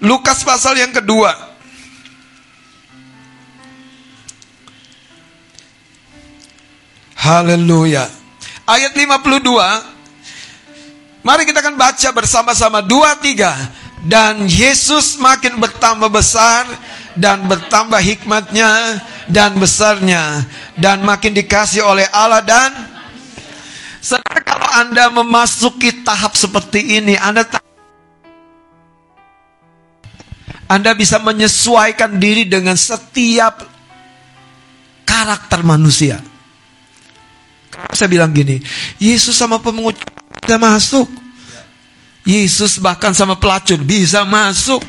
Lukas 0.00 0.40
pasal 0.46 0.80
yang 0.80 0.94
kedua. 0.94 1.34
Haleluya. 7.18 8.08
Ayat 8.64 8.96
52. 8.96 11.20
Mari 11.20 11.42
kita 11.44 11.60
akan 11.60 11.76
baca 11.76 12.08
bersama-sama. 12.14 12.80
Dua, 12.80 13.12
tiga. 13.20 13.52
Dan 14.06 14.46
Yesus 14.46 15.18
makin 15.18 15.58
bertambah 15.58 16.06
besar 16.12 16.64
dan 17.18 17.50
bertambah 17.50 17.98
hikmatnya 17.98 19.02
dan 19.26 19.58
besarnya 19.58 20.46
dan 20.78 21.02
makin 21.02 21.34
dikasih 21.34 21.82
oleh 21.82 22.06
Allah 22.14 22.40
dan 22.46 22.70
Saudara 23.98 24.40
kalau 24.46 24.70
Anda 24.78 25.10
memasuki 25.10 26.06
tahap 26.06 26.38
seperti 26.38 27.02
ini 27.02 27.18
Anda 27.18 27.42
Anda 30.68 30.92
bisa 30.94 31.18
menyesuaikan 31.18 32.20
diri 32.20 32.44
dengan 32.44 32.76
setiap 32.76 33.64
karakter 35.08 35.64
manusia. 35.64 36.20
Saya 37.96 38.08
bilang 38.12 38.36
gini, 38.36 38.60
Yesus 39.00 39.32
sama 39.32 39.56
pemungut 39.64 39.96
kita 40.44 40.60
masuk. 40.60 41.08
Yesus 42.28 42.76
bahkan 42.76 43.16
sama 43.16 43.40
pelacur 43.40 43.80
bisa 43.80 44.28
masuk. 44.28 44.84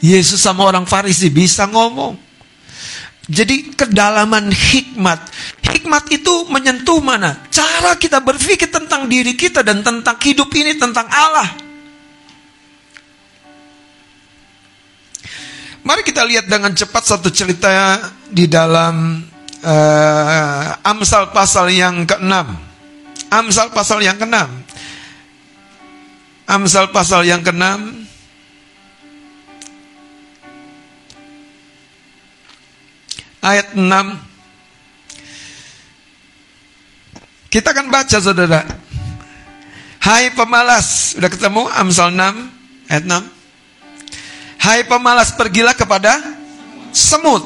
Yesus 0.00 0.40
sama 0.40 0.64
orang 0.64 0.88
Farisi 0.88 1.28
bisa 1.28 1.68
ngomong. 1.68 2.16
Jadi 3.28 3.76
kedalaman 3.76 4.48
hikmat. 4.48 5.20
Hikmat 5.60 6.08
itu 6.08 6.48
menyentuh 6.48 7.02
mana? 7.04 7.36
Cara 7.52 7.92
kita 8.00 8.24
berpikir 8.24 8.72
tentang 8.72 9.04
diri 9.04 9.36
kita 9.36 9.60
dan 9.60 9.84
tentang 9.84 10.16
hidup 10.22 10.48
ini, 10.56 10.78
tentang 10.80 11.04
Allah. 11.12 11.50
Mari 15.84 16.02
kita 16.02 16.24
lihat 16.24 16.48
dengan 16.48 16.72
cepat 16.72 17.04
satu 17.04 17.30
cerita 17.30 18.00
di 18.26 18.48
dalam 18.48 19.22
uh, 19.60 20.64
Amsal 20.82 21.30
pasal 21.30 21.68
yang 21.68 22.02
ke-6. 22.08 22.34
Amsal 23.30 23.70
pasal 23.70 24.02
yang 24.02 24.18
ke-6. 24.18 24.65
Amsal 26.46 26.94
pasal 26.94 27.26
yang 27.26 27.42
ke-6 27.42 28.06
ayat 33.42 33.74
6. 33.74 33.82
Kita 37.50 37.74
akan 37.74 37.86
baca 37.90 38.16
saudara. 38.22 38.62
Hai 40.02 40.30
pemalas, 40.34 41.18
sudah 41.18 41.26
ketemu 41.26 41.66
Amsal 41.74 42.14
6 42.14 42.94
ayat 42.94 43.04
6. 43.06 43.26
Hai 44.62 44.86
pemalas, 44.86 45.34
pergilah 45.34 45.74
kepada 45.74 46.14
semut. 46.94 47.42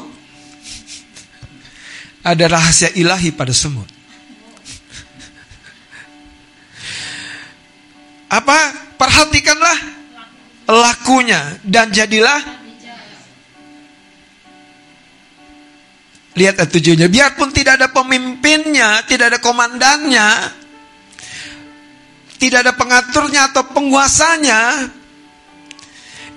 Ada 2.21 2.45
rahasia 2.53 2.93
ilahi 2.93 3.33
pada 3.33 3.49
semut. 3.49 4.00
Apa? 8.31 8.59
Perhatikanlah 8.95 9.77
lakunya 10.71 11.59
dan 11.67 11.91
jadilah 11.91 12.61
Lihat 16.31 16.63
ayat 16.63 16.71
tujuhnya. 16.71 17.07
Biarpun 17.11 17.51
tidak 17.51 17.75
ada 17.75 17.91
pemimpinnya, 17.91 19.03
tidak 19.03 19.35
ada 19.35 19.39
komandannya, 19.43 20.29
tidak 22.39 22.63
ada 22.63 22.71
pengaturnya 22.71 23.51
atau 23.51 23.67
penguasanya, 23.67 24.87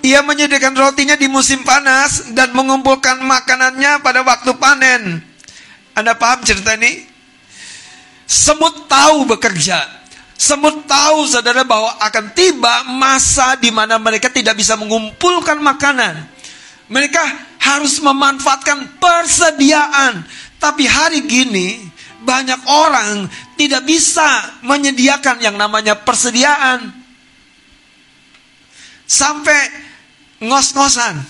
ia 0.05 0.21
menyediakan 0.21 0.77
rotinya 0.77 1.17
di 1.17 1.25
musim 1.25 1.65
panas 1.65 2.29
dan 2.37 2.53
mengumpulkan 2.53 3.23
makanannya 3.25 4.03
pada 4.05 4.21
waktu 4.21 4.51
panen. 4.59 5.23
Anda 5.97 6.13
paham 6.13 6.45
cerita 6.45 6.75
ini? 6.77 7.07
Semut 8.27 8.85
tahu 8.85 9.25
bekerja. 9.25 10.04
Semut 10.35 10.83
tahu 10.83 11.31
saudara 11.31 11.63
bahwa 11.63 11.95
akan 11.95 12.35
tiba 12.35 12.83
masa 12.91 13.55
di 13.55 13.71
mana 13.71 13.95
mereka 13.95 14.27
tidak 14.27 14.59
bisa 14.59 14.75
mengumpulkan 14.75 15.63
makanan. 15.63 16.27
Mereka 16.91 17.23
harus 17.63 18.03
memanfaatkan 18.03 18.99
persediaan. 18.99 20.27
Tapi 20.59 20.83
hari 20.83 21.23
gini 21.23 21.87
banyak 22.19 22.67
orang 22.67 23.31
tidak 23.55 23.87
bisa 23.87 24.59
menyediakan 24.59 25.39
yang 25.39 25.55
namanya 25.55 25.95
persediaan. 25.95 26.91
Sampai 29.07 29.71
ngos-ngosan. 30.43 31.15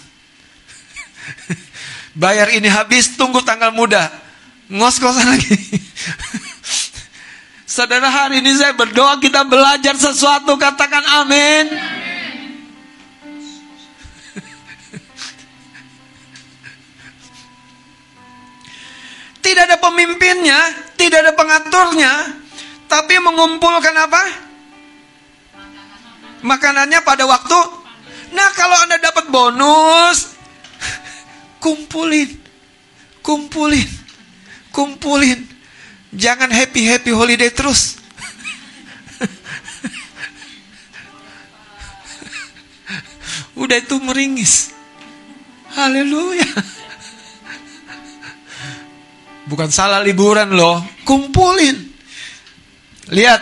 Bayar 2.21 2.49
ini 2.55 2.71
habis, 2.71 3.13
tunggu 3.13 3.45
tanggal 3.45 3.69
muda. 3.69 4.09
Ngos-ngosan 4.71 5.27
lagi. 5.29 5.53
Saudara 7.75 8.07
hari 8.07 8.39
ini 8.39 8.55
saya 8.55 8.71
berdoa 8.71 9.19
kita 9.19 9.43
belajar 9.43 9.99
sesuatu 9.99 10.55
katakan 10.55 11.03
amin. 11.19 11.75
Tidak 19.43 19.63
ada 19.67 19.75
pemimpinnya, 19.75 20.55
tidak 20.95 21.19
ada 21.27 21.35
pengaturnya, 21.35 22.39
tapi 22.87 23.19
mengumpulkan 23.19 23.91
apa? 23.91 24.23
Makanannya 26.47 27.03
pada 27.03 27.27
waktu. 27.27 27.59
Nah, 28.31 28.55
kalau 28.55 28.87
Anda 28.87 29.03
dapat 29.03 29.27
bonus, 29.27 30.31
kumpulin. 31.63 32.39
Kumpulin. 33.19 33.89
Kumpulin. 34.71 35.54
Jangan 36.15 36.47
happy-happy 36.47 37.11
holiday 37.11 37.51
terus. 37.51 37.99
Udah 43.61 43.79
itu 43.79 43.99
meringis. 43.99 44.71
Haleluya. 45.75 46.47
Bukan 49.45 49.69
salah 49.69 50.01
liburan 50.01 50.55
loh, 50.55 50.81
kumpulin. 51.05 51.77
Lihat, 53.13 53.41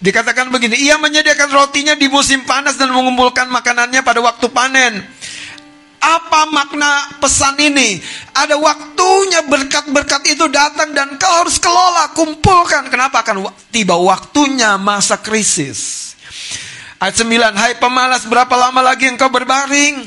dikatakan 0.00 0.48
begini, 0.48 0.80
ia 0.80 0.96
menyediakan 0.96 1.52
rotinya 1.52 1.92
di 1.92 2.08
musim 2.08 2.48
panas 2.48 2.80
dan 2.80 2.88
mengumpulkan 2.94 3.52
makanannya 3.52 4.00
pada 4.00 4.24
waktu 4.24 4.46
panen. 4.48 5.04
Apa 6.04 6.52
makna 6.52 7.16
pesan 7.16 7.56
ini? 7.56 7.96
Ada 8.36 8.60
waktunya 8.60 9.40
berkat-berkat 9.48 10.36
itu 10.36 10.44
datang 10.52 10.92
dan 10.92 11.16
kau 11.16 11.32
harus 11.40 11.56
kelola, 11.56 12.12
kumpulkan. 12.12 12.92
Kenapa 12.92 13.24
akan 13.24 13.48
tiba 13.72 13.96
waktunya 13.96 14.76
masa 14.76 15.16
krisis? 15.16 16.12
Ayat 17.00 17.16
9, 17.24 17.56
hai 17.56 17.72
pemalas 17.80 18.28
berapa 18.28 18.52
lama 18.52 18.84
lagi 18.84 19.08
engkau 19.08 19.32
berbaring? 19.32 20.04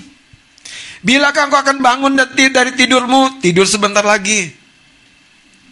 Bilakah 1.02 1.50
engkau 1.50 1.62
akan 1.66 1.78
bangun 1.82 2.14
dari 2.38 2.78
tidurmu? 2.78 3.42
Tidur 3.42 3.66
sebentar 3.66 4.06
lagi. 4.06 4.54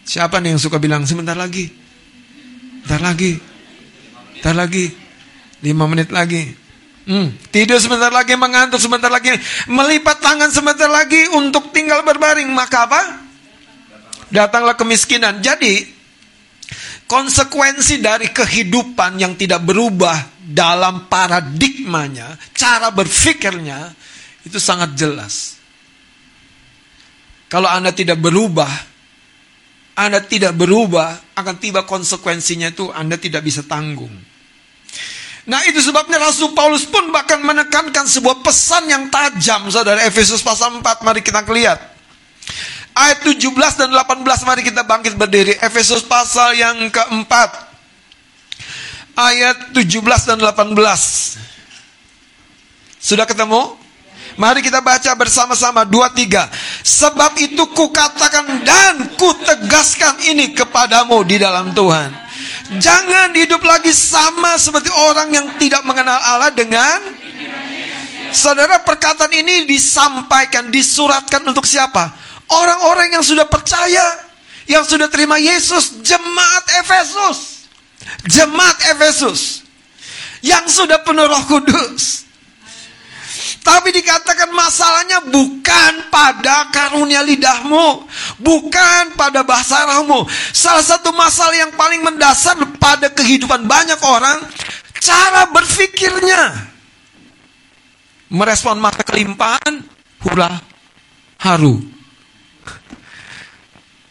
Siapa 0.06 0.42
nih 0.42 0.54
yang 0.54 0.62
suka 0.62 0.82
bilang 0.82 1.06
sebentar 1.06 1.38
lagi? 1.38 1.70
Sebentar 2.82 2.98
lagi. 2.98 3.32
Sebentar 4.38 4.54
lagi. 4.58 4.86
Lima 5.62 5.86
menit 5.86 6.10
lagi. 6.10 6.65
Hmm, 7.06 7.30
tidur 7.54 7.78
sebentar 7.78 8.10
lagi, 8.10 8.34
mengantuk 8.34 8.82
sebentar 8.82 9.06
lagi, 9.06 9.30
melipat 9.70 10.18
tangan 10.18 10.50
sebentar 10.50 10.90
lagi 10.90 11.30
untuk 11.38 11.70
tinggal 11.70 12.02
berbaring. 12.02 12.50
Maka 12.50 12.90
apa? 12.90 13.02
Datanglah 14.26 14.74
kemiskinan. 14.74 15.38
Jadi, 15.38 15.86
konsekuensi 17.06 18.02
dari 18.02 18.34
kehidupan 18.34 19.22
yang 19.22 19.38
tidak 19.38 19.62
berubah 19.62 20.34
dalam 20.42 21.06
paradigmanya, 21.06 22.34
cara 22.50 22.90
berpikirnya, 22.90 23.94
itu 24.42 24.58
sangat 24.58 24.98
jelas. 24.98 25.62
Kalau 27.46 27.70
Anda 27.70 27.94
tidak 27.94 28.18
berubah, 28.18 28.66
anda 29.96 30.20
tidak 30.20 30.52
berubah, 30.60 31.32
akan 31.32 31.56
tiba 31.56 31.88
konsekuensinya 31.88 32.68
itu 32.68 32.92
Anda 32.92 33.16
tidak 33.16 33.40
bisa 33.48 33.64
tanggung. 33.64 34.12
Nah 35.46 35.62
itu 35.70 35.78
sebabnya 35.78 36.18
Rasul 36.18 36.50
Paulus 36.58 36.82
pun 36.82 37.14
bahkan 37.14 37.38
menekankan 37.38 38.02
sebuah 38.10 38.42
pesan 38.42 38.90
yang 38.90 39.06
tajam 39.06 39.70
saudara 39.70 40.02
Efesus 40.02 40.42
pasal 40.42 40.82
4 40.82 41.06
mari 41.06 41.22
kita 41.22 41.46
lihat 41.46 41.78
ayat 42.90 43.22
17 43.22 43.54
dan 43.78 43.94
18 43.94 44.26
mari 44.42 44.66
kita 44.66 44.82
bangkit 44.82 45.14
berdiri 45.14 45.54
Efesus 45.62 46.02
pasal 46.02 46.58
yang 46.58 46.90
keempat 46.90 47.62
ayat 49.14 49.70
17 49.70 50.02
dan 50.02 50.42
18 50.42 50.74
sudah 53.06 53.22
ketemu? 53.22 53.78
Mari 54.34 54.66
kita 54.66 54.82
baca 54.82 55.14
bersama-sama 55.14 55.86
dua 55.86 56.10
tiga. 56.10 56.50
Sebab 56.82 57.38
itu 57.38 57.62
kukatakan 57.70 58.66
dan 58.66 59.14
kutegaskan 59.14 60.26
ini 60.26 60.50
kepadamu 60.50 61.22
di 61.22 61.38
dalam 61.38 61.70
Tuhan. 61.70 62.25
Jangan 62.66 63.30
hidup 63.30 63.62
lagi 63.62 63.94
sama 63.94 64.58
seperti 64.58 64.90
orang 64.90 65.30
yang 65.30 65.46
tidak 65.62 65.86
mengenal 65.86 66.18
Allah 66.18 66.50
dengan 66.50 66.98
Saudara 68.34 68.82
perkataan 68.82 69.32
ini 69.32 69.64
disampaikan, 69.70 70.68
disuratkan 70.68 71.40
untuk 71.46 71.62
siapa? 71.62 72.10
Orang-orang 72.50 73.16
yang 73.16 73.24
sudah 73.24 73.46
percaya, 73.48 74.02
yang 74.66 74.82
sudah 74.82 75.06
terima 75.08 75.38
Yesus, 75.40 76.02
jemaat 76.02 76.64
Efesus. 76.82 77.70
Jemaat 78.28 78.76
Efesus. 78.92 79.62
Yang 80.42 80.68
sudah 80.68 81.00
penuh 81.00 81.24
roh 81.24 81.44
kudus 81.48 82.25
tapi 83.60 83.90
dikatakan 83.90 84.54
masalahnya 84.54 85.18
bukan 85.26 85.92
pada 86.08 86.70
karunia 86.70 87.22
lidahmu, 87.26 88.06
bukan 88.38 89.02
pada 89.18 89.42
bahasa 89.42 89.82
rohmu. 89.86 90.24
Salah 90.54 90.84
satu 90.84 91.10
masalah 91.12 91.56
yang 91.56 91.72
paling 91.74 92.02
mendasar 92.02 92.56
pada 92.78 93.10
kehidupan 93.10 93.66
banyak 93.66 94.00
orang, 94.06 94.38
cara 95.02 95.50
berpikirnya. 95.50 96.72
Merespon 98.26 98.82
mata 98.82 99.06
kelimpahan, 99.06 99.86
hura, 100.26 100.50
haru. 101.42 101.78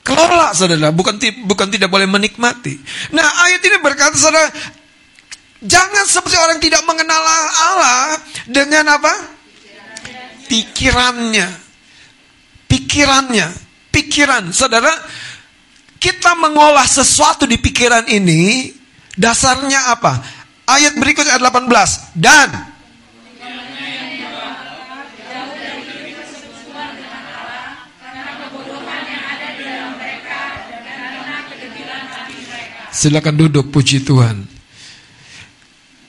Kelola 0.06 0.54
saudara, 0.54 0.94
bukan 0.94 1.18
bukan 1.50 1.68
tidak 1.74 1.90
boleh 1.90 2.06
menikmati. 2.06 2.78
Nah 3.10 3.26
ayat 3.50 3.62
ini 3.66 3.78
berkata 3.82 4.14
saudara, 4.14 4.54
jangan 5.64 6.06
seperti 6.08 6.38
orang 6.40 6.60
tidak 6.60 6.82
mengenal 6.84 7.22
Allah 7.22 8.20
dengan 8.50 8.98
apa? 9.00 9.14
pikirannya. 10.46 11.48
Pikirannya. 12.70 13.48
pikiran. 13.96 14.52
Saudara, 14.52 14.92
kita 15.96 16.36
mengolah 16.36 16.84
sesuatu 16.84 17.48
di 17.48 17.56
pikiran 17.56 18.06
ini 18.12 18.72
dasarnya 19.16 19.96
apa? 19.96 20.20
Ayat 20.68 21.00
berikutnya 21.00 21.40
ayat 21.40 21.44
18. 21.48 22.20
Dan 22.20 22.50
Silakan 32.96 33.36
duduk, 33.36 33.76
puji 33.76 34.08
Tuhan. 34.08 34.55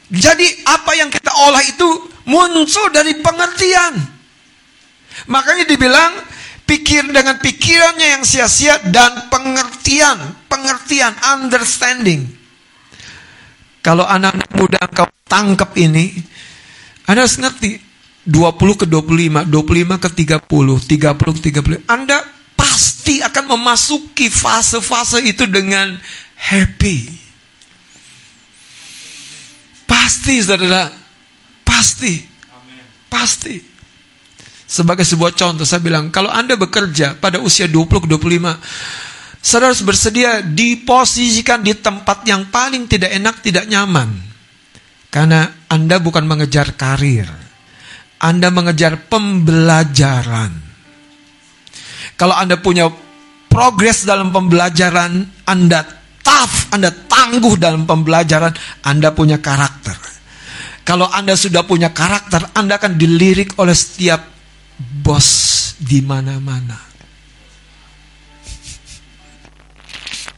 Jadi 0.06 0.46
apa 0.66 0.94
yang 0.94 1.10
kita 1.10 1.34
olah 1.34 1.62
itu 1.66 1.88
muncul 2.30 2.86
dari 2.94 3.18
pengertian. 3.18 3.94
Makanya 5.26 5.64
dibilang 5.66 6.12
pikir 6.66 7.10
dengan 7.10 7.38
pikirannya 7.38 8.18
yang 8.18 8.22
sia-sia 8.26 8.78
dan 8.90 9.30
pengertian, 9.30 10.18
pengertian, 10.50 11.14
understanding. 11.38 12.26
Kalau 13.82 14.02
anak-anak 14.02 14.50
muda 14.58 14.78
engkau 14.82 15.06
tangkap 15.30 15.70
ini, 15.78 16.10
Anda 17.06 17.22
harus 17.22 17.38
ngerti 17.38 17.78
20 18.26 18.82
ke 18.82 18.86
25, 18.90 19.46
25 19.46 20.02
ke 20.02 20.08
30, 20.10 20.42
30 20.42 21.36
ke 21.38 21.40
30. 21.54 21.86
Anda 21.86 22.18
pasti 22.58 23.22
akan 23.22 23.54
memasuki 23.54 24.26
fase-fase 24.26 25.22
itu 25.22 25.46
dengan 25.46 25.94
happy. 26.34 27.25
Pasti, 29.86 30.42
saudara. 30.42 30.90
Pasti. 31.62 32.20
Pasti. 33.06 33.56
Sebagai 34.66 35.06
sebuah 35.06 35.30
contoh, 35.32 35.62
saya 35.62 35.78
bilang, 35.78 36.10
kalau 36.10 36.26
Anda 36.26 36.58
bekerja 36.58 37.16
pada 37.22 37.38
usia 37.38 37.70
20 37.70 38.02
ke 38.02 38.06
25, 38.10 38.58
saudara 39.38 39.70
harus 39.70 39.86
bersedia 39.86 40.42
diposisikan 40.42 41.62
di 41.62 41.78
tempat 41.78 42.26
yang 42.26 42.50
paling 42.50 42.90
tidak 42.90 43.14
enak, 43.14 43.38
tidak 43.46 43.70
nyaman. 43.70 44.10
Karena 45.06 45.46
Anda 45.70 46.02
bukan 46.02 46.26
mengejar 46.26 46.74
karir. 46.74 47.30
Anda 48.18 48.50
mengejar 48.50 49.06
pembelajaran. 49.06 50.52
Kalau 52.18 52.34
Anda 52.34 52.58
punya 52.58 52.90
progres 53.46 54.02
dalam 54.02 54.34
pembelajaran, 54.34 55.46
Anda 55.46 55.84
tough, 56.26 56.74
Anda 56.74 56.90
tangguh 56.90 57.54
dalam 57.54 57.86
pembelajaran, 57.86 58.50
Anda 58.82 59.14
punya 59.14 59.38
karakter. 59.38 59.94
Kalau 60.82 61.06
Anda 61.06 61.38
sudah 61.38 61.62
punya 61.62 61.94
karakter, 61.94 62.50
Anda 62.58 62.82
akan 62.82 62.98
dilirik 62.98 63.54
oleh 63.62 63.74
setiap 63.74 64.26
bos 64.78 65.28
di 65.78 66.02
mana-mana. 66.02 66.78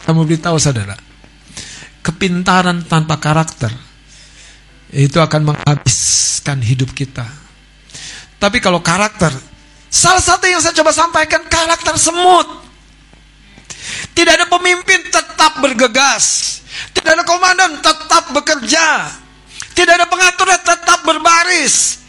Kamu 0.05 0.25
beritahu 0.25 0.57
saudara, 0.57 0.97
kepintaran 2.01 2.85
tanpa 2.89 3.21
karakter 3.21 3.69
itu 4.89 5.21
akan 5.21 5.53
menghabiskan 5.53 6.65
hidup 6.65 6.97
kita. 6.97 7.29
Tapi 8.41 8.57
kalau 8.57 8.81
karakter, 8.81 9.29
salah 9.93 10.25
satu 10.25 10.49
yang 10.49 10.65
saya 10.65 10.73
coba 10.81 10.97
sampaikan 10.97 11.45
karakter 11.45 12.01
semut. 12.01 12.68
Tidak 14.13 14.33
ada 14.33 14.47
pemimpin 14.51 15.01
tetap 15.09 15.63
bergegas. 15.63 16.59
Tidak 16.93 17.11
ada 17.11 17.25
komandan 17.25 17.79
tetap 17.81 18.31
bekerja. 18.35 19.09
Tidak 19.73 19.95
ada 19.95 20.07
pengaturnya 20.11 20.61
tetap 20.61 21.07
berbaris. 21.07 22.03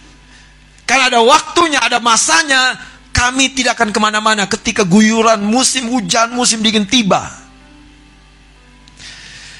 Karena 0.89 1.13
ada 1.13 1.21
waktunya, 1.21 1.77
ada 1.77 2.01
masanya, 2.01 2.73
kami 3.13 3.53
tidak 3.53 3.77
akan 3.77 3.93
ke 3.93 3.99
mana-mana 4.01 4.49
ketika 4.49 4.81
guyuran 4.81 5.37
musim 5.45 5.85
hujan, 5.85 6.33
musim 6.33 6.65
dingin 6.65 6.89
tiba. 6.89 7.29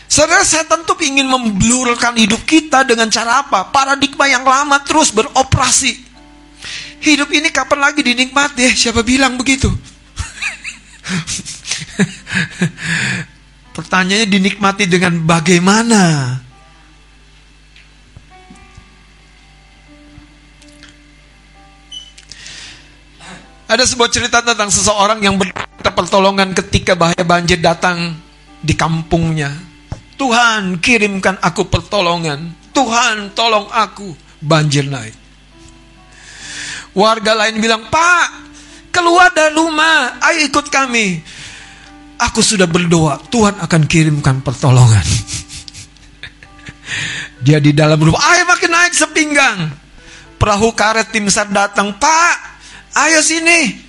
Saudara, 0.10 0.42
saya 0.42 0.66
tentu 0.66 0.98
ingin 1.06 1.30
memblurkan 1.30 2.18
hidup 2.18 2.42
kita 2.50 2.82
dengan 2.82 3.14
cara 3.14 3.46
apa? 3.46 3.70
Paradigma 3.70 4.26
yang 4.26 4.42
lama 4.42 4.82
terus 4.82 5.14
beroperasi. 5.14 6.02
Hidup 7.00 7.30
ini 7.30 7.54
kapan 7.54 7.78
lagi 7.78 8.02
dinikmati? 8.02 8.74
Siapa 8.74 9.06
bilang 9.06 9.38
begitu? 9.38 9.70
Pertanyaannya 13.78 14.28
dinikmati 14.28 14.86
dengan 14.90 15.24
bagaimana? 15.24 16.36
Ada 23.70 23.86
sebuah 23.86 24.10
cerita 24.10 24.42
tentang 24.42 24.74
seseorang 24.74 25.22
yang 25.22 25.38
berkata 25.38 25.94
pertolongan 25.94 26.58
ketika 26.58 26.98
bahaya 26.98 27.22
banjir 27.22 27.62
datang 27.62 28.18
di 28.66 28.74
kampungnya. 28.74 29.54
Tuhan 30.18 30.82
kirimkan 30.82 31.38
aku 31.38 31.70
pertolongan. 31.70 32.50
Tuhan 32.74 33.32
tolong 33.38 33.70
aku. 33.70 34.18
Banjir 34.42 34.90
naik. 34.90 35.14
Warga 36.98 37.38
lain 37.38 37.62
bilang, 37.62 37.88
Pak, 37.94 38.28
keluar 38.90 39.30
dari 39.32 39.54
rumah, 39.54 40.18
ayo 40.18 40.50
ikut 40.50 40.68
kami. 40.74 41.22
Aku 42.20 42.44
sudah 42.44 42.68
berdoa, 42.68 43.16
Tuhan 43.32 43.56
akan 43.64 43.82
kirimkan 43.88 44.44
pertolongan. 44.44 45.08
Dia 47.40 47.64
di 47.64 47.72
dalam 47.72 47.96
rumah, 47.96 48.20
ayo 48.36 48.44
makin 48.44 48.72
naik 48.76 48.92
sepinggang. 48.92 49.72
Perahu 50.36 50.76
karet 50.76 51.16
tim 51.16 51.32
SAR 51.32 51.48
datang, 51.48 51.96
Pak, 51.96 52.36
ayo 53.08 53.24
sini. 53.24 53.88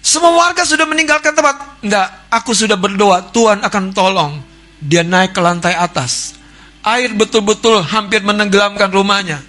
Semua 0.00 0.30
warga 0.32 0.62
sudah 0.62 0.86
meninggalkan 0.86 1.34
tempat. 1.34 1.82
Enggak, 1.82 2.08
aku 2.30 2.54
sudah 2.54 2.78
berdoa, 2.78 3.34
Tuhan 3.34 3.66
akan 3.66 3.84
tolong. 3.90 4.32
Dia 4.80 5.02
naik 5.04 5.36
ke 5.36 5.42
lantai 5.42 5.76
atas. 5.76 6.38
Air 6.80 7.12
betul-betul 7.12 7.84
hampir 7.84 8.24
menenggelamkan 8.24 8.88
rumahnya. 8.88 9.44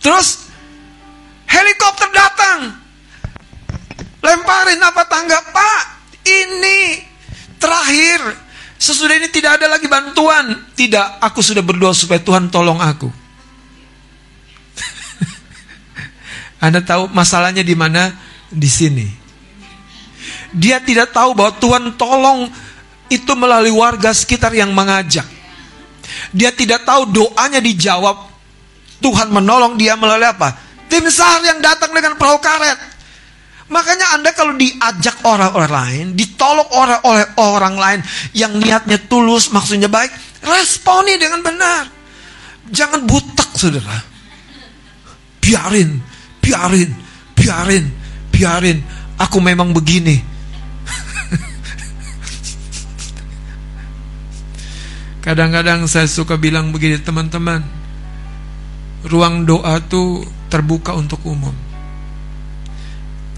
Terus 0.00 0.48
helikopter 1.44 2.08
datang. 2.08 2.79
Lemparin 4.20 4.80
apa 4.84 5.02
tangga, 5.08 5.40
Pak? 5.48 5.82
Ini 6.24 6.78
terakhir. 7.56 8.20
Sesudah 8.80 9.16
ini 9.16 9.28
tidak 9.28 9.60
ada 9.60 9.68
lagi 9.68 9.88
bantuan. 9.88 10.72
Tidak, 10.76 11.20
aku 11.20 11.40
sudah 11.44 11.60
berdoa 11.64 11.92
supaya 11.92 12.20
Tuhan 12.20 12.48
tolong 12.52 12.80
aku. 12.80 13.08
Anda 16.64 16.80
tahu 16.84 17.12
masalahnya 17.12 17.64
di 17.64 17.76
mana? 17.76 18.12
Di 18.48 18.68
sini. 18.68 19.08
Dia 20.50 20.82
tidak 20.82 21.14
tahu 21.14 21.32
bahwa 21.36 21.52
Tuhan 21.60 21.84
tolong 21.94 22.50
itu 23.10 23.32
melalui 23.38 23.72
warga 23.72 24.10
sekitar 24.12 24.52
yang 24.52 24.74
mengajak. 24.74 25.26
Dia 26.34 26.50
tidak 26.54 26.84
tahu 26.84 27.08
doanya 27.10 27.62
dijawab. 27.62 28.28
Tuhan 29.00 29.32
menolong 29.32 29.80
dia 29.80 29.96
melalui 29.96 30.28
apa? 30.28 30.52
Tim 30.90 31.06
SAR 31.08 31.40
yang 31.46 31.62
datang 31.62 31.94
dengan 31.94 32.18
perahu 32.18 32.36
karet. 32.42 32.89
Makanya 33.70 34.18
Anda 34.18 34.34
kalau 34.34 34.58
diajak 34.58 35.22
orang-orang 35.22 35.70
lain, 35.70 36.18
ditolong 36.18 36.66
oleh, 36.74 36.98
oleh 37.06 37.22
orang 37.38 37.78
lain 37.78 38.02
yang 38.34 38.50
niatnya 38.58 38.98
tulus, 39.06 39.54
maksudnya 39.54 39.86
baik, 39.86 40.10
responi 40.42 41.14
dengan 41.14 41.38
benar. 41.38 41.86
Jangan 42.66 43.06
butek, 43.06 43.46
saudara. 43.54 44.02
Biarin, 45.38 46.02
biarin, 46.42 46.90
biarin, 47.38 47.94
biarin. 48.34 48.82
Aku 49.22 49.38
memang 49.38 49.70
begini. 49.70 50.18
Kadang-kadang 55.24 55.86
saya 55.86 56.10
suka 56.10 56.34
bilang 56.34 56.74
begini, 56.74 56.98
teman-teman. 56.98 57.62
Ruang 59.06 59.46
doa 59.46 59.78
itu 59.78 60.26
terbuka 60.50 60.98
untuk 60.98 61.22
umum 61.22 61.69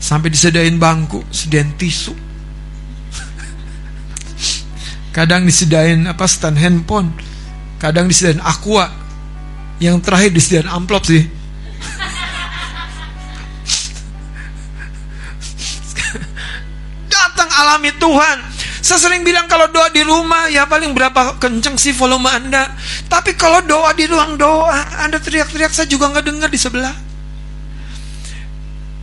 Sampai 0.02 0.34
disediain 0.34 0.82
bangku, 0.82 1.22
sediain 1.30 1.78
tisu. 1.78 2.10
Kadang 5.14 5.46
disediain 5.46 6.02
apa 6.10 6.26
stand 6.26 6.58
handphone. 6.58 7.14
Kadang 7.78 8.10
disediain 8.10 8.42
aqua. 8.42 8.90
Yang 9.78 10.02
terakhir 10.02 10.34
disediain 10.34 10.66
amplop 10.66 11.06
sih. 11.06 11.22
Datang 17.06 17.50
alami 17.62 17.94
Tuhan. 17.94 18.38
Saya 18.82 18.98
sering 18.98 19.22
bilang 19.22 19.46
kalau 19.46 19.70
doa 19.70 19.86
di 19.94 20.02
rumah 20.02 20.50
ya 20.50 20.66
paling 20.66 20.90
berapa 20.98 21.38
kenceng 21.38 21.78
sih 21.78 21.94
volume 21.94 22.26
Anda. 22.26 22.74
Tapi 23.06 23.38
kalau 23.38 23.62
doa 23.62 23.94
di 23.94 24.10
ruang 24.10 24.34
doa, 24.34 24.82
Anda 24.98 25.22
teriak-teriak 25.22 25.70
saya 25.70 25.86
juga 25.86 26.10
nggak 26.10 26.26
dengar 26.26 26.50
di 26.50 26.58
sebelah. 26.58 27.11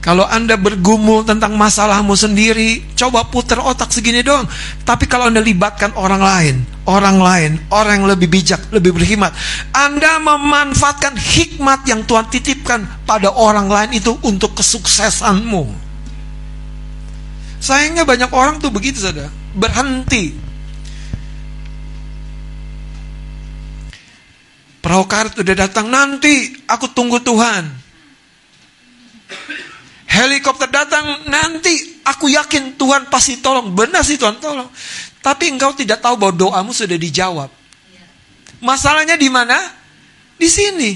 Kalau 0.09 0.25
Anda 0.25 0.57
bergumul 0.57 1.21
tentang 1.21 1.53
masalahmu 1.53 2.17
sendiri, 2.17 2.81
coba 2.97 3.29
putar 3.29 3.61
otak 3.61 3.93
segini 3.93 4.25
dong. 4.25 4.41
Tapi 4.81 5.05
kalau 5.05 5.29
Anda 5.29 5.37
libatkan 5.37 5.93
orang 5.93 6.17
lain, 6.17 6.55
orang 6.89 7.21
lain, 7.21 7.51
orang 7.69 8.01
yang 8.01 8.07
lebih 8.09 8.25
bijak, 8.25 8.57
lebih 8.73 8.97
berhikmat, 8.97 9.29
Anda 9.69 10.17
memanfaatkan 10.17 11.13
hikmat 11.13 11.85
yang 11.85 12.09
Tuhan 12.09 12.25
titipkan 12.25 12.89
pada 13.05 13.29
orang 13.29 13.69
lain 13.69 14.01
itu 14.01 14.17
untuk 14.25 14.57
kesuksesanmu. 14.57 15.69
Sayangnya 17.61 18.01
banyak 18.01 18.33
orang 18.33 18.57
tuh 18.57 18.73
begitu 18.73 19.05
saja, 19.05 19.29
berhenti. 19.53 20.33
Perahu 24.81 25.05
karet 25.05 25.37
udah 25.37 25.53
datang 25.69 25.85
nanti, 25.85 26.49
aku 26.65 26.89
tunggu 26.97 27.21
Tuhan. 27.21 27.78
Helikopter 30.09 30.65
datang 30.73 31.29
nanti 31.29 32.01
aku 32.01 32.33
yakin 32.33 32.73
Tuhan 32.81 33.13
pasti 33.13 33.37
tolong. 33.37 33.69
Benar 33.77 34.01
sih 34.01 34.17
Tuhan 34.17 34.41
tolong. 34.41 34.65
Tapi 35.21 35.53
engkau 35.53 35.69
tidak 35.77 36.01
tahu 36.01 36.17
bahwa 36.17 36.33
doamu 36.33 36.73
sudah 36.73 36.97
dijawab. 36.97 37.49
Masalahnya 38.59 39.15
di 39.15 39.29
mana? 39.29 39.55
Di 40.35 40.49
sini. 40.49 40.91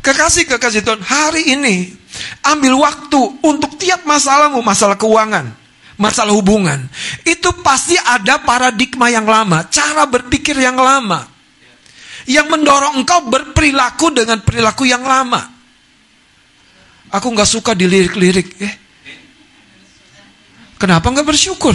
Kekasih-kekasih 0.00 0.80
Tuhan, 0.80 1.02
hari 1.04 1.56
ini 1.56 1.92
ambil 2.40 2.80
waktu 2.80 3.20
untuk 3.44 3.76
tiap 3.76 4.08
masalahmu, 4.08 4.64
masalah 4.64 4.96
keuangan, 4.96 5.52
masalah 6.00 6.32
hubungan. 6.32 6.88
Itu 7.24 7.52
pasti 7.60 8.00
ada 8.00 8.40
paradigma 8.40 9.12
yang 9.12 9.28
lama, 9.28 9.68
cara 9.68 10.08
berpikir 10.08 10.56
yang 10.56 10.80
lama. 10.80 11.28
Yang 12.24 12.46
mendorong 12.48 12.96
engkau 13.00 13.28
berperilaku 13.28 14.12
dengan 14.12 14.40
perilaku 14.40 14.88
yang 14.88 15.04
lama. 15.04 15.59
Aku 17.10 17.26
nggak 17.34 17.50
suka 17.50 17.74
dilirik-lirik. 17.74 18.54
Eh, 18.62 18.74
kenapa 20.78 21.10
nggak 21.10 21.26
bersyukur? 21.26 21.74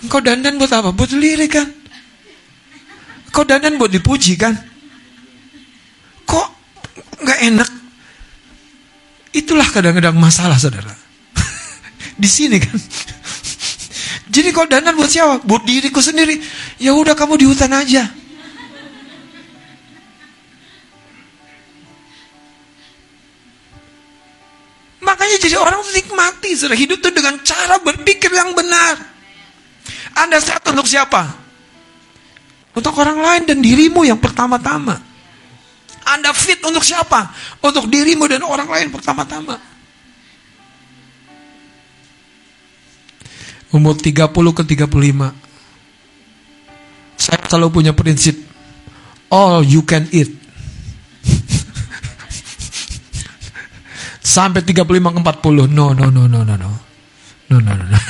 Engkau 0.00 0.20
dandan 0.20 0.56
buat 0.56 0.72
apa? 0.72 0.92
Buat 0.92 1.12
lirik 1.16 1.56
kan? 1.56 1.68
Kau 3.30 3.46
dandan 3.46 3.78
buat 3.78 3.92
dipuji 3.92 4.34
kan? 4.34 4.58
Kok 6.26 6.48
nggak 7.22 7.40
enak? 7.52 7.70
Itulah 9.30 9.68
kadang-kadang 9.70 10.18
masalah 10.18 10.58
saudara. 10.58 10.90
Di 12.20 12.26
sini 12.26 12.58
kan. 12.58 12.74
Jadi 14.30 14.54
kalau 14.54 14.70
dandan 14.70 14.94
buat 14.94 15.10
siapa? 15.10 15.42
Buat 15.42 15.66
diriku 15.66 15.98
sendiri. 15.98 16.38
Ya 16.78 16.94
udah 16.94 17.18
kamu 17.18 17.34
di 17.34 17.46
hutan 17.50 17.74
aja. 17.74 18.06
Makanya 25.02 25.36
jadi 25.42 25.58
orang 25.58 25.82
nikmati 25.90 26.54
sudah 26.54 26.78
hidup 26.78 27.02
itu 27.02 27.10
dengan 27.10 27.42
cara 27.42 27.82
berpikir 27.82 28.30
yang 28.30 28.54
benar. 28.54 28.94
Anda 30.14 30.38
sehat 30.38 30.62
untuk 30.70 30.86
siapa? 30.86 31.26
Untuk 32.70 32.94
orang 32.94 33.18
lain 33.18 33.42
dan 33.50 33.58
dirimu 33.58 34.06
yang 34.06 34.22
pertama-tama. 34.22 34.94
Anda 36.06 36.30
fit 36.30 36.62
untuk 36.62 36.86
siapa? 36.86 37.34
Untuk 37.58 37.90
dirimu 37.90 38.30
dan 38.30 38.46
orang 38.46 38.70
lain 38.70 38.94
pertama-tama. 38.94 39.69
Umur 43.70 43.94
30 43.94 44.26
ke 44.30 44.62
35. 44.86 45.30
Saya 47.14 47.38
selalu 47.46 47.70
punya 47.70 47.94
prinsip. 47.94 48.34
All 49.30 49.62
you 49.62 49.86
can 49.86 50.10
eat. 50.10 50.34
Sampai 54.34 54.66
35 54.66 54.90
ke 54.90 55.22
40. 55.22 55.70
No, 55.70 55.94
no, 55.94 56.10
no, 56.10 56.26
no, 56.26 56.42
no, 56.42 56.54
no. 56.58 56.70
No, 57.50 57.58
no, 57.58 57.74
no, 57.74 57.84
no. 57.86 57.98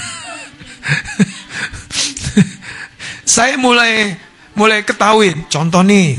saya 3.36 3.56
mulai 3.60 4.16
mulai 4.56 4.80
ketahui. 4.84 5.32
Contoh 5.52 5.84
nih. 5.84 6.16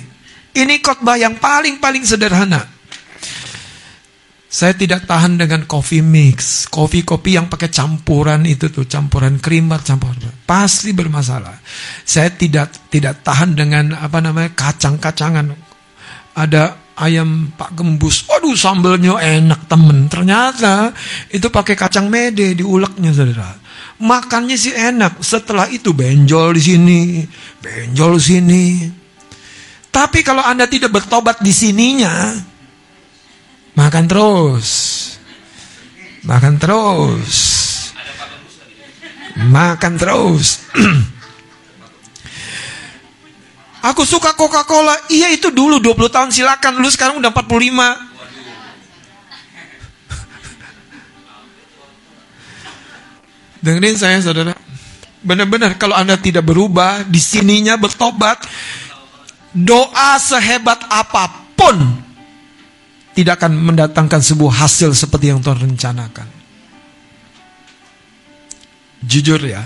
Ini 0.51 0.83
khotbah 0.83 1.15
yang 1.15 1.39
paling-paling 1.39 2.03
sederhana 2.03 2.67
saya 4.51 4.75
tidak 4.75 5.07
tahan 5.07 5.39
dengan 5.39 5.63
coffee 5.63 6.03
mix, 6.03 6.67
kopi-kopi 6.67 7.39
yang 7.39 7.47
pakai 7.47 7.71
campuran 7.71 8.43
itu 8.43 8.67
tuh, 8.67 8.83
campuran 8.83 9.39
krim, 9.39 9.71
campuran 9.79 10.19
pasti 10.43 10.91
bermasalah. 10.91 11.55
Saya 12.03 12.35
tidak 12.35 12.91
tidak 12.91 13.23
tahan 13.23 13.55
dengan 13.55 13.95
apa 13.95 14.19
namanya 14.19 14.51
kacang-kacangan. 14.51 15.55
Ada 16.35 16.91
ayam 16.99 17.55
Pak 17.55 17.79
Gembus, 17.79 18.27
waduh 18.27 18.51
sambelnya 18.51 19.15
enak 19.23 19.71
temen. 19.71 20.11
Ternyata 20.11 20.91
itu 21.31 21.47
pakai 21.47 21.79
kacang 21.79 22.11
mede 22.11 22.51
diuleknya 22.51 23.15
saudara. 23.15 23.55
Makannya 24.03 24.59
sih 24.59 24.75
enak. 24.75 25.23
Setelah 25.23 25.71
itu 25.71 25.95
benjol 25.95 26.59
di 26.59 26.61
sini, 26.61 27.01
benjol 27.63 28.19
sini. 28.19 28.83
Tapi 29.87 30.19
kalau 30.27 30.43
anda 30.43 30.67
tidak 30.67 30.91
bertobat 30.91 31.39
di 31.39 31.55
sininya, 31.55 32.35
Makan 33.75 34.07
terus. 34.07 34.69
Makan 36.27 36.59
terus. 36.59 37.35
Makan 39.39 39.93
terus. 39.95 40.59
Aku 43.89 44.05
suka 44.05 44.37
Coca-Cola. 44.37 44.93
Iya 45.09 45.33
itu 45.33 45.49
dulu 45.49 45.79
20 45.79 46.11
tahun 46.11 46.29
silakan. 46.29 46.77
Lu 46.83 46.91
sekarang 46.91 47.17
udah 47.17 47.33
45. 47.33 47.41
Dengerin 53.65 53.97
saya 53.97 54.21
saudara. 54.21 54.53
Benar-benar 55.21 55.77
kalau 55.77 55.93
Anda 55.93 56.17
tidak 56.17 56.49
berubah, 56.49 57.05
di 57.05 57.21
sininya 57.21 57.77
bertobat, 57.77 58.41
doa 59.53 60.17
sehebat 60.17 60.81
apa 60.89 61.29
pun 61.53 61.77
tidak 63.11 63.43
akan 63.43 63.55
mendatangkan 63.59 64.21
sebuah 64.23 64.63
hasil 64.63 64.95
seperti 64.95 65.31
yang 65.31 65.43
Tuhan 65.43 65.59
rencanakan. 65.59 66.27
Jujur 69.03 69.41
ya. 69.43 69.65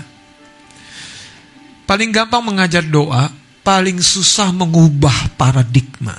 Paling 1.86 2.10
gampang 2.10 2.42
mengajar 2.42 2.82
doa, 2.82 3.30
paling 3.62 4.02
susah 4.02 4.50
mengubah 4.50 5.38
paradigma. 5.38 6.16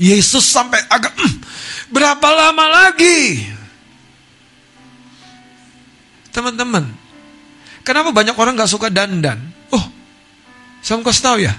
Yesus 0.00 0.48
sampai 0.48 0.80
agak 0.88 1.12
mm, 1.14 1.34
berapa 1.92 2.28
lama 2.32 2.64
lagi? 2.66 3.46
Teman-teman, 6.32 6.88
kenapa 7.84 8.10
banyak 8.10 8.34
orang 8.34 8.56
gak 8.58 8.72
suka 8.72 8.88
dandan? 8.88 9.38
Oh, 9.70 9.84
saya 10.80 10.98
mau 10.98 11.06
kasih 11.06 11.22
tahu 11.22 11.38
ya. 11.44 11.54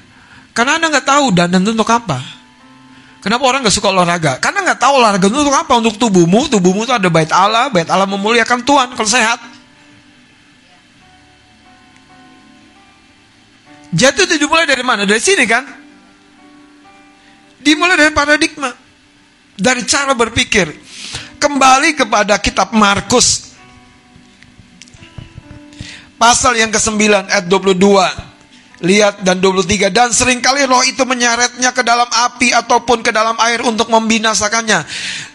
Karena 0.51 0.75
anda 0.75 0.91
nggak 0.91 1.07
tahu 1.07 1.25
dandan 1.31 1.63
itu 1.63 1.71
untuk 1.71 1.87
apa. 1.87 2.40
Kenapa 3.21 3.45
orang 3.45 3.61
gak 3.61 3.75
suka 3.77 3.93
olahraga? 3.93 4.41
Karena 4.41 4.65
gak 4.73 4.81
tahu 4.81 4.97
olahraga 4.97 5.29
itu 5.29 5.37
untuk 5.37 5.53
apa? 5.53 5.73
Untuk 5.77 5.95
tubuhmu, 6.01 6.49
tubuhmu 6.49 6.89
itu 6.89 6.93
ada 6.93 7.05
bait 7.05 7.29
Allah, 7.29 7.69
bait 7.69 7.85
Allah 7.85 8.09
memuliakan 8.09 8.65
Tuhan 8.65 8.97
kalau 8.97 9.09
sehat. 9.09 9.37
Jatuh 13.93 14.25
itu 14.25 14.41
dimulai 14.41 14.65
dari 14.65 14.81
mana? 14.81 15.05
Dari 15.05 15.21
sini 15.21 15.45
kan? 15.45 15.69
Dimulai 17.61 17.93
dari 17.93 18.09
paradigma. 18.09 18.73
Dari 19.53 19.85
cara 19.85 20.17
berpikir. 20.17 20.73
Kembali 21.37 21.93
kepada 21.93 22.41
kitab 22.41 22.73
Markus. 22.73 23.53
Pasal 26.17 26.57
yang 26.57 26.73
ke-9 26.73 27.29
ayat 27.29 27.45
22. 27.45 28.30
Lihat 28.81 29.21
dan 29.21 29.37
23 29.37 29.93
dan 29.93 30.09
sering 30.09 30.41
kali 30.41 30.65
roh 30.65 30.81
itu 30.81 31.05
menyeretnya 31.05 31.69
ke 31.69 31.85
dalam 31.85 32.09
api 32.09 32.49
ataupun 32.49 33.05
ke 33.05 33.13
dalam 33.13 33.37
air 33.37 33.61
untuk 33.61 33.93
membinasakannya. 33.93 34.81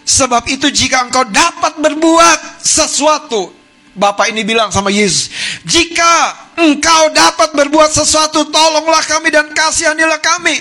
Sebab 0.03 0.51
itu 0.51 0.67
jika 0.75 1.07
engkau 1.07 1.23
dapat 1.31 1.79
berbuat 1.79 2.59
sesuatu, 2.59 3.55
Bapak 3.97 4.29
ini 4.29 4.45
bilang 4.45 4.69
sama 4.69 4.93
Yesus, 4.93 5.33
jika 5.65 6.37
engkau 6.61 7.09
dapat 7.17 7.57
berbuat 7.57 7.89
sesuatu, 7.89 8.45
tolonglah 8.53 9.01
kami 9.09 9.33
dan 9.33 9.49
kasihanilah 9.55 10.21
kami. 10.21 10.61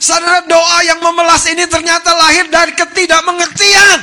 Saudara 0.00 0.42
doa 0.48 0.78
yang 0.82 0.98
memelas 0.98 1.46
ini 1.52 1.68
ternyata 1.68 2.10
lahir 2.16 2.48
dari 2.48 2.72
ketidakmengertian. 2.72 4.00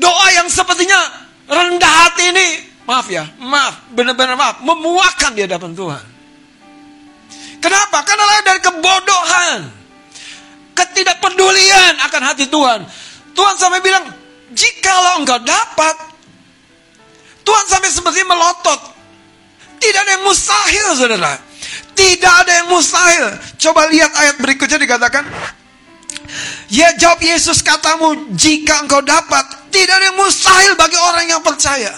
Doa 0.00 0.26
yang 0.32 0.48
sepertinya 0.50 0.96
rendah 1.46 1.94
hati 2.08 2.24
ini 2.34 2.48
Maaf 2.86 3.06
ya, 3.10 3.26
maaf, 3.42 3.90
benar-benar 3.90 4.38
maaf, 4.38 4.62
memuakan 4.62 5.34
di 5.34 5.42
hadapan 5.42 5.74
Tuhan. 5.74 6.04
Kenapa? 7.58 7.98
Karena 8.06 8.24
lahir 8.30 8.44
dari 8.46 8.60
kebodohan. 8.62 9.58
Ketidakpedulian 10.76 11.98
akan 12.06 12.22
hati 12.22 12.46
Tuhan. 12.46 12.86
Tuhan 13.34 13.54
sampai 13.58 13.82
bilang, 13.82 14.06
jikalau 14.54 15.18
engkau 15.18 15.42
dapat, 15.42 15.96
Tuhan 17.42 17.64
sampai 17.66 17.90
seperti 17.90 18.22
melotot. 18.22 18.80
Tidak 19.82 20.00
ada 20.06 20.12
yang 20.14 20.24
mustahil, 20.24 20.86
saudara. 20.94 21.34
Tidak 21.96 22.32
ada 22.44 22.52
yang 22.62 22.68
mustahil. 22.70 23.34
Coba 23.58 23.90
lihat 23.90 24.14
ayat 24.14 24.36
berikutnya 24.38 24.78
dikatakan, 24.78 25.26
Ya 26.70 26.94
jawab 26.98 27.22
Yesus 27.22 27.62
katamu 27.62 28.34
jika 28.34 28.82
engkau 28.82 29.02
dapat 29.02 29.46
Tidak 29.66 29.94
ada 29.94 30.06
yang 30.12 30.18
mustahil 30.18 30.72
bagi 30.78 30.98
orang 30.98 31.26
yang 31.26 31.42
percaya. 31.42 31.92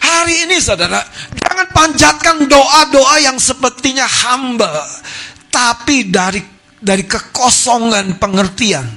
Hari 0.00 0.48
ini 0.48 0.56
saudara 0.58 1.00
Jangan 1.36 1.66
panjatkan 1.70 2.36
doa-doa 2.48 3.20
yang 3.20 3.36
sepertinya 3.36 4.08
hamba 4.08 4.86
Tapi 5.52 6.08
dari 6.08 6.40
dari 6.80 7.04
kekosongan 7.04 8.16
pengertian. 8.16 8.88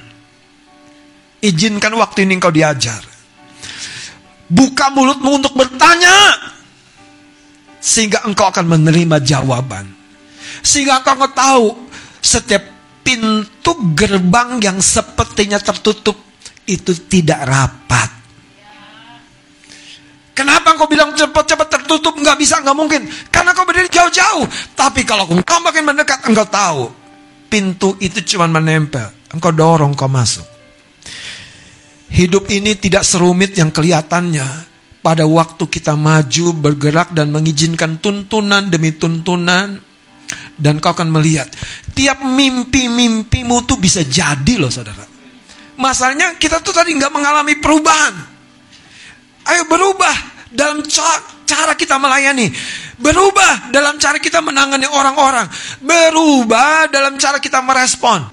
Izinkan 1.44 1.92
waktu 2.00 2.24
ini 2.24 2.40
engkau 2.40 2.56
diajar. 2.56 3.04
Buka 4.48 4.88
mulutmu 4.96 5.44
untuk 5.44 5.54
bertanya 5.56 6.40
Sehingga 7.84 8.24
engkau 8.24 8.48
akan 8.48 8.66
menerima 8.80 9.20
jawaban. 9.20 9.92
Sehingga 10.64 11.04
engkau 11.04 11.28
tahu 11.36 11.66
Setiap 12.24 12.64
pintu 13.04 13.76
gerbang 13.92 14.64
yang 14.64 14.80
sepertinya 14.80 15.60
tertutup 15.60 16.16
itu 16.68 16.92
tidak 17.08 17.44
rapat. 17.44 18.10
Kenapa 20.34 20.74
engkau 20.74 20.90
bilang 20.90 21.14
cepat-cepat 21.14 21.68
tertutup? 21.70 22.18
Enggak 22.18 22.42
bisa, 22.42 22.58
enggak 22.58 22.78
mungkin. 22.78 23.02
Karena 23.30 23.54
kau 23.54 23.70
berdiri 23.70 23.86
jauh-jauh. 23.86 24.50
Tapi 24.74 25.06
kalau 25.06 25.30
engkau 25.30 25.62
makin 25.62 25.86
mendekat, 25.86 26.26
engkau 26.26 26.50
tahu. 26.50 26.84
Pintu 27.54 27.94
itu 28.02 28.18
cuma 28.34 28.50
menempel. 28.50 29.14
Engkau 29.30 29.54
dorong, 29.54 29.94
kau 29.94 30.10
masuk. 30.10 30.42
Hidup 32.10 32.50
ini 32.50 32.74
tidak 32.74 33.06
serumit 33.06 33.54
yang 33.54 33.70
kelihatannya. 33.70 34.74
Pada 35.06 35.28
waktu 35.30 35.70
kita 35.70 35.94
maju, 35.94 36.46
bergerak, 36.58 37.14
dan 37.14 37.30
mengizinkan 37.30 38.02
tuntunan 38.02 38.72
demi 38.72 38.96
tuntunan, 38.96 39.78
dan 40.58 40.80
kau 40.80 40.96
akan 40.96 41.14
melihat 41.14 41.46
tiap 41.94 42.24
mimpi-mimpimu 42.24 43.68
tuh 43.70 43.78
bisa 43.78 44.02
jadi 44.02 44.58
loh 44.58 44.72
saudara. 44.72 45.13
Masalahnya 45.84 46.40
kita 46.40 46.64
tuh 46.64 46.72
tadi 46.72 46.96
nggak 46.96 47.12
mengalami 47.12 47.60
perubahan. 47.60 48.16
Ayo 49.44 49.68
berubah 49.68 50.16
dalam 50.48 50.80
cara 51.44 51.76
kita 51.76 52.00
melayani. 52.00 52.48
Berubah 52.96 53.68
dalam 53.68 54.00
cara 54.00 54.16
kita 54.16 54.40
menangani 54.40 54.88
orang-orang. 54.88 55.52
Berubah 55.84 56.88
dalam 56.88 57.20
cara 57.20 57.44
kita 57.44 57.60
merespon. 57.60 58.24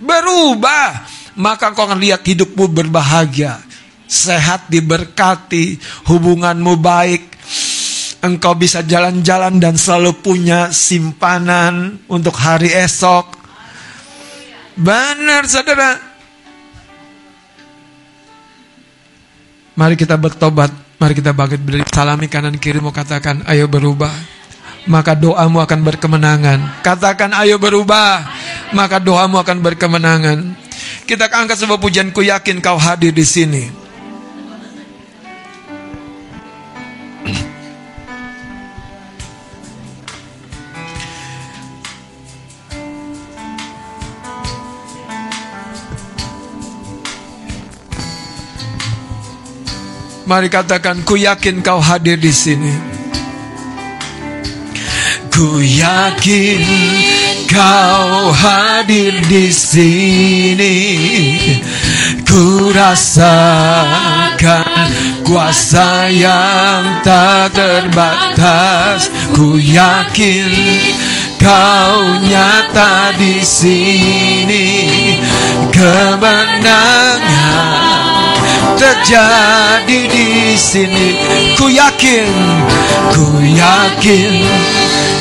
Berubah. 0.00 1.04
Maka 1.36 1.76
kau 1.76 1.84
akan 1.84 2.00
lihat 2.00 2.24
hidupmu 2.24 2.72
berbahagia. 2.72 3.60
Sehat 4.08 4.72
diberkati. 4.72 5.76
Hubunganmu 6.08 6.80
baik 6.80 7.22
engkau 8.24 8.56
bisa 8.56 8.80
jalan-jalan 8.80 9.60
dan 9.60 9.76
selalu 9.76 10.16
punya 10.24 10.72
simpanan 10.72 12.00
untuk 12.08 12.32
hari 12.40 12.72
esok. 12.72 13.36
Benar, 14.80 15.44
saudara. 15.44 16.13
Mari 19.74 19.98
kita 19.98 20.14
bertobat, 20.14 20.70
mari 21.02 21.18
kita 21.18 21.34
bangkit 21.34 21.58
berdiri, 21.58 21.82
salami 21.90 22.30
kanan 22.30 22.54
kirimu 22.54 22.94
katakan, 22.94 23.42
ayo 23.50 23.66
berubah. 23.66 24.10
Maka 24.86 25.18
doamu 25.18 25.58
akan 25.64 25.80
berkemenangan. 25.82 26.84
Katakan 26.84 27.34
ayo 27.42 27.58
berubah, 27.58 28.22
maka 28.70 29.02
doamu 29.02 29.42
akan 29.42 29.58
berkemenangan. 29.64 30.38
Kita 31.08 31.26
angkat 31.26 31.58
sebuah 31.58 31.82
pujian, 31.82 32.14
ku 32.14 32.22
yakin 32.22 32.62
kau 32.62 32.78
hadir 32.78 33.10
di 33.10 33.26
sini. 33.26 33.83
Mari 50.24 50.48
katakan, 50.48 51.04
ku 51.04 51.20
yakin 51.20 51.60
kau 51.60 51.84
hadir 51.84 52.16
di 52.16 52.32
sini. 52.32 52.72
Ku 55.28 55.60
yakin 55.60 56.64
kau 57.44 58.32
hadir 58.32 59.20
di 59.28 59.52
sini. 59.52 60.80
Ku 62.24 62.72
rasakan 62.72 64.64
kuasa 65.28 66.08
yang 66.08 67.04
tak 67.04 67.52
terbatas. 67.52 69.12
Ku 69.36 69.60
yakin 69.60 70.48
kau 71.36 72.00
nyata 72.24 73.12
di 73.20 73.44
sini. 73.44 74.72
Kemenangan 75.68 77.83
terjadi 78.78 80.00
di 80.08 80.56
sini. 80.56 81.16
Ku 81.56 81.68
yakin, 81.68 82.28
ku 83.12 83.38
yakin 83.40 84.44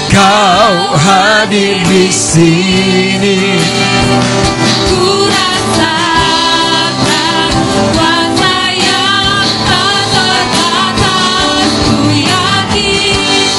kau 0.09 0.97
hadir 0.97 1.77
di 1.89 2.07
sini. 2.09 3.59
Ku 4.89 5.27
rasakan 5.29 6.21
kuasa 7.93 8.55
yang 8.77 9.47
tak 9.67 9.97
terbatas. 10.13 11.69
Ku 11.87 12.09
yakin 12.13 13.53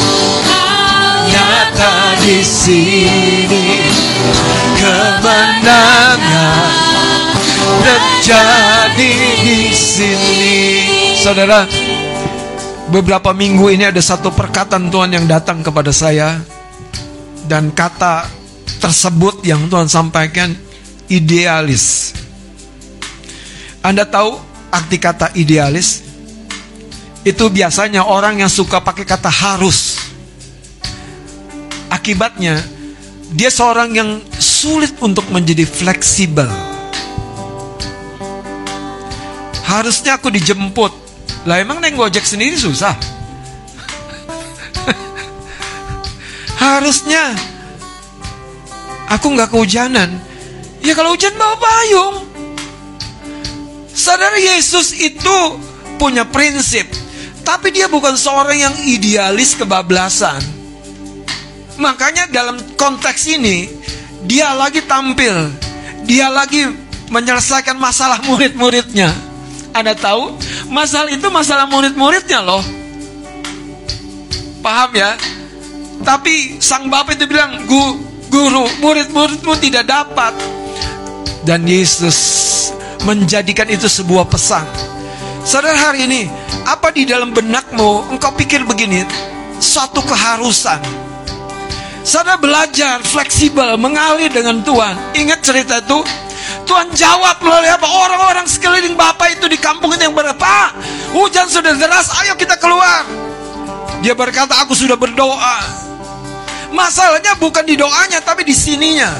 kau 0.48 1.28
nyata 1.28 2.18
di 2.22 2.38
sini. 2.42 3.92
Kemenangan 4.74 6.68
terjadi 7.84 8.52
di 8.64 8.73
sini. 9.94 10.56
Saudara, 11.14 11.62
beberapa 12.90 13.30
minggu 13.30 13.70
ini 13.70 13.86
ada 13.86 14.02
satu 14.02 14.34
perkataan 14.34 14.90
Tuhan 14.90 15.14
yang 15.14 15.26
datang 15.30 15.62
kepada 15.62 15.94
saya 15.94 16.42
dan 17.46 17.70
kata 17.70 18.26
tersebut 18.82 19.46
yang 19.46 19.70
Tuhan 19.70 19.86
sampaikan 19.86 20.50
idealis. 21.06 22.10
Anda 23.86 24.02
tahu 24.02 24.34
arti 24.74 24.98
kata 24.98 25.30
idealis? 25.38 26.02
Itu 27.24 27.48
biasanya 27.48 28.04
orang 28.04 28.42
yang 28.42 28.50
suka 28.50 28.82
pakai 28.82 29.06
kata 29.06 29.30
harus. 29.30 30.10
Akibatnya 31.88 32.58
dia 33.30 33.48
seorang 33.48 33.94
yang 33.94 34.10
sulit 34.36 34.92
untuk 35.00 35.24
menjadi 35.30 35.64
fleksibel 35.64 36.63
Harusnya 39.64 40.20
aku 40.20 40.28
dijemput. 40.28 40.92
Lah 41.48 41.60
emang 41.60 41.80
neng 41.80 41.96
gojek 41.96 42.24
sendiri 42.24 42.56
susah. 42.56 42.92
Harusnya 46.60 47.36
aku 49.08 49.32
nggak 49.36 49.52
kehujanan. 49.52 50.16
Ya 50.84 50.92
kalau 50.92 51.16
hujan 51.16 51.32
bawa 51.36 51.56
payung. 51.56 52.16
Saudara 53.94 54.36
Yesus 54.36 54.92
itu 54.96 55.38
punya 55.96 56.26
prinsip, 56.26 56.84
tapi 57.46 57.70
dia 57.70 57.86
bukan 57.86 58.18
seorang 58.18 58.58
yang 58.58 58.74
idealis 58.84 59.54
kebablasan. 59.54 60.42
Makanya 61.78 62.28
dalam 62.28 62.58
konteks 62.74 63.30
ini 63.30 63.70
dia 64.26 64.52
lagi 64.52 64.82
tampil, 64.84 65.52
dia 66.04 66.26
lagi 66.28 66.68
menyelesaikan 67.08 67.78
masalah 67.78 68.18
murid-muridnya. 68.26 69.33
Anda 69.74 69.98
tahu, 69.98 70.38
masalah 70.70 71.10
itu 71.10 71.26
masalah 71.34 71.66
murid-muridnya 71.66 72.38
loh. 72.46 72.62
Paham 74.62 74.90
ya? 74.94 75.18
Tapi 76.06 76.62
sang 76.62 76.86
bapak 76.86 77.18
itu 77.18 77.26
bilang, 77.26 77.66
Gu, 77.66 77.82
guru, 78.30 78.70
murid-muridmu 78.78 79.58
tidak 79.58 79.90
dapat. 79.90 80.30
Dan 81.42 81.66
Yesus 81.66 82.16
menjadikan 83.02 83.66
itu 83.66 83.90
sebuah 83.90 84.30
pesan. 84.30 84.62
Saudara 85.42 85.76
hari 85.76 86.06
ini, 86.06 86.30
apa 86.64 86.94
di 86.94 87.04
dalam 87.04 87.34
benakmu 87.34 88.14
engkau 88.14 88.32
pikir 88.32 88.62
begini, 88.64 89.02
satu 89.58 90.00
keharusan. 90.06 90.80
Saudara 92.06 92.38
belajar 92.38 93.02
fleksibel, 93.02 93.76
mengalir 93.76 94.30
dengan 94.30 94.62
Tuhan. 94.62 94.96
Ingat 95.18 95.40
cerita 95.44 95.82
itu, 95.82 96.00
Tuhan 96.64 96.88
jawab 96.96 97.44
melalui 97.44 97.68
apa? 97.68 97.86
Orang-orang 97.86 98.48
sekeliling 98.48 98.96
Bapak 98.96 99.36
itu 99.36 99.46
di 99.48 99.60
kampung 99.60 99.92
itu 99.92 100.08
yang 100.08 100.16
berapa? 100.16 100.72
Hujan 101.12 101.46
sudah 101.48 101.76
deras, 101.76 102.08
ayo 102.24 102.34
kita 102.34 102.56
keluar. 102.56 103.04
Dia 104.00 104.16
berkata, 104.16 104.60
aku 104.64 104.76
sudah 104.76 104.96
berdoa. 104.96 105.60
Masalahnya 106.72 107.38
bukan 107.38 107.62
di 107.64 107.78
doanya, 107.78 108.18
tapi 108.24 108.42
di 108.42 108.52
sininya. 108.56 109.12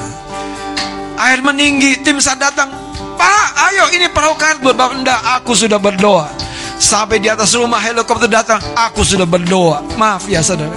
Air 1.15 1.39
meninggi, 1.39 2.03
tim 2.03 2.19
saat 2.19 2.41
datang. 2.41 2.67
Pak, 3.15 3.47
ayo 3.71 3.87
ini 3.95 4.11
perahu 4.11 4.35
kardus. 4.35 4.75
Bapak, 4.75 4.91
enggak, 4.99 5.21
aku 5.39 5.55
sudah 5.55 5.79
berdoa. 5.79 6.27
Sampai 6.75 7.23
di 7.23 7.31
atas 7.31 7.55
rumah 7.55 7.79
helikopter 7.79 8.27
datang, 8.27 8.59
aku 8.75 9.01
sudah 9.07 9.23
berdoa. 9.23 9.79
Maaf 9.95 10.27
ya 10.27 10.43
saudara. 10.43 10.75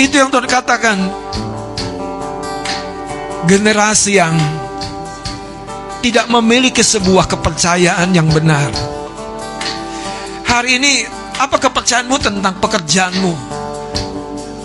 Itu 0.00 0.16
yang 0.16 0.32
Tuhan 0.32 0.48
katakan. 0.48 0.96
Generasi 3.42 4.22
yang 4.22 4.38
tidak 6.02 6.26
memiliki 6.26 6.82
sebuah 6.82 7.30
kepercayaan 7.30 8.10
yang 8.10 8.26
benar. 8.28 8.68
Hari 10.44 10.82
ini, 10.82 11.06
apa 11.38 11.56
kepercayaanmu 11.56 12.16
tentang 12.18 12.58
pekerjaanmu? 12.58 13.32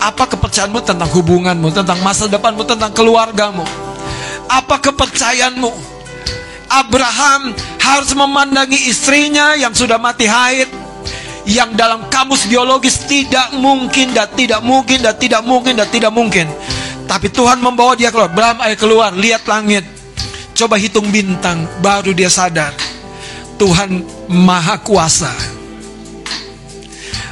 Apa 0.02 0.26
kepercayaanmu 0.34 0.82
tentang 0.82 1.08
hubunganmu, 1.14 1.70
tentang 1.70 1.98
masa 2.02 2.26
depanmu, 2.26 2.66
tentang 2.66 2.90
keluargamu? 2.90 3.62
Apa 4.50 4.82
kepercayaanmu? 4.82 5.70
Abraham 6.68 7.56
harus 7.80 8.12
memandangi 8.12 8.92
istrinya 8.92 9.56
yang 9.56 9.72
sudah 9.72 9.96
mati 9.96 10.28
haid, 10.28 10.68
yang 11.48 11.72
dalam 11.72 12.04
kamus 12.12 12.44
biologis 12.44 13.08
tidak 13.08 13.56
mungkin 13.56 14.12
dan 14.12 14.28
tidak 14.36 14.60
mungkin 14.60 15.00
dan 15.00 15.16
tidak 15.16 15.42
mungkin 15.46 15.80
dan 15.80 15.88
tidak 15.88 16.12
mungkin. 16.12 16.46
Tapi 17.08 17.32
Tuhan 17.32 17.64
membawa 17.64 17.96
dia 17.96 18.12
keluar. 18.12 18.28
Abraham 18.28 18.58
ayo 18.68 18.76
keluar, 18.76 19.10
lihat 19.16 19.48
langit. 19.48 19.97
Coba 20.58 20.74
hitung 20.74 21.14
bintang, 21.14 21.70
baru 21.78 22.10
dia 22.10 22.26
sadar. 22.26 22.74
Tuhan 23.62 24.02
maha 24.26 24.74
kuasa. 24.82 25.30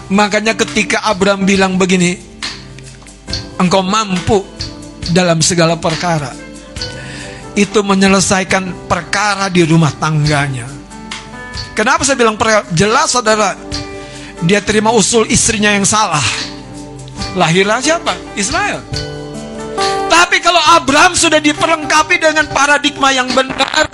Makanya 0.06 0.54
ketika 0.54 1.02
Abraham 1.02 1.42
bilang 1.42 1.74
begini, 1.74 2.14
engkau 3.58 3.82
mampu 3.82 4.46
dalam 5.10 5.42
segala 5.42 5.74
perkara. 5.74 6.30
Itu 7.58 7.82
menyelesaikan 7.82 8.86
perkara 8.86 9.50
di 9.50 9.66
rumah 9.66 9.90
tangganya. 9.90 10.70
Kenapa 11.74 12.06
saya 12.06 12.14
bilang? 12.14 12.38
Jelas 12.78 13.10
saudara, 13.10 13.58
dia 14.46 14.62
terima 14.62 14.94
usul 14.94 15.26
istrinya 15.26 15.74
yang 15.74 15.82
salah. 15.82 16.22
Lahirlah 17.34 17.82
siapa? 17.82 18.14
Ismail. 18.38 19.15
Tapi 20.36 20.52
kalau 20.52 20.60
Abraham 20.60 21.16
sudah 21.16 21.40
diperlengkapi 21.40 22.20
dengan 22.20 22.44
paradigma 22.52 23.08
yang 23.08 23.24
benar, 23.32 23.88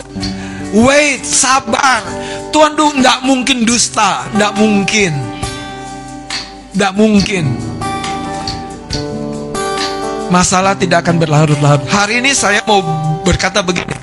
wait, 0.74 1.22
sabar. 1.22 2.02
Tuhan 2.50 2.74
tuh 2.74 2.98
nggak 2.98 3.22
mungkin 3.22 3.62
dusta, 3.62 4.26
nggak 4.34 4.50
mungkin, 4.58 5.14
nggak 6.74 6.92
mungkin. 6.98 7.46
Masalah 10.34 10.74
tidak 10.74 11.06
akan 11.06 11.22
berlarut-larut. 11.22 11.86
Hari 11.86 12.18
ini 12.18 12.34
saya 12.34 12.58
mau 12.66 12.82
berkata 13.22 13.62
begini. 13.62 13.94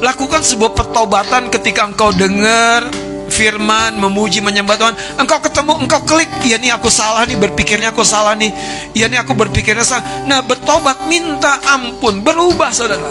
Lakukan 0.00 0.40
sebuah 0.40 0.72
pertobatan 0.72 1.52
ketika 1.52 1.84
engkau 1.84 2.16
dengar 2.16 2.88
firman, 3.28 3.96
memuji, 3.96 4.40
menyembah 4.40 4.76
Tuhan. 4.76 4.94
Engkau 5.20 5.38
ketemu, 5.44 5.72
engkau 5.84 6.00
klik, 6.04 6.28
iya 6.44 6.56
nih 6.58 6.74
aku 6.74 6.88
salah 6.90 7.24
nih, 7.28 7.36
berpikirnya 7.36 7.92
aku 7.92 8.02
salah 8.02 8.34
nih. 8.34 8.50
Iya 8.96 9.06
nih 9.08 9.22
aku 9.22 9.32
berpikirnya 9.36 9.84
salah. 9.84 10.04
Nah 10.26 10.42
bertobat, 10.42 11.06
minta 11.06 11.60
ampun, 11.68 12.24
berubah 12.24 12.72
saudara. 12.72 13.08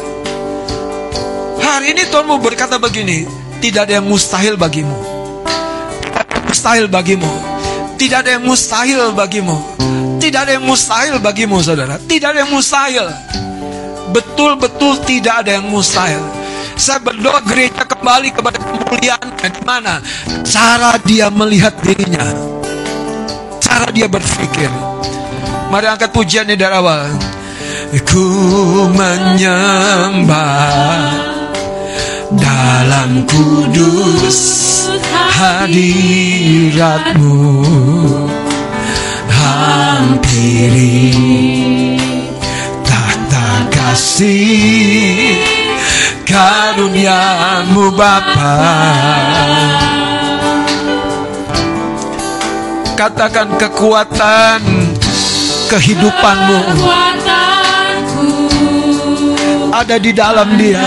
Hari 1.57 1.93
ini 1.93 2.09
Tuhan 2.09 2.25
mau 2.25 2.41
berkata 2.41 2.81
begini, 2.81 3.27
tidak 3.61 3.89
ada 3.89 4.01
yang 4.01 4.07
mustahil 4.07 4.57
bagimu. 4.57 4.97
Mustahil 6.47 6.87
bagimu. 6.87 7.29
Tidak 7.97 8.17
ada 8.21 8.37
yang 8.37 8.45
mustahil 8.45 9.11
bagimu. 9.17 9.57
Tidak 10.21 10.39
ada 10.43 10.51
yang 10.57 10.65
mustahil 10.65 11.17
bagimu 11.17 11.57
saudara. 11.65 11.97
Tidak 11.97 12.27
ada 12.29 12.45
yang 12.45 12.51
mustahil. 12.53 13.05
Betul-betul 14.13 15.01
tidak 15.03 15.45
ada 15.45 15.57
yang 15.57 15.65
mustahil. 15.65 16.36
Saya 16.77 17.01
berdoa 17.01 17.41
gereja 17.41 17.89
kembali 17.89 18.37
kepada 18.37 18.61
kemuliaan 18.61 19.33
di 19.33 19.65
mana 19.65 19.97
cara 20.45 20.93
dia 21.01 21.33
melihat 21.33 21.73
dirinya. 21.81 22.21
Cara 23.57 23.89
dia 23.89 24.05
berpikir. 24.05 24.69
Mari 25.73 25.89
angkat 25.89 26.13
pujiannya 26.13 26.53
dari 26.53 26.77
awal. 26.77 27.17
Ku 28.05 28.29
menyembah 28.93 30.37
dalam 32.35 33.23
kudus 33.25 34.39
hadiratmu 35.33 37.33
hampiri 39.31 41.15
tata 42.83 43.71
kasih 43.71 45.56
karuniamu 46.27 47.95
Bapa. 47.95 48.59
Katakan 52.99 53.55
kekuatan 53.55 54.59
kehidupanmu. 55.71 56.59
Ada 59.71 59.95
di 60.01 60.11
dalam 60.11 60.57
dia. 60.59 60.83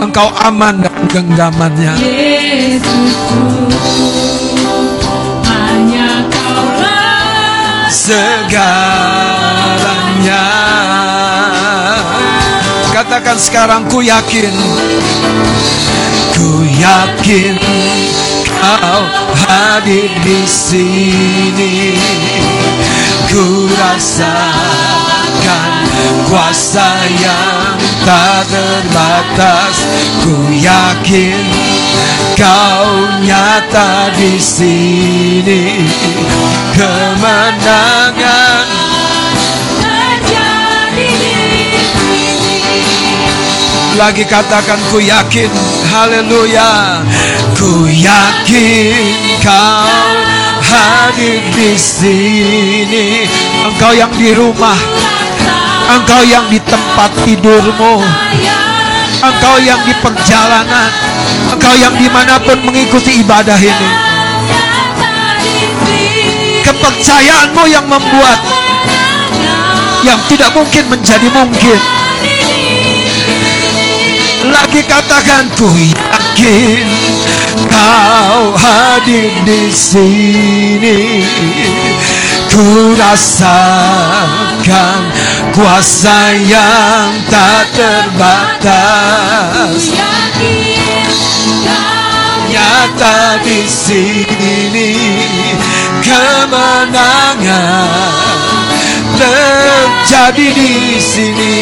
Engkau 0.00 0.32
aman 0.40 0.80
dalam 0.80 1.04
genggamannya. 1.10 1.92
Segalanya 8.04 8.64
Katakan 13.14 13.38
sekarang 13.38 13.86
ku 13.94 14.02
yakin 14.02 14.50
Ku 16.34 16.66
yakin 16.66 17.54
kau 18.42 19.06
hadir 19.38 20.10
di 20.26 20.42
sini. 20.42 21.94
Ku 23.30 23.70
rasakan 23.70 25.70
kuasa 26.26 26.90
yang 27.22 27.78
tak 28.02 28.50
terbatas. 28.50 29.86
Ku 30.26 30.50
yakin 30.50 31.38
kau 32.34 32.98
nyata 33.22 34.10
di 34.18 34.42
sini. 34.42 35.86
Kemenangan 36.74 38.83
lagi 43.94 44.26
katakan 44.26 44.78
ku 44.90 44.98
yakin. 44.98 45.50
Haleluya. 45.90 47.02
Ku 47.54 47.86
yakin 47.86 49.40
kau 49.42 49.86
hadir 50.62 51.42
di 51.54 51.72
sini. 51.78 53.26
Engkau 53.66 53.94
yang 53.94 54.10
di 54.18 54.34
rumah. 54.34 54.76
Engkau 55.94 56.22
yang 56.26 56.46
di 56.50 56.58
tempat 56.62 57.10
tidurmu. 57.22 58.02
Engkau 59.22 59.56
yang 59.62 59.80
di 59.86 59.94
perjalanan. 60.02 60.90
Engkau 61.54 61.74
yang 61.78 61.94
di 61.94 62.10
mana 62.10 62.42
pun 62.42 62.58
mengikuti 62.66 63.22
ibadah 63.22 63.58
ini. 63.58 63.90
Kepercayaanmu 66.66 67.64
yang 67.70 67.86
membuat 67.86 68.40
yang 70.04 70.20
tidak 70.28 70.52
mungkin 70.52 70.84
menjadi 70.92 71.28
mungkin 71.32 72.03
lagi 74.52 74.84
katakan 74.84 75.48
ku 75.56 75.72
yakin 75.72 76.84
kau 77.70 78.52
hadir 78.58 79.30
di 79.46 79.70
sini. 79.70 81.22
Ku 82.50 82.94
rasakan 82.94 85.00
kuasa 85.54 86.32
yang 86.44 87.12
tak 87.30 87.66
terbatas. 87.74 89.82
Nyata 92.54 93.42
di 93.42 93.66
sini 93.66 94.94
kemenangan 96.06 97.74
terjadi 99.16 100.46
di 100.52 100.72
sini 100.98 101.54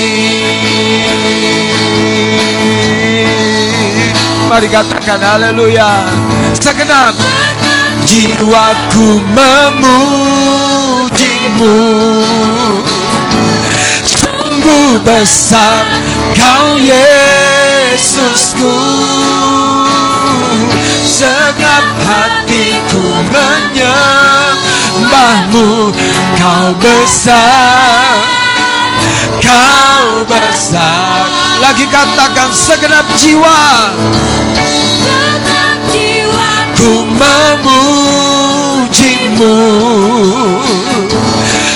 Mari 4.53 4.69
katakan 4.69 5.17
haleluya. 5.17 6.05
Segenap 6.53 7.17
jiwaku 8.05 9.25
memujimu. 9.33 9.89
Sungguh 14.05 15.01
besar 15.01 15.89
kau 16.37 16.77
Yesusku. 16.77 18.77
Segenap 21.01 21.89
hatiku 22.05 23.25
Kau 25.13 26.73
besar 26.81 28.17
Kau 29.45 30.25
besar. 30.25 31.29
Lagi 31.61 31.85
katakan 31.93 32.49
segenap 32.49 33.05
jiwa 33.21 33.93
Segenap 34.57 35.79
jiwa 35.93 36.53
Ku 36.81 37.05
memujimu. 37.13 37.93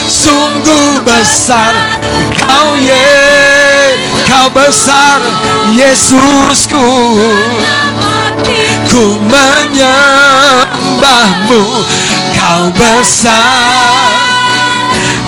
Sungguh 0.09 1.05
besar 1.05 2.01
Kau 2.41 2.73
ye 2.81 3.05
Kau 4.25 4.49
besar 4.49 5.21
Yesusku. 5.77 6.89
Ku 8.89 9.21
menyembah 9.29 10.66
menyembahmu 10.97 11.63
Kau 12.37 12.71
besar. 12.73 14.07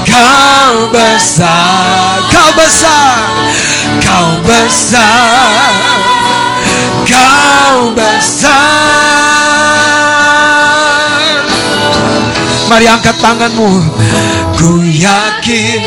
Kau 0.07 0.75
besar. 0.93 2.21
Kau 2.31 2.51
besar. 2.57 3.19
Kau 4.01 4.29
besar. 4.45 5.73
Kau 7.05 7.91
besar. 7.93 8.63
Mari 12.69 12.87
angkat 12.87 13.17
tanganmu. 13.21 13.83
Ku 14.59 14.85
yakin 14.85 15.83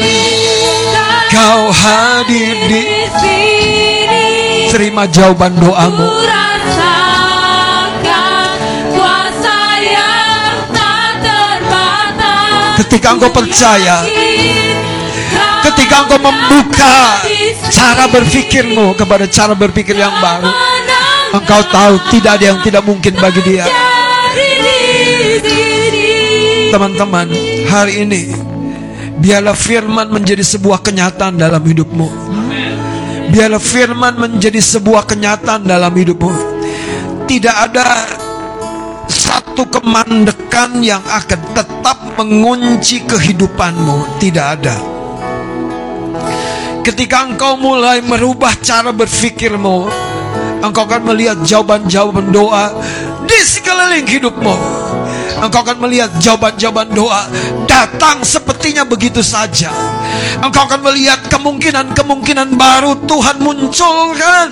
Kau 1.31 1.71
hadir 1.71 2.57
di 2.67 2.83
Terima 4.71 5.03
jawaban 5.07 5.51
doamu 5.59 6.07
Ketika 12.81 13.13
engkau 13.13 13.29
percaya 13.29 14.01
Ketika 15.61 15.95
engkau 16.09 16.17
membuka 16.17 17.21
cara 17.69 18.09
berpikirmu 18.09 18.97
kepada 18.97 19.29
cara 19.29 19.53
berpikir 19.53 19.93
yang 19.93 20.13
baru 20.17 20.49
Engkau 21.31 21.61
tahu 21.69 21.95
tidak 22.11 22.41
ada 22.41 22.45
yang 22.51 22.59
tidak 22.59 22.83
mungkin 22.83 23.15
bagi 23.15 23.39
dia. 23.47 23.63
Teman-teman, 26.75 27.31
hari 27.71 28.03
ini 28.03 28.35
Biarlah 29.21 29.53
firman 29.53 30.09
menjadi 30.09 30.41
sebuah 30.41 30.81
kenyataan 30.81 31.37
dalam 31.37 31.61
hidupmu. 31.61 32.09
Biarlah 33.29 33.61
firman 33.61 34.17
menjadi 34.17 34.57
sebuah 34.57 35.05
kenyataan 35.05 35.61
dalam 35.61 35.93
hidupmu. 35.93 36.33
Tidak 37.29 37.55
ada 37.69 37.85
satu 39.05 39.69
kemandekan 39.69 40.81
yang 40.81 41.05
akan 41.05 41.39
tetap 41.53 42.00
mengunci 42.19 43.03
kehidupanmu 43.07 44.19
Tidak 44.19 44.47
ada. 44.59 44.77
Ketika 46.81 47.29
engkau 47.29 47.55
mulai 47.61 48.01
merubah 48.01 48.57
cara 48.57 48.89
berpikirmu 48.89 49.85
Engkau 50.61 50.85
akan 50.85 51.13
melihat 51.13 51.37
jawaban-jawaban 51.45 52.29
doa 52.29 52.73
Di 53.25 53.39
sekeliling 53.41 54.05
hidupmu. 54.05 54.55
Engkau 55.41 55.61
akan 55.65 55.77
melihat 55.81 56.09
jawaban-jawaban 56.21 56.89
doa 56.93 57.25
Datang 57.65 58.21
sepertinya 58.21 58.85
begitu 58.85 59.25
saja. 59.25 59.73
Engkau 60.41 60.69
akan 60.69 60.81
melihat 60.91 61.25
kemungkinan-kemungkinan 61.29 62.57
baru 62.57 62.93
Tuhan 63.09 63.37
munculkan. 63.41 64.49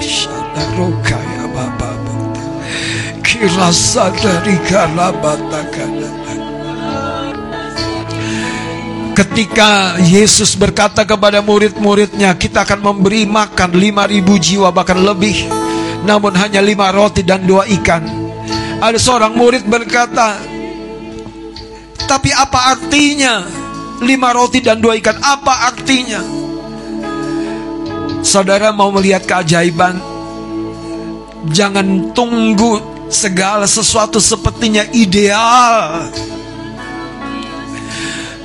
Shadarokaya 0.00 1.44
Bapak 1.54 1.98
Kirasa 3.22 4.10
dari 4.18 4.58
Ketika 9.10 10.00
Yesus 10.00 10.56
berkata 10.56 11.04
kepada 11.04 11.44
murid-muridnya 11.44 12.32
Kita 12.38 12.62
akan 12.64 12.80
memberi 12.80 13.26
makan 13.26 13.74
5000 13.74 14.46
jiwa 14.46 14.68
bahkan 14.72 14.98
lebih. 14.98 15.46
Namun 16.06 16.32
hanya 16.38 16.64
lima 16.64 16.88
roti 16.88 17.20
dan 17.20 17.44
dua 17.44 17.68
ikan. 17.68 18.06
Ada 18.80 18.96
seorang 18.96 19.36
murid 19.36 19.68
berkata 19.68 20.40
Tapi 22.08 22.32
apa 22.32 22.72
artinya 22.72 23.44
Lima 24.00 24.32
roti 24.32 24.64
dan 24.64 24.80
dua 24.80 24.96
ikan? 24.96 25.20
Apa 25.20 25.68
artinya? 25.68 26.24
Saudara 28.24 28.72
mau 28.72 28.88
melihat 28.88 29.28
keajaiban? 29.28 30.00
Jangan 31.52 32.12
tunggu 32.16 32.80
segala 33.12 33.68
sesuatu 33.68 34.16
sepertinya 34.16 34.88
ideal. 34.96 36.08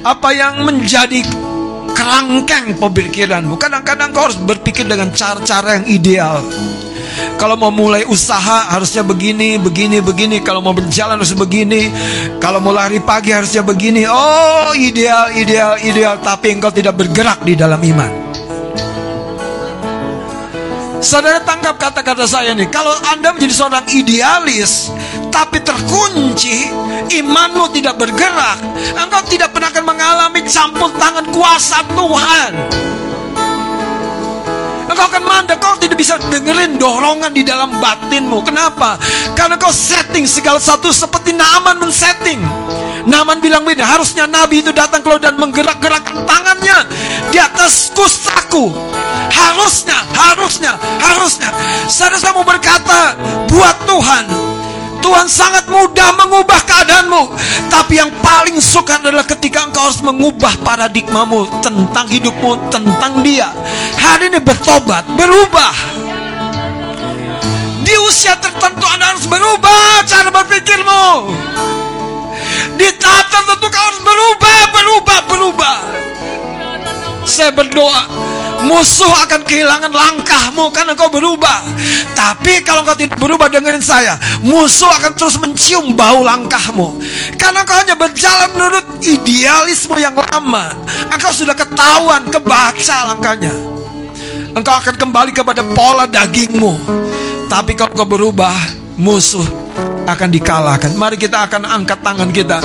Apa 0.05 0.37
yang 0.37 0.61
menjadi 0.61 1.25
kerangkeng 1.97 2.77
pemikiranmu? 2.77 3.57
Kadang-kadang 3.57 4.13
kau 4.13 4.29
harus 4.29 4.37
berpikir 4.37 4.85
dengan 4.85 5.09
cara-cara 5.09 5.81
yang 5.81 5.85
ideal. 5.89 6.45
Kalau 7.41 7.57
mau 7.57 7.73
mulai 7.73 8.05
usaha 8.05 8.69
harusnya 8.69 9.01
begini, 9.01 9.57
begini, 9.57 10.05
begini. 10.05 10.45
Kalau 10.45 10.61
mau 10.61 10.77
berjalan 10.77 11.17
harus 11.17 11.33
begini. 11.33 11.89
Kalau 12.37 12.61
mau 12.61 12.69
lari 12.69 13.01
pagi 13.01 13.33
harusnya 13.33 13.65
begini. 13.65 14.05
Oh, 14.05 14.77
ideal, 14.77 15.33
ideal, 15.33 15.73
ideal. 15.81 16.21
Tapi 16.21 16.53
engkau 16.53 16.69
tidak 16.69 17.01
bergerak 17.01 17.41
di 17.41 17.57
dalam 17.57 17.81
iman. 17.81 18.11
Saudara 21.01 21.41
tangkap 21.41 21.81
kata-kata 21.81 22.29
saya 22.29 22.53
nih. 22.53 22.69
Kalau 22.69 22.93
Anda 23.09 23.33
menjadi 23.33 23.53
seorang 23.57 23.85
idealis, 23.89 24.93
tapi 25.35 25.59
terkunci, 25.59 26.71
imanmu 27.11 27.67
tidak 27.75 27.99
bergerak, 27.99 28.55
engkau 28.95 29.19
tidak 29.27 29.51
pernah 29.51 29.67
akan 29.67 29.83
mengalami 29.83 30.47
campur 30.47 30.87
tangan 30.95 31.27
kuasa 31.35 31.83
Tuhan. 31.91 32.51
Engkau 34.87 35.11
akan 35.11 35.23
mandek, 35.27 35.59
kau 35.59 35.75
tidak 35.75 35.99
bisa 35.99 36.15
dengerin 36.31 36.79
dorongan 36.79 37.35
di 37.35 37.43
dalam 37.43 37.67
batinmu. 37.83 38.47
Kenapa? 38.47 38.95
Karena 39.35 39.59
kau 39.59 39.75
setting 39.75 40.23
segala 40.23 40.55
satu 40.55 40.95
seperti 40.95 41.35
Naaman 41.35 41.83
men-setting. 41.83 42.39
Naaman 43.03 43.43
bilang 43.43 43.67
begini, 43.67 43.83
harusnya 43.83 44.31
Nabi 44.31 44.63
itu 44.63 44.71
datang 44.71 45.03
keluar 45.03 45.19
dan 45.19 45.35
menggerak-gerakkan 45.35 46.23
tangannya 46.23 46.87
di 47.27 47.37
atas 47.43 47.91
kustaku. 47.91 48.71
Harusnya, 49.35 49.99
harusnya, 50.15 50.79
harusnya. 50.79 51.51
Saya 51.91 52.31
mau 52.31 52.47
berkata, 52.47 53.19
buat 53.51 53.83
Tuhan, 53.83 54.54
Tuhan 55.05 55.29
sangat 55.29 55.69
mudah 55.69 56.17
mengubah 56.17 56.65
keadaanmu. 56.65 57.37
Tapi 57.69 58.01
yang 58.01 58.09
paling 58.25 58.57
suka 58.57 58.97
adalah 58.97 59.21
ketika 59.21 59.69
engkau 59.69 59.85
harus 59.85 60.01
mengubah 60.01 60.57
paradigmamu 60.65 61.45
tentang 61.61 62.09
hidupmu, 62.09 62.73
tentang 62.73 63.21
dia. 63.21 63.53
Hari 64.01 64.33
ini 64.33 64.41
bertobat, 64.41 65.05
berubah. 65.13 65.77
Di 67.85 67.93
usia 68.09 68.33
tertentu 68.41 68.81
Anda 68.89 69.13
harus 69.13 69.29
berubah 69.29 70.01
cara 70.09 70.33
berpikirmu. 70.33 71.05
Di 72.73 72.89
tahap 72.97 73.29
tertentu 73.29 73.69
kau 73.69 73.83
harus 73.85 74.01
berubah, 74.01 74.59
berubah, 74.73 75.19
berubah. 75.29 75.77
Saya 77.29 77.53
berdoa 77.53 78.33
musuh 78.65 79.13
akan 79.25 79.41
kehilangan 79.45 79.93
langkahmu 79.93 80.73
karena 80.73 80.97
kau 80.97 81.09
berubah. 81.09 81.63
Tapi 82.17 82.65
kalau 82.65 82.81
kau 82.83 82.97
tidak 82.97 83.17
berubah 83.21 83.47
dengerin 83.47 83.81
saya, 83.81 84.17
musuh 84.41 84.89
akan 85.01 85.11
terus 85.13 85.37
mencium 85.39 85.93
bau 85.93 86.25
langkahmu. 86.25 86.99
Karena 87.37 87.61
kau 87.63 87.77
hanya 87.77 87.95
berjalan 87.95 88.49
menurut 88.53 88.85
idealisme 89.05 89.95
yang 90.01 90.17
lama. 90.17 90.73
Engkau 91.13 91.31
sudah 91.31 91.53
ketahuan, 91.53 92.27
kebaca 92.29 92.97
langkahnya. 93.13 93.53
Engkau 94.55 94.75
akan 94.81 94.95
kembali 94.95 95.31
kepada 95.35 95.61
pola 95.75 96.09
dagingmu. 96.09 96.73
Tapi 97.45 97.77
kalau 97.77 97.93
kau 97.93 98.07
berubah, 98.09 98.55
musuh 98.97 99.64
akan 100.05 100.29
dikalahkan. 100.29 100.93
Mari 100.95 101.17
kita 101.17 101.49
akan 101.49 101.65
angkat 101.65 101.99
tangan 102.05 102.29
kita. 102.29 102.61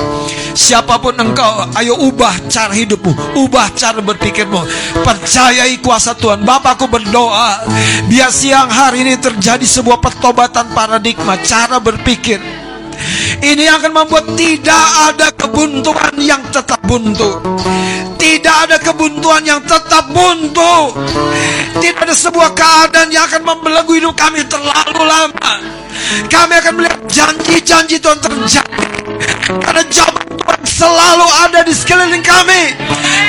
Siapa 0.52 1.00
pun 1.00 1.16
engkau, 1.16 1.66
ayo 1.78 1.96
ubah 1.96 2.36
cara 2.50 2.74
hidupmu, 2.74 3.38
ubah 3.38 3.72
cara 3.74 4.02
berpikirmu. 4.02 4.60
Percayai 5.02 5.80
kuasa 5.80 6.12
Tuhan. 6.14 6.44
Bapakku 6.44 6.86
berdoa, 6.90 7.64
biar 8.10 8.28
siang 8.28 8.68
hari 8.68 9.06
ini 9.06 9.14
terjadi 9.16 9.64
sebuah 9.64 9.98
pertobatan 10.02 10.70
paradigma 10.74 11.38
cara 11.40 11.80
berpikir. 11.80 12.38
Ini 13.40 13.64
akan 13.80 13.92
membuat 13.96 14.36
tidak 14.36 14.84
ada 15.08 15.32
kebuntuan 15.32 16.14
yang 16.20 16.44
tetap 16.52 16.84
buntu. 16.84 17.40
Tidak 18.20 18.56
ada 18.68 18.76
kebuntuan 18.76 19.40
yang 19.40 19.64
tetap 19.64 20.12
buntu. 20.12 20.92
Tidak 21.78 22.02
ada 22.02 22.16
sebuah 22.16 22.50
keadaan 22.58 23.14
yang 23.14 23.30
akan 23.30 23.46
membelenggu 23.46 23.94
hidup 23.94 24.18
kami 24.18 24.42
terlalu 24.50 25.02
lama. 25.06 25.52
Kami 26.26 26.54
akan 26.58 26.72
melihat 26.74 27.00
janji-janji 27.06 28.02
Tuhan 28.02 28.18
terjadi. 28.18 28.82
Karena 29.62 29.82
jawaban 29.86 30.26
Tuhan 30.34 30.62
selalu 30.66 31.26
ada 31.46 31.60
di 31.62 31.74
sekeliling 31.76 32.24
kami. 32.26 32.74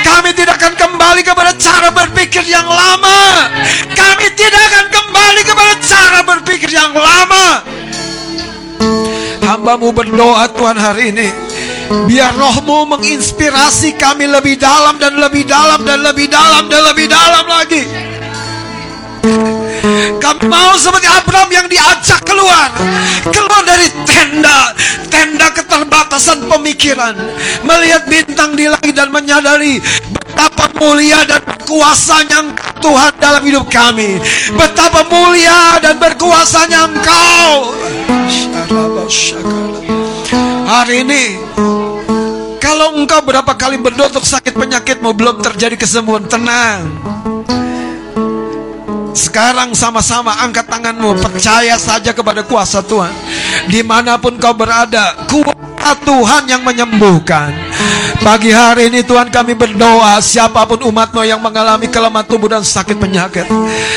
Kami 0.02 0.30
tidak 0.34 0.58
akan 0.58 0.74
kembali 0.74 1.22
kepada 1.22 1.52
cara 1.62 1.94
berpikir 1.94 2.42
yang 2.50 2.66
lama. 2.66 3.50
Kami 3.94 4.26
tidak 4.34 4.62
akan 4.74 4.86
kembali 4.90 5.42
kepada 5.46 5.74
cara 5.86 6.20
berpikir 6.26 6.70
yang 6.74 6.94
lama. 6.98 7.62
Hambamu 9.42 9.92
berdoa 9.92 10.48
Tuhan 10.56 10.80
hari 10.80 11.12
ini 11.12 11.28
Biar 12.08 12.32
rohmu 12.40 12.88
menginspirasi 12.88 14.00
kami 14.00 14.24
lebih 14.24 14.56
dalam 14.56 14.96
dan 14.96 15.20
lebih 15.20 15.44
dalam 15.44 15.84
dan 15.84 16.00
lebih 16.00 16.32
dalam 16.32 16.72
dan 16.72 16.88
lebih 16.88 17.12
dalam 17.12 17.44
lagi 17.44 17.84
kami 20.22 20.44
mau 20.50 20.74
seperti 20.78 21.08
Abraham 21.10 21.50
yang 21.54 21.68
diajak 21.70 22.22
keluar 22.26 22.74
Keluar 23.30 23.62
dari 23.66 23.88
tenda 24.06 24.74
Tenda 25.12 25.54
keterbatasan 25.54 26.02
batasan 26.12 26.44
pemikiran, 26.44 27.16
melihat 27.64 28.04
bintang 28.04 28.52
di 28.52 28.68
langit 28.68 28.92
dan 28.92 29.16
menyadari 29.16 29.80
betapa 30.12 30.68
mulia 30.76 31.24
dan 31.24 31.40
kuasanya 31.64 32.52
Tuhan 32.84 33.16
dalam 33.16 33.40
hidup 33.48 33.72
kami. 33.72 34.20
Betapa 34.52 35.08
mulia 35.08 35.80
dan 35.80 35.96
berkuasanya 36.04 36.92
Engkau. 36.92 37.72
Hari 40.68 40.96
ini 41.08 41.24
kalau 42.60 43.00
engkau 43.00 43.24
berapa 43.24 43.56
kali 43.56 43.80
berdoa 43.80 44.12
untuk 44.12 44.28
sakit 44.28 44.52
penyakitmu 44.52 45.16
belum 45.16 45.40
terjadi 45.40 45.80
kesembuhan, 45.80 46.28
tenang. 46.28 46.92
Sekarang 49.12 49.76
sama-sama 49.76 50.36
angkat 50.44 50.68
tanganmu. 50.68 51.20
Percaya 51.20 51.76
saja 51.76 52.16
kepada 52.16 52.44
kuasa 52.48 52.80
Tuhan. 52.84 53.12
Di 53.68 53.84
mana 53.84 54.16
pun 54.18 54.40
kau 54.40 54.56
berada 54.56 55.28
Kuasa 55.92 56.08
Tuhan 56.08 56.48
yang 56.48 56.64
menyembuhkan 56.64 57.52
Pagi 58.22 58.54
hari 58.54 58.94
ini 58.94 59.02
Tuhan 59.02 59.34
kami 59.34 59.58
berdoa 59.58 60.22
Siapa 60.22 60.70
pun 60.70 60.78
umatmu 60.86 61.26
yang 61.26 61.42
mengalami 61.42 61.90
kelemahan 61.90 62.22
tubuh 62.30 62.54
dan 62.54 62.62
sakit 62.62 63.02
penyakit 63.02 63.50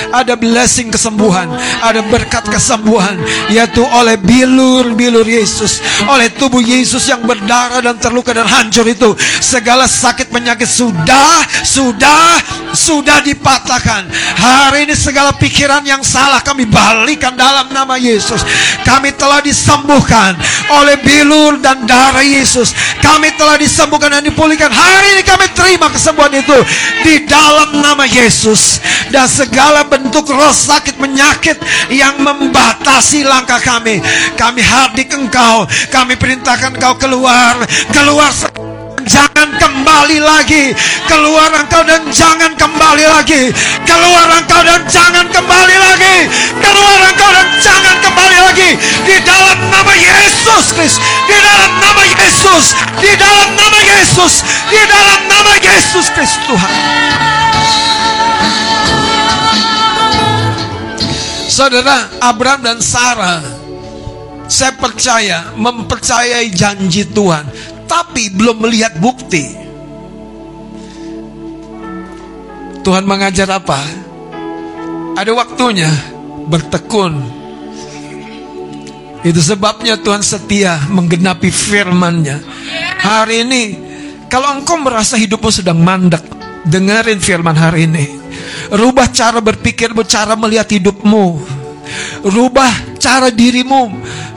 Ada 0.09 0.33
blessing 0.33 0.89
kesembuhan 0.89 1.53
Ada 1.85 2.01
berkat 2.09 2.49
kesembuhan 2.49 3.21
Yaitu 3.53 3.85
oleh 3.85 4.17
bilur-bilur 4.17 5.29
Yesus 5.29 5.85
Oleh 6.09 6.33
tubuh 6.33 6.65
Yesus 6.65 7.05
yang 7.05 7.21
berdarah 7.29 7.85
dan 7.85 8.01
terluka 8.01 8.33
dan 8.33 8.49
hancur 8.49 8.89
itu 8.89 9.13
Segala 9.45 9.85
sakit 9.85 10.33
penyakit 10.33 10.73
sudah 10.73 11.45
Sudah 11.61 12.41
Sudah 12.73 13.21
dipatahkan. 13.21 14.09
Hari 14.41 14.89
ini 14.89 14.97
segala 14.97 15.37
pikiran 15.37 15.85
yang 15.85 16.01
salah 16.01 16.41
Kami 16.41 16.65
balikan 16.65 17.37
dalam 17.37 17.69
nama 17.71 18.01
Yesus. 18.01 18.41
Kami 18.89 19.13
telah 19.15 19.45
disembuhkan 19.45 20.33
Oleh 20.73 20.97
bilur 21.05 21.61
dan 21.61 21.85
darah 21.85 22.25
Yesus. 22.25 22.73
Kami 23.05 23.31
telah 23.37 23.61
disembuhkan 23.61 23.74
dan 23.75 24.23
dipulihkan. 24.23 24.71
Hari 24.71 25.19
ini 25.19 25.23
kami 25.27 25.51
terima 25.51 25.91
kesembuhan 25.91 26.31
itu 26.31 26.55
di 27.03 27.27
dalam 27.27 27.83
nama 27.83 28.07
Yesus. 28.07 28.79
Dan 29.11 29.27
segala 29.27 29.83
bentuk 29.83 30.31
roh 30.31 30.55
sakit 30.55 30.95
penyakit 30.95 31.59
yang 31.91 32.23
membatasi 32.23 33.27
langkah 33.27 33.59
kami. 33.59 33.99
Kami 34.39 34.63
hadir 34.63 35.11
engkau. 35.11 35.67
Kami 35.91 36.15
perintahkan 36.15 36.79
engkau 36.79 36.95
keluar. 36.97 37.59
Keluar 37.91 38.31
jangan 39.07 39.49
kembali 39.57 40.19
lagi. 40.21 40.73
Keluar 41.09 41.53
engkau 41.55 41.83
dan 41.85 42.03
jangan 42.11 42.53
kembali 42.57 43.05
lagi. 43.07 43.53
Keluar 43.85 44.29
engkau 44.33 44.61
dan 44.65 44.83
jangan 44.89 45.27
kembali 45.31 45.77
lagi. 45.79 46.17
Keluar 46.61 47.01
engkau 47.05 47.31
dan 47.31 47.49
jangan 47.61 47.97
kembali 48.01 48.39
lagi. 48.41 48.71
Di 49.05 49.17
dalam 49.23 49.59
nama 49.71 49.95
Yesus 49.95 50.73
Kristus. 50.75 51.01
Di 51.29 51.37
dalam 51.39 51.71
nama 51.81 52.03
Yesus. 52.03 52.65
Di 53.01 53.13
dalam 53.17 53.49
nama 53.57 53.79
Yesus. 53.81 54.35
Di 54.73 54.83
dalam 54.89 55.21
nama 55.29 55.53
Yesus 55.61 56.07
Kristus 56.13 56.43
Tuhan. 56.49 56.75
Saudara 61.55 62.11
Abraham 62.19 62.67
dan 62.67 62.79
Sarah 62.83 63.39
saya 64.51 64.77
percaya 64.77 65.57
mempercayai 65.57 66.53
janji 66.53 67.09
Tuhan 67.09 67.47
tapi 67.85 68.33
belum 68.33 68.65
melihat 68.65 68.97
bukti. 68.99 69.65
Tuhan 72.85 73.09
mengajar 73.09 73.49
apa? 73.49 73.81
Ada 75.17 75.33
waktunya 75.33 75.89
bertekun. 76.49 77.17
Itu 79.25 79.41
sebabnya 79.41 79.97
Tuhan 79.97 80.21
setia 80.21 80.85
menggenapi 80.93 81.49
firman-Nya. 81.49 82.45
Hari 83.01 83.49
ini, 83.49 83.63
kalau 84.29 84.61
engkau 84.61 84.77
merasa 84.77 85.17
hidupmu 85.17 85.49
sedang 85.49 85.81
mandek, 85.81 86.21
dengerin 86.69 87.25
firman 87.25 87.57
hari 87.57 87.89
ini. 87.89 88.05
Rubah 88.69 89.09
cara 89.09 89.41
berpikir, 89.41 89.97
cara 90.05 90.37
melihat 90.37 90.69
hidupmu. 90.69 91.41
Rubah 92.29 93.01
cara 93.01 93.33
dirimu 93.33 93.93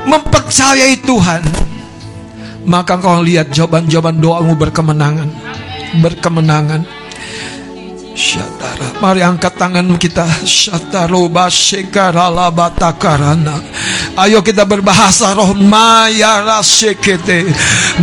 mempercayai 0.07 1.03
Tuhan 1.03 1.66
maka 2.67 2.99
kau 2.99 3.23
lihat 3.23 3.49
jawaban-jawaban 3.55 4.19
doamu 4.19 4.53
berkemenangan. 4.59 5.31
Berkemenangan. 6.03 6.96
Syatara. 8.17 8.97
Mari 8.97 9.21
angkat 9.21 9.61
tangan 9.61 9.85
kita. 10.01 10.25
Syataroba 10.41 11.53
shekarala 11.53 12.49
batakarana. 12.49 13.61
Ayo 14.17 14.41
kita 14.41 14.65
berbahasa 14.65 15.37
roh 15.37 15.53
maya 15.53 16.41
rasekete. 16.41 17.45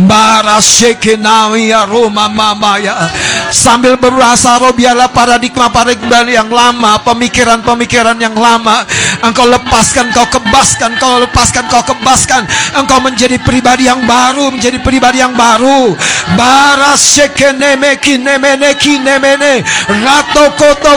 Barasekenawi 0.07 1.75
aroma 1.75 2.31
mamaya. 2.31 3.11
Sambil 3.51 3.99
berbahasa 3.99 4.55
roh 4.55 4.71
biarlah 4.71 5.11
paradigma-paradigma 5.11 6.23
yang 6.31 6.47
lama, 6.47 6.95
pemikiran-pemikiran 7.03 8.15
yang 8.15 8.39
lama. 8.39 8.87
Engkau 9.19 9.43
lepaskan, 9.51 10.15
kau 10.15 10.23
kebaskan, 10.31 10.95
kau 10.95 11.19
lepaskan, 11.27 11.67
kau 11.67 11.83
kebaskan. 11.83 12.47
Engkau 12.79 13.03
menjadi 13.03 13.35
pribadi 13.43 13.91
yang 13.91 14.07
baru, 14.07 14.55
menjadi 14.55 14.79
pribadi 14.79 15.19
yang 15.19 15.35
baru. 15.35 15.91
Barasekeneme 16.39 17.99
kinemene 17.99 18.79
kinemene 18.79 19.53
Rato 20.05 20.53
koto 20.53 20.93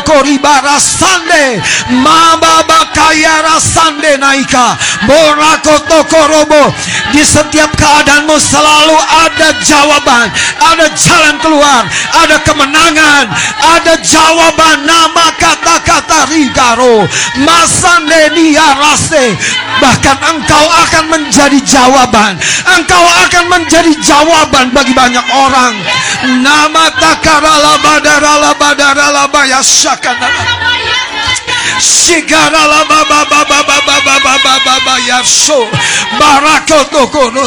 sande. 0.76 1.62
Mababa 2.04 2.92
rasande 3.40 4.20
naika. 4.20 4.76
Borakoto 5.08 6.04
korobo. 6.12 6.74
Di 7.12 7.24
setiap 7.24 7.72
keadaanmu 7.72 8.36
selalu 8.36 8.98
ada 9.24 9.56
jawaban. 9.64 10.28
Ada 10.60 10.86
jalan 10.92 11.36
keluar. 11.40 11.88
Ada 12.20 12.36
kemenangan. 12.44 13.32
Ada 13.80 13.94
jawaban. 14.04 14.84
Nama 14.84 15.26
kata-kata 15.40 16.28
rigaro. 16.28 17.08
Masande 17.40 18.36
niarase. 18.36 19.32
Bahkan 19.80 20.18
engkau 20.36 20.64
akan 20.84 21.04
menjadi 21.08 21.58
jawaban. 21.64 22.36
Engkau 22.76 23.04
akan 23.24 23.44
menjadi 23.56 23.92
jawaban 24.04 24.68
bagi 24.74 24.92
banyak 24.92 25.24
orang. 25.32 25.72
Nama 26.44 26.84
takarala 26.98 27.78
badarala 27.80 28.52
badara 28.58 28.97
Sigaralama 28.98 29.46
yasakana. 29.46 30.28
Sigaralama 31.78 33.04
baba 33.06 33.44
baba 33.46 33.78
baba 33.86 34.14
baba 34.26 34.54
baba 34.66 34.94
yaso. 35.06 35.70
Barakoto 36.18 37.06
kono. 37.06 37.46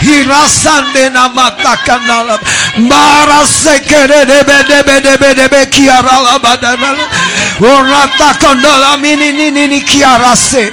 Hirasan 0.00 0.92
de 0.94 1.10
namata 1.10 1.76
kanala. 1.84 2.38
Bara 2.88 3.42
sekere 3.46 4.22
de 4.24 4.44
be 4.46 4.58
de 4.70 4.82
be 4.86 5.00
de 5.02 5.16
be 5.18 5.34
de 5.34 5.48
be 5.48 5.66
kiaralama 5.66 6.54
danala. 6.62 7.04
Orata 7.58 8.38
kanala 8.38 8.96
mini 8.96 9.32
nini 9.32 9.66
ni 9.66 9.80
kiarase. 9.82 10.70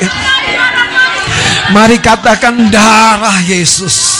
Mari 1.73 1.97
katakan 1.97 2.69
darah 2.69 3.41
Yesus. 3.49 4.10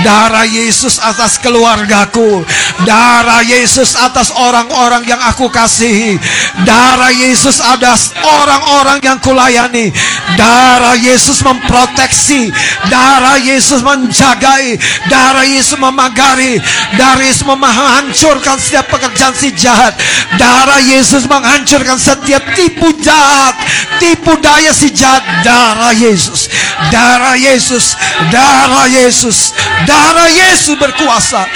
Darah 0.00 0.48
Yesus 0.48 0.96
atas 0.96 1.36
keluargaku. 1.36 2.40
Darah 2.88 3.44
Yesus 3.44 3.92
atas 3.94 4.32
orang-orang 4.32 5.04
yang 5.04 5.20
aku 5.20 5.52
kasihi. 5.52 6.16
Darah 6.64 7.12
Yesus 7.12 7.60
atas 7.60 8.16
orang-orang 8.24 8.98
yang 9.04 9.20
kulayani. 9.20 9.92
Darah 10.40 10.96
Yesus 10.96 11.44
memproteksi. 11.44 12.48
Darah 12.88 13.36
Yesus 13.36 13.84
menjagai. 13.84 14.80
Darah 15.12 15.44
Yesus 15.44 15.76
memagari. 15.76 16.56
Darah 16.96 17.22
Yesus 17.22 17.44
menghancurkan 17.44 18.56
setiap 18.56 18.88
pekerjaan 18.88 19.36
si 19.36 19.52
jahat. 19.52 19.94
Darah 20.40 20.80
Yesus 20.80 21.28
menghancurkan 21.28 22.00
setiap 22.00 22.42
tipu 22.56 22.90
jahat. 23.04 23.54
Tipu 24.00 24.34
daya 24.40 24.72
si 24.72 24.88
jahat. 24.90 25.22
Darah 25.46 25.94
Yesus. 25.94 26.41
Darah 26.90 27.38
Yesus. 27.38 27.94
Darah 28.30 28.88
Yesus. 28.88 29.52
Darah 29.86 30.30
Yesus 30.30 30.76
berkuasa. 30.78 31.46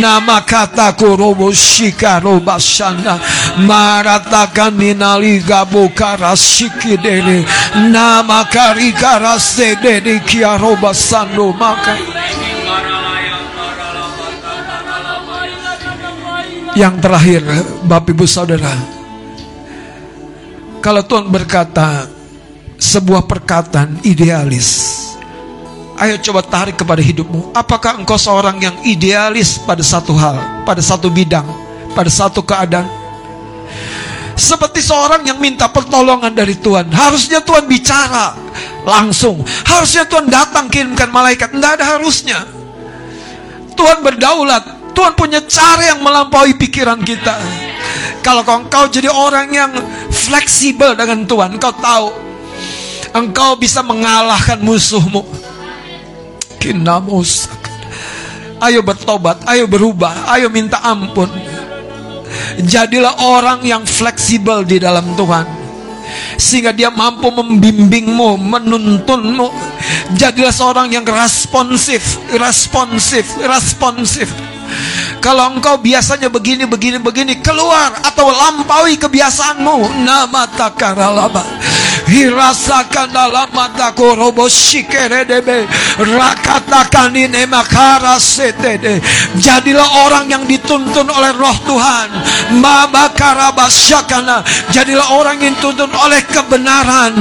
Nama 0.00 0.44
kata 0.44 0.94
robo 0.96 1.52
shikaro 1.52 2.40
basana. 2.40 3.18
Maratakan 3.64 4.74
minali 4.74 5.40
gabo 5.40 5.88
karasiki 5.92 6.96
dene. 7.00 7.44
Nama 7.90 8.44
kari 8.48 8.92
karase 8.92 9.76
dene 9.80 10.20
kiaro 10.24 10.76
basando 10.76 11.52
maka. 11.56 11.96
Yang 16.78 16.94
terakhir, 17.02 17.42
Bapak 17.82 18.14
Ibu 18.14 18.30
Saudara, 18.30 18.70
kalau 20.78 21.02
Tuhan 21.02 21.26
berkata 21.26 22.19
sebuah 22.80 23.28
perkataan 23.28 24.00
idealis, 24.02 25.00
Ayo 26.00 26.16
coba 26.16 26.40
tarik 26.40 26.80
kepada 26.80 27.04
hidupmu. 27.04 27.52
Apakah 27.52 28.00
engkau 28.00 28.16
seorang 28.16 28.56
yang 28.56 28.72
idealis 28.88 29.60
pada 29.60 29.84
satu 29.84 30.16
hal, 30.16 30.64
pada 30.64 30.80
satu 30.80 31.12
bidang, 31.12 31.44
pada 31.92 32.08
satu 32.08 32.40
keadaan? 32.40 32.88
Seperti 34.32 34.80
seorang 34.80 35.20
yang 35.28 35.36
minta 35.36 35.68
pertolongan 35.68 36.32
dari 36.32 36.56
Tuhan. 36.56 36.88
Harusnya 36.88 37.44
Tuhan 37.44 37.68
bicara 37.68 38.32
langsung. 38.88 39.44
Harusnya 39.44 40.08
Tuhan 40.08 40.32
datang 40.32 40.72
kirimkan 40.72 41.12
malaikat. 41.12 41.52
Tidak 41.52 41.72
ada 41.76 41.84
harusnya. 41.84 42.48
Tuhan 43.76 44.00
berdaulat. 44.00 44.96
Tuhan 44.96 45.12
punya 45.12 45.44
cara 45.44 45.84
yang 45.84 46.00
melampaui 46.00 46.56
pikiran 46.56 47.04
kita. 47.04 47.36
Kalau 48.24 48.40
engkau 48.40 48.88
jadi 48.88 49.12
orang 49.12 49.52
yang 49.52 49.72
fleksibel 50.08 50.96
dengan 50.96 51.28
Tuhan, 51.28 51.60
engkau 51.60 51.76
tahu 51.76 52.29
engkau 53.14 53.58
bisa 53.58 53.82
mengalahkan 53.82 54.58
musuhmu. 54.60 55.26
Kinamus. 56.60 57.48
Ayo 58.60 58.84
bertobat, 58.84 59.40
ayo 59.48 59.64
berubah, 59.64 60.28
ayo 60.36 60.52
minta 60.52 60.76
ampun. 60.84 61.32
Jadilah 62.60 63.16
orang 63.24 63.64
yang 63.64 63.82
fleksibel 63.88 64.68
di 64.68 64.76
dalam 64.76 65.16
Tuhan. 65.16 65.48
Sehingga 66.36 66.74
dia 66.74 66.92
mampu 66.92 67.32
membimbingmu, 67.32 68.36
menuntunmu. 68.36 69.48
Jadilah 70.12 70.52
seorang 70.52 70.92
yang 70.92 71.06
responsif, 71.08 72.20
responsif, 72.36 73.24
responsif. 73.40 74.28
Kalau 75.24 75.56
engkau 75.56 75.80
biasanya 75.80 76.28
begini, 76.28 76.68
begini, 76.68 77.00
begini, 77.00 77.40
keluar 77.40 77.96
atau 78.04 78.28
lampaui 78.28 79.00
kebiasaanmu. 79.00 80.04
Nama 80.04 80.42
takaralaba 80.52 81.59
Hirasakan 82.10 83.14
dalam 83.14 83.46
mataku 83.54 84.18
robo 84.18 84.50
shikeredebe. 84.50 85.62
Rakatakan 85.94 87.14
ini 87.14 87.46
makara 87.46 88.18
setede. 88.18 88.98
Jadilah 89.38 90.10
orang 90.10 90.26
yang 90.26 90.42
dituntun 90.42 91.06
oleh 91.06 91.30
roh 91.38 91.54
Tuhan. 91.62 92.08
Mabakarabasyakana. 92.58 94.42
Jadilah 94.74 95.06
orang 95.14 95.38
yang 95.38 95.54
dituntun 95.54 95.94
oleh 95.94 96.18
kebenaran. 96.26 97.14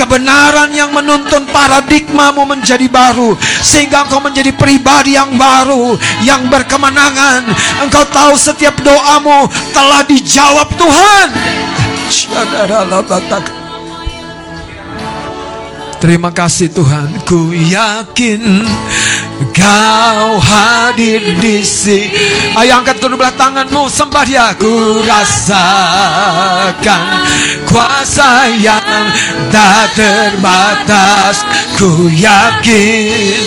Kebenaran 0.00 0.72
yang 0.72 0.96
menuntun 0.96 1.44
paradigmamu 1.52 2.48
menjadi 2.48 2.88
baru. 2.88 3.36
Sehingga 3.60 4.08
engkau 4.08 4.24
menjadi 4.24 4.56
pribadi 4.56 5.12
yang 5.12 5.36
baru. 5.36 5.92
Yang 6.24 6.48
berkemenangan. 6.48 7.52
Engkau 7.84 8.08
tahu 8.08 8.32
setiap 8.40 8.80
doamu 8.80 9.44
telah 9.76 10.00
dijawab 10.08 10.72
Tuhan. 10.80 11.28
Terima 16.02 16.34
kasih 16.34 16.74
Tuhan, 16.74 17.22
ku 17.22 17.54
yakin 17.54 18.66
Kau 19.54 20.38
hadir 20.38 21.34
di 21.42 21.66
sini. 21.66 22.54
Ayo 22.54 22.78
angkat 22.78 23.02
kedua 23.02 23.18
belah 23.18 23.34
tanganmu, 23.34 23.90
sembah 23.90 24.22
dia. 24.22 24.54
Ku 24.54 25.02
rasakan 25.02 27.02
kuasa 27.66 28.46
yang 28.62 28.86
tak 29.50 29.98
terbatas. 29.98 31.42
Ku 31.74 32.06
yakin 32.06 33.42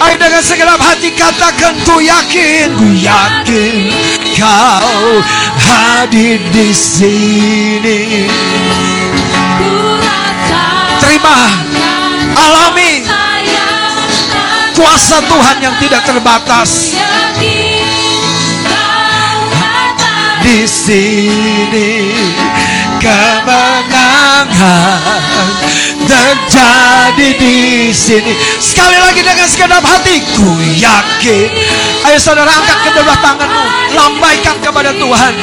Ayo 0.00 0.16
dengan 0.18 0.42
segenap 0.42 0.80
hati 0.80 1.14
katakan 1.14 1.76
ku 1.84 2.00
yakin 2.02 2.74
Ku 2.74 2.88
yakin 2.96 3.92
kau 4.40 5.20
hadir 5.60 6.40
di 6.48 6.72
sini. 6.72 8.24
Terima 11.00 11.38
Alami 12.40 13.04
Kuasa 14.72 15.20
Tuhan 15.28 15.56
yang 15.60 15.76
tidak 15.76 16.02
terbatas 16.08 16.96
Di 20.40 20.64
sini. 20.64 22.16
Kemenangan 23.00 24.48
terjadi 26.10 27.28
di 27.38 27.58
sini. 27.94 28.34
Sekali 28.58 28.98
lagi 28.98 29.22
dengan 29.22 29.46
segenap 29.46 29.86
hatiku 29.86 30.50
yakin. 30.74 31.46
Ayo 32.10 32.18
saudara 32.18 32.50
angkat 32.50 32.90
kedua 32.90 33.14
tanganmu, 33.22 33.94
lambaikan 33.94 34.58
kepada 34.58 34.90
Tuhan. 34.98 35.34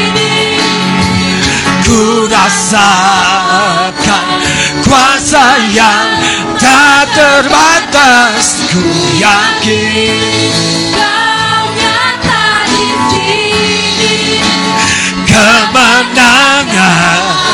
Ku 1.87 2.27
rasakan 2.27 4.27
kuasa 4.83 5.55
yang 5.71 6.19
tak 6.59 7.07
terbatas. 7.15 8.67
Ku 8.67 8.83
yakin. 9.15 10.67
kemenangan 15.27 17.46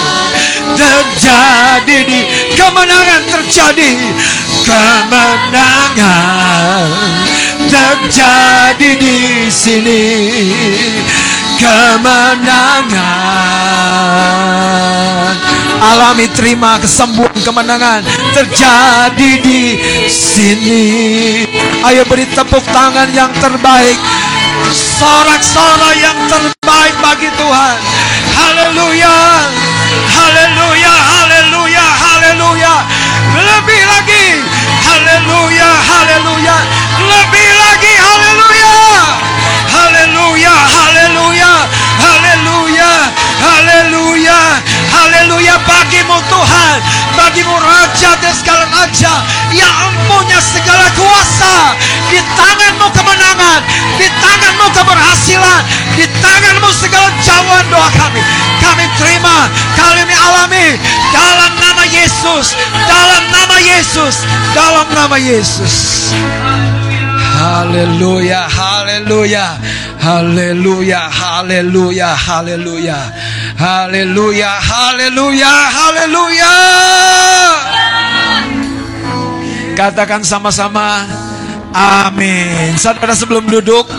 terjadi 0.78 1.98
di 2.06 2.20
kemenangan 2.58 3.22
terjadi 3.30 3.91
kemenangan. 4.66 6.02
Terjadi 7.64 8.90
di 9.00 9.50
sini 9.50 10.04
kemenangan. 11.58 12.94
Alami 15.84 16.28
terima 16.32 16.80
kesembuhan 16.80 17.36
kemenangan. 17.44 18.04
Terjadi 18.34 19.32
di 19.44 19.78
sini. 20.08 20.86
Ayo 21.84 22.08
beri 22.08 22.26
tepuk 22.32 22.64
tangan 22.72 23.12
yang 23.12 23.32
terbaik. 23.38 24.00
Sorak-sorak 24.74 25.95
yang 26.00 26.18
terbaik 26.32 26.95
bagi 27.04 27.30
Tuhan. 27.36 27.78
Haleluya 28.34 29.62
Tuhan 46.30 46.78
bagimu 47.18 47.56
Raja 47.58 48.12
dan 48.22 48.34
segala 48.36 48.66
Raja. 48.72 49.14
Yang 49.54 49.91
punya 50.10 50.40
segala 50.40 50.88
kuasa. 50.95 51.76
Di 52.10 52.20
tanganmu 52.38 52.88
kemenangan 52.94 53.62
di 53.98 54.08
tanganmu 54.22 54.68
keberhasilan 54.74 55.62
di 55.98 56.06
tanganmu 56.22 56.70
segala 56.78 57.10
jawaban 57.26 57.66
doa 57.74 57.90
kami. 57.98 58.22
Kami 58.62 58.86
terima 58.98 59.50
kami 59.74 60.16
alami 60.16 60.68
dalam 61.16 61.52
nama 61.58 61.84
Yesus 61.88 62.56
dalam 62.86 63.24
nama 63.32 63.58
Yesus 63.60 64.28
dalam 64.54 64.88
nama 64.91 65.18
Yesus 65.18 65.74
Haleluya, 67.44 68.48
haleluya, 68.48 69.60
haleluya, 69.99 71.11
haleluya, 71.11 72.15
haleluya, 72.15 72.99
haleluya, 73.60 74.52
haleluya, 74.64 75.53
haleluya. 75.68 76.53
Katakan 79.76 80.24
sama-sama, 80.24 81.03
amin. 81.76 82.80
Saudara 82.80 83.11
sebelum 83.11 83.44
duduk, 83.52 83.91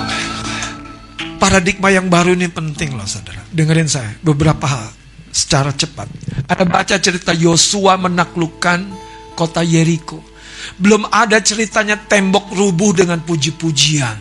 paradigma 1.36 1.92
yang 1.92 2.08
baru 2.08 2.32
ini 2.32 2.48
penting 2.48 2.96
loh 2.96 3.04
saudara. 3.04 3.44
Dengerin 3.52 3.92
saya, 3.92 4.16
beberapa 4.24 4.64
hal 4.64 4.88
secara 5.28 5.68
cepat. 5.76 6.08
Ada 6.48 6.64
baca 6.64 6.96
cerita 6.96 7.36
Yosua 7.36 8.00
menaklukkan 8.00 8.88
kota 9.36 9.60
Yeriko. 9.60 10.32
Belum 10.80 11.06
ada 11.08 11.40
ceritanya 11.40 11.98
tembok 11.98 12.52
rubuh 12.52 12.94
dengan 12.96 13.20
puji-pujian. 13.22 14.16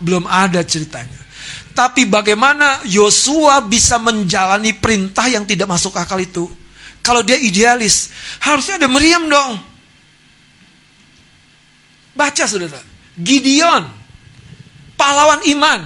Belum 0.00 0.24
ada 0.26 0.64
ceritanya. 0.64 1.20
Tapi 1.70 2.04
bagaimana 2.04 2.82
Yosua 2.84 3.62
bisa 3.64 3.96
menjalani 3.96 4.74
perintah 4.74 5.30
yang 5.30 5.46
tidak 5.46 5.70
masuk 5.70 5.94
akal 5.96 6.18
itu? 6.18 6.44
Kalau 7.00 7.24
dia 7.24 7.40
idealis, 7.40 8.12
harusnya 8.44 8.76
ada 8.76 8.88
meriam 8.90 9.24
dong. 9.24 9.56
Baca 12.12 12.44
saudara. 12.44 12.82
Gideon, 13.16 13.88
pahlawan 14.98 15.40
iman. 15.56 15.80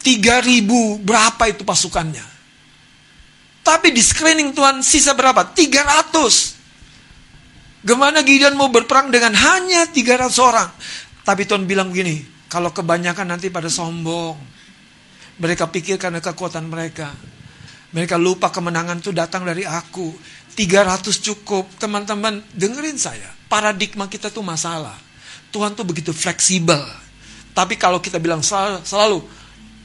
3000 0.00 1.00
berapa 1.00 1.44
itu 1.48 1.62
pasukannya? 1.64 2.24
Tapi 3.60 3.92
di 3.92 4.00
screening 4.00 4.56
Tuhan 4.56 4.80
sisa 4.80 5.12
berapa? 5.12 5.44
300. 5.44 6.49
Gimana 7.80 8.20
Gideon 8.20 8.56
mau 8.60 8.68
berperang 8.68 9.08
dengan 9.08 9.32
hanya 9.32 9.88
300 9.88 10.28
orang? 10.40 10.68
Tapi 11.24 11.48
Tuhan 11.48 11.64
bilang 11.64 11.88
begini, 11.88 12.20
kalau 12.50 12.74
kebanyakan 12.74 13.36
nanti 13.36 13.48
pada 13.48 13.72
sombong. 13.72 14.36
Mereka 15.40 15.72
pikir 15.72 15.96
karena 15.96 16.20
kekuatan 16.20 16.68
mereka. 16.68 17.08
Mereka 17.96 18.20
lupa 18.20 18.52
kemenangan 18.52 19.00
itu 19.00 19.08
datang 19.16 19.48
dari 19.48 19.64
aku. 19.64 20.12
300 20.52 21.00
cukup. 21.24 21.80
Teman-teman, 21.80 22.44
dengerin 22.52 23.00
saya. 23.00 23.32
Paradigma 23.48 24.04
kita 24.04 24.28
tuh 24.28 24.44
masalah. 24.44 25.00
Tuhan 25.48 25.72
tuh 25.72 25.88
begitu 25.88 26.12
fleksibel. 26.12 26.84
Tapi 27.56 27.80
kalau 27.80 28.04
kita 28.04 28.20
bilang 28.20 28.44
selalu, 28.44 28.84
selalu 28.84 29.18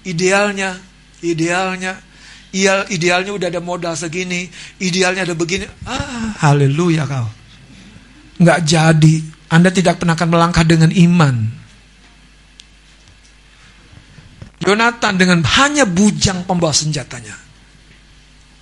idealnya, 0.04 0.76
idealnya, 1.24 2.04
Ideal, 2.56 2.88
idealnya 2.88 3.32
udah 3.36 3.48
ada 3.52 3.60
modal 3.60 4.00
segini, 4.00 4.48
idealnya 4.80 5.28
ada 5.28 5.36
begini. 5.36 5.68
Ah, 5.84 6.32
haleluya 6.40 7.04
kau. 7.04 7.28
Nggak 8.40 8.60
jadi. 8.68 9.16
Anda 9.52 9.70
tidak 9.72 10.02
pernah 10.02 10.18
akan 10.18 10.30
melangkah 10.30 10.66
dengan 10.66 10.90
iman. 10.92 11.36
Yonatan 14.66 15.14
dengan 15.22 15.40
hanya 15.46 15.86
bujang 15.86 16.44
pembawa 16.48 16.74
senjatanya. 16.74 17.38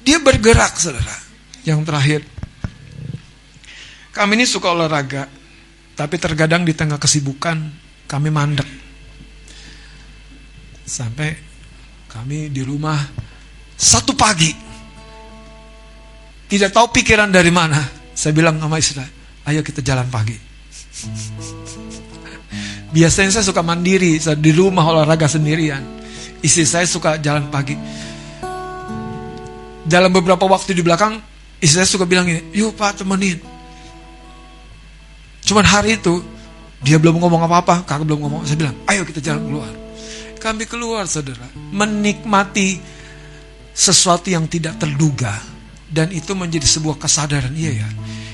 Dia 0.04 0.20
bergerak, 0.20 0.76
saudara. 0.76 1.16
Yang 1.64 1.80
terakhir, 1.88 2.22
kami 4.12 4.36
ini 4.36 4.44
suka 4.44 4.76
olahraga, 4.76 5.32
tapi 5.96 6.20
terkadang 6.20 6.68
di 6.68 6.76
tengah 6.76 7.00
kesibukan 7.00 7.56
kami 8.04 8.28
mandek. 8.28 8.68
Sampai 10.84 11.32
kami 12.12 12.52
di 12.52 12.60
rumah 12.68 13.00
satu 13.80 14.12
pagi. 14.12 14.52
Tidak 16.52 16.70
tahu 16.70 16.92
pikiran 16.92 17.32
dari 17.32 17.50
mana. 17.50 17.80
Saya 18.14 18.36
bilang 18.36 18.60
sama 18.60 18.78
istri, 18.78 19.02
ayo 19.48 19.60
kita 19.64 19.84
jalan 19.84 20.08
pagi. 20.08 20.36
Biasanya 22.94 23.42
saya 23.42 23.46
suka 23.46 23.66
mandiri, 23.66 24.22
saya 24.22 24.38
di 24.38 24.54
rumah 24.54 24.86
olahraga 24.86 25.26
sendirian. 25.26 25.82
Istri 26.44 26.66
saya 26.68 26.86
suka 26.86 27.18
jalan 27.18 27.50
pagi. 27.50 27.74
Dalam 29.84 30.14
beberapa 30.14 30.46
waktu 30.48 30.78
di 30.78 30.84
belakang, 30.86 31.20
istri 31.58 31.82
saya 31.82 31.90
suka 31.90 32.06
bilang 32.06 32.30
ini, 32.30 32.54
yuk 32.54 32.78
pak 32.78 33.02
temenin. 33.02 33.42
Cuman 35.44 35.66
hari 35.66 36.00
itu, 36.00 36.24
dia 36.86 37.02
belum 37.02 37.20
ngomong 37.20 37.42
apa-apa, 37.44 37.84
kakak 37.84 38.08
belum 38.08 38.22
ngomong. 38.24 38.42
Saya 38.48 38.62
bilang, 38.62 38.76
ayo 38.88 39.02
kita 39.04 39.20
jalan 39.20 39.44
keluar. 39.44 39.74
Kami 40.40 40.64
keluar 40.68 41.04
saudara, 41.08 41.48
menikmati 41.74 42.80
sesuatu 43.74 44.30
yang 44.30 44.48
tidak 44.48 44.78
terduga. 44.80 45.34
Dan 45.94 46.14
itu 46.14 46.32
menjadi 46.34 46.66
sebuah 46.66 46.98
kesadaran, 47.02 47.54
iya 47.54 47.86
ya 47.86 47.90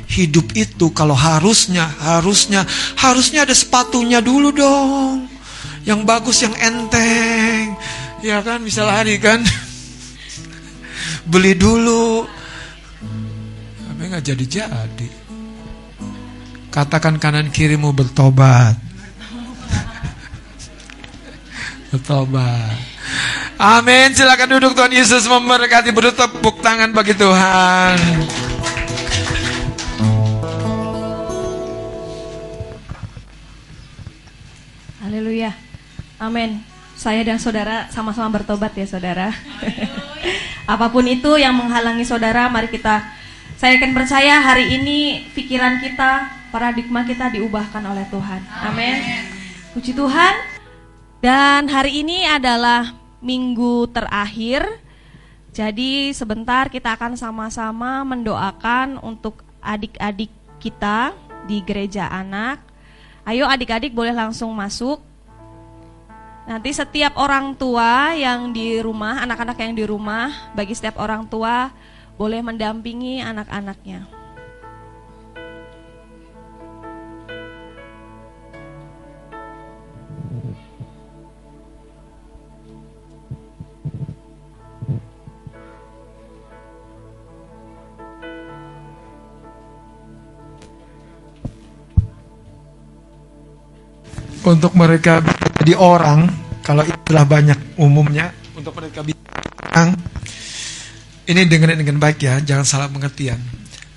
hidup 0.09 0.57
itu 0.57 0.89
kalau 0.89 1.13
harusnya, 1.13 1.85
harusnya, 2.01 2.65
harusnya 2.97 3.45
ada 3.45 3.53
sepatunya 3.53 4.19
dulu 4.19 4.49
dong. 4.49 5.29
Yang 5.85 6.01
bagus, 6.03 6.37
yang 6.41 6.55
enteng. 6.57 7.77
Ya 8.25 8.41
kan, 8.41 8.65
bisa 8.65 8.83
lari 8.83 9.21
kan. 9.21 9.39
Beli 11.31 11.53
dulu. 11.53 12.25
Tapi 13.85 14.01
nggak 14.09 14.25
jadi-jadi. 14.25 15.09
Katakan 16.73 17.21
kanan 17.21 17.53
kirimu 17.53 17.93
bertobat. 17.93 18.77
bertobat. 21.93 22.77
Amin. 23.61 24.13
Silakan 24.13 24.57
duduk 24.57 24.73
Tuhan 24.73 24.93
Yesus 24.93 25.25
memberkati 25.25 25.93
bertepuk 25.93 26.61
tangan 26.61 26.93
bagi 26.93 27.13
Tuhan. 27.17 27.97
Haleluya. 35.09 35.57
Amin. 36.21 36.61
Saya 36.93 37.25
dan 37.25 37.41
saudara 37.41 37.89
sama-sama 37.89 38.29
bertobat 38.29 38.77
ya 38.77 38.85
saudara. 38.85 39.33
Apa 40.69 40.93
pun 40.93 41.01
itu 41.09 41.33
yang 41.33 41.57
menghalangi 41.57 42.05
saudara, 42.05 42.45
mari 42.45 42.69
kita 42.69 43.09
saya 43.57 43.81
akan 43.81 43.97
percaya 43.97 44.37
hari 44.37 44.69
ini 44.69 45.25
pikiran 45.33 45.81
kita, 45.81 46.29
paradigma 46.53 47.09
kita 47.09 47.33
diubahkan 47.33 47.81
oleh 47.89 48.05
Tuhan. 48.13 48.37
Amin. 48.69 49.01
Puji 49.73 49.97
Tuhan. 49.97 50.33
Dan 51.25 51.65
hari 51.73 52.05
ini 52.05 52.29
adalah 52.29 52.93
minggu 53.17 53.89
terakhir. 53.89 54.61
Jadi 55.57 56.13
sebentar 56.13 56.69
kita 56.69 56.93
akan 56.93 57.17
sama-sama 57.17 58.05
mendoakan 58.05 59.01
untuk 59.01 59.41
adik-adik 59.57 60.29
kita 60.61 61.17
di 61.49 61.65
gereja 61.65 62.05
anak 62.13 62.68
Ayo 63.29 63.45
adik-adik 63.45 63.93
boleh 63.93 64.09
langsung 64.09 64.49
masuk. 64.57 64.97
Nanti 66.49 66.73
setiap 66.73 67.13
orang 67.13 67.53
tua 67.53 68.17
yang 68.17 68.49
di 68.49 68.81
rumah, 68.81 69.21
anak-anak 69.21 69.53
yang 69.61 69.77
di 69.77 69.85
rumah, 69.85 70.49
bagi 70.57 70.73
setiap 70.73 70.97
orang 70.97 71.29
tua 71.29 71.69
boleh 72.17 72.41
mendampingi 72.41 73.21
anak-anaknya. 73.21 74.18
Untuk 94.49 94.73
mereka 94.73 95.21
jadi 95.61 95.77
orang 95.77 96.25
kalau 96.65 96.81
itulah 96.81 97.23
banyak 97.29 97.77
umumnya 97.77 98.33
untuk 98.57 98.73
mereka 98.73 99.05
bisa 99.05 99.29
ini 101.29 101.45
dengan 101.45 101.77
dengan 101.77 102.01
baik 102.01 102.25
ya 102.25 102.41
jangan 102.41 102.65
salah 102.65 102.89
pengertian. 102.89 103.37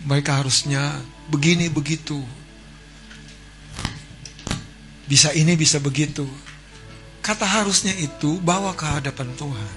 Mereka 0.05 0.45
harusnya 0.45 1.01
begini 1.33 1.73
begitu. 1.73 2.21
Bisa 5.09 5.33
ini 5.33 5.57
bisa 5.57 5.81
begitu. 5.81 6.29
Kata 7.25 7.49
harusnya 7.49 7.97
itu 7.97 8.37
bawa 8.45 8.77
ke 8.77 8.85
hadapan 8.85 9.33
Tuhan. 9.41 9.73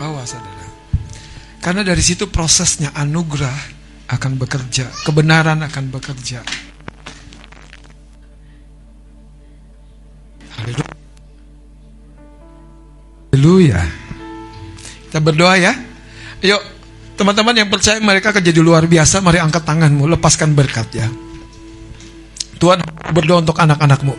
Bawa 0.00 0.24
saudara. 0.24 0.68
Karena 1.60 1.84
dari 1.84 2.00
situ 2.00 2.32
prosesnya 2.32 2.96
anugerah 2.96 3.76
akan 4.08 4.40
bekerja 4.40 4.88
kebenaran 5.04 5.60
akan 5.60 5.92
bekerja 5.92 6.40
Haleluya. 13.32 13.80
Kita 15.08 15.18
berdoa 15.22 15.54
ya. 15.56 15.72
Yuk, 16.42 16.62
teman-teman 17.18 17.54
yang 17.54 17.68
percaya 17.70 17.98
mereka 17.98 18.30
akan 18.30 18.42
jadi 18.42 18.60
luar 18.62 18.86
biasa, 18.86 19.18
mari 19.22 19.42
angkat 19.42 19.66
tanganmu, 19.66 20.06
lepaskan 20.18 20.54
berkat 20.54 20.86
ya. 20.94 21.08
Tuhan 22.58 22.82
berdoa 23.14 23.42
untuk 23.42 23.58
anak-anakmu. 23.58 24.14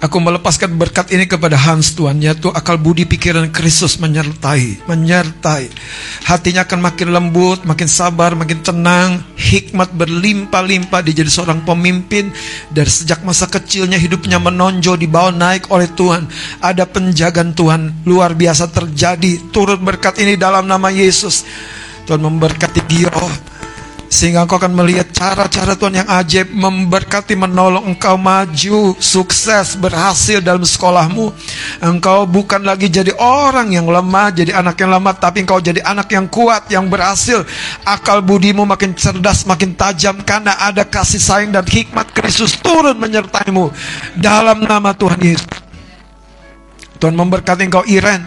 Aku 0.00 0.16
melepaskan 0.16 0.80
berkat 0.80 1.12
ini 1.12 1.28
kepada 1.28 1.60
Hans 1.60 1.92
Tuhan 1.92 2.24
Yaitu 2.24 2.48
akal 2.48 2.80
budi 2.80 3.04
pikiran 3.04 3.52
Kristus 3.52 4.00
menyertai 4.00 4.88
Menyertai. 4.88 5.68
Hatinya 6.24 6.64
akan 6.64 6.80
makin 6.80 7.12
lembut 7.12 7.68
Makin 7.68 7.84
sabar, 7.84 8.32
makin 8.32 8.64
tenang. 8.64 9.20
Hikmat 9.36 9.92
berlimpah-limpah 9.92 11.04
Dia 11.04 11.20
jadi 11.20 11.28
seorang 11.28 11.68
pemimpin. 11.68 12.32
Dari 12.72 12.88
sejak 12.88 13.20
masa 13.28 13.44
kecilnya 13.44 14.00
hidupnya 14.00 14.40
menonjol 14.40 14.96
Dibawa 14.96 15.36
naik 15.36 15.68
oleh 15.68 15.92
Tuhan. 15.92 16.24
Ada 16.64 16.88
penjagaan 16.88 17.52
Tuhan 17.52 18.08
Luar 18.08 18.32
biasa 18.32 18.72
terjadi. 18.72 19.52
Turut 19.52 19.84
berkat 19.84 20.16
ini 20.16 20.40
dalam 20.40 20.64
nama 20.64 20.88
Yesus. 20.88 21.44
Tuhan 22.08 22.24
memberkati 22.24 22.80
dia 22.88 23.12
sehingga 24.10 24.42
engkau 24.42 24.58
akan 24.58 24.74
melihat 24.74 25.06
cara-cara 25.14 25.78
Tuhan 25.78 26.02
yang 26.02 26.08
ajaib 26.10 26.50
memberkati 26.50 27.38
menolong 27.38 27.94
engkau 27.94 28.18
maju, 28.18 28.98
sukses, 28.98 29.78
berhasil 29.78 30.42
dalam 30.42 30.66
sekolahmu. 30.66 31.30
Engkau 31.78 32.26
bukan 32.26 32.66
lagi 32.66 32.90
jadi 32.90 33.14
orang 33.14 33.70
yang 33.70 33.86
lemah, 33.86 34.34
jadi 34.34 34.58
anak 34.58 34.82
yang 34.82 34.90
lemah, 34.90 35.14
tapi 35.14 35.46
engkau 35.46 35.62
jadi 35.62 35.78
anak 35.86 36.10
yang 36.10 36.26
kuat, 36.26 36.66
yang 36.74 36.90
berhasil. 36.90 37.46
Akal 37.86 38.18
budimu 38.18 38.66
makin 38.66 38.98
cerdas, 38.98 39.46
makin 39.46 39.78
tajam 39.78 40.18
karena 40.26 40.58
ada 40.58 40.82
kasih 40.82 41.22
sayang 41.22 41.54
dan 41.54 41.62
hikmat 41.62 42.10
Kristus 42.10 42.58
turun 42.58 42.98
menyertaimu 42.98 43.70
dalam 44.18 44.66
nama 44.66 44.90
Tuhan 44.90 45.22
Yesus. 45.22 45.70
Tuhan 46.98 47.14
memberkati 47.14 47.62
engkau 47.62 47.86
Iren 47.86 48.26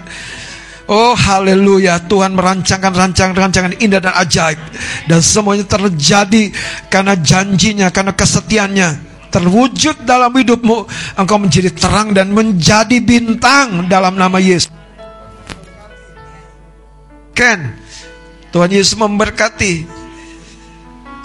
Oh 0.88 1.16
haleluya. 1.16 2.04
Tuhan 2.12 2.36
merancangkan 2.36 2.92
rancangan-rancangan 2.92 3.80
indah 3.80 4.04
dan 4.04 4.14
ajaib. 4.20 4.60
Dan 5.08 5.20
semuanya 5.24 5.64
terjadi 5.64 6.52
karena 6.92 7.16
janjinya, 7.16 7.88
karena 7.90 8.12
kesetiaannya. 8.12 9.16
Terwujud 9.34 10.06
dalam 10.06 10.30
hidupmu 10.30 10.86
Engkau 11.18 11.42
menjadi 11.42 11.74
terang 11.74 12.14
dan 12.14 12.30
menjadi 12.30 13.02
bintang 13.02 13.90
dalam 13.90 14.14
nama 14.14 14.38
Yesus. 14.38 14.70
Ken 17.34 17.74
Tuhan 18.54 18.70
Yesus 18.70 18.94
memberkati 18.94 19.90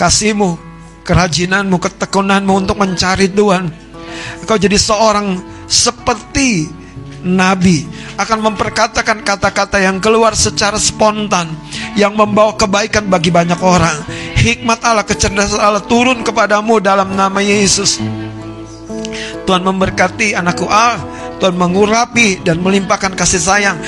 Kasihmu, 0.00 0.56
kerajinanmu, 1.04 1.76
ketekunanmu 1.76 2.52
untuk 2.64 2.80
mencari 2.80 3.28
Tuhan. 3.28 3.68
Engkau 4.40 4.56
jadi 4.56 4.78
seorang 4.80 5.42
seperti 5.68 6.70
nabi 7.28 7.84
akan 8.16 8.50
memperkatakan 8.50 9.20
kata-kata 9.20 9.76
yang 9.78 10.00
keluar 10.00 10.32
secara 10.32 10.80
spontan 10.80 11.52
yang 11.94 12.16
membawa 12.16 12.56
kebaikan 12.56 13.06
bagi 13.06 13.28
banyak 13.28 13.60
orang. 13.60 13.94
Hikmat 14.38 14.80
Allah, 14.86 15.04
kecerdasan 15.04 15.60
Allah 15.60 15.84
turun 15.84 16.24
kepadamu 16.24 16.80
dalam 16.80 17.12
nama 17.12 17.38
Yesus. 17.42 18.00
Tuhan 19.44 19.64
memberkati 19.64 20.36
anakku 20.36 20.68
Al, 20.68 21.00
Tuhan 21.40 21.56
mengurapi 21.56 22.42
dan 22.44 22.60
melimpahkan 22.60 23.14
kasih 23.14 23.40
sayang. 23.40 23.78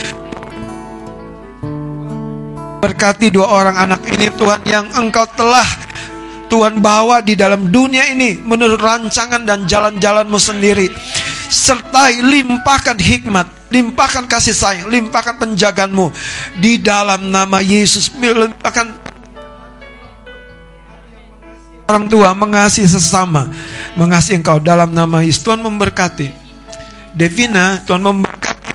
Berkati 2.81 3.29
dua 3.29 3.45
orang 3.45 3.77
anak 3.77 4.01
ini 4.09 4.33
Tuhan 4.33 4.65
yang 4.65 4.89
Engkau 4.97 5.29
telah 5.37 5.69
Tuhan 6.51 6.83
bawa 6.83 7.23
di 7.23 7.39
dalam 7.39 7.71
dunia 7.71 8.11
ini 8.11 8.41
menurut 8.43 8.83
rancangan 8.83 9.47
dan 9.47 9.69
jalan-jalanmu 9.71 10.35
sendiri. 10.41 10.91
Sertai 11.51 12.23
limpahkan 12.23 12.95
hikmat, 12.95 13.51
limpahkan 13.75 14.31
kasih 14.31 14.55
sayang, 14.55 14.87
limpahkan 14.87 15.35
penjagaanmu 15.35 16.15
di 16.63 16.79
dalam 16.79 17.27
nama 17.27 17.59
Yesus. 17.59 18.15
Limpahkan 18.15 18.87
orang 21.91 22.07
tua 22.07 22.31
mengasihi 22.39 22.87
sesama, 22.87 23.51
mengasihi 23.99 24.39
engkau 24.39 24.63
dalam 24.63 24.95
nama 24.95 25.27
Yesus. 25.27 25.43
Tuhan 25.43 25.59
memberkati. 25.59 26.31
Devina, 27.19 27.83
Tuhan 27.83 27.99
memberkati 28.07 28.71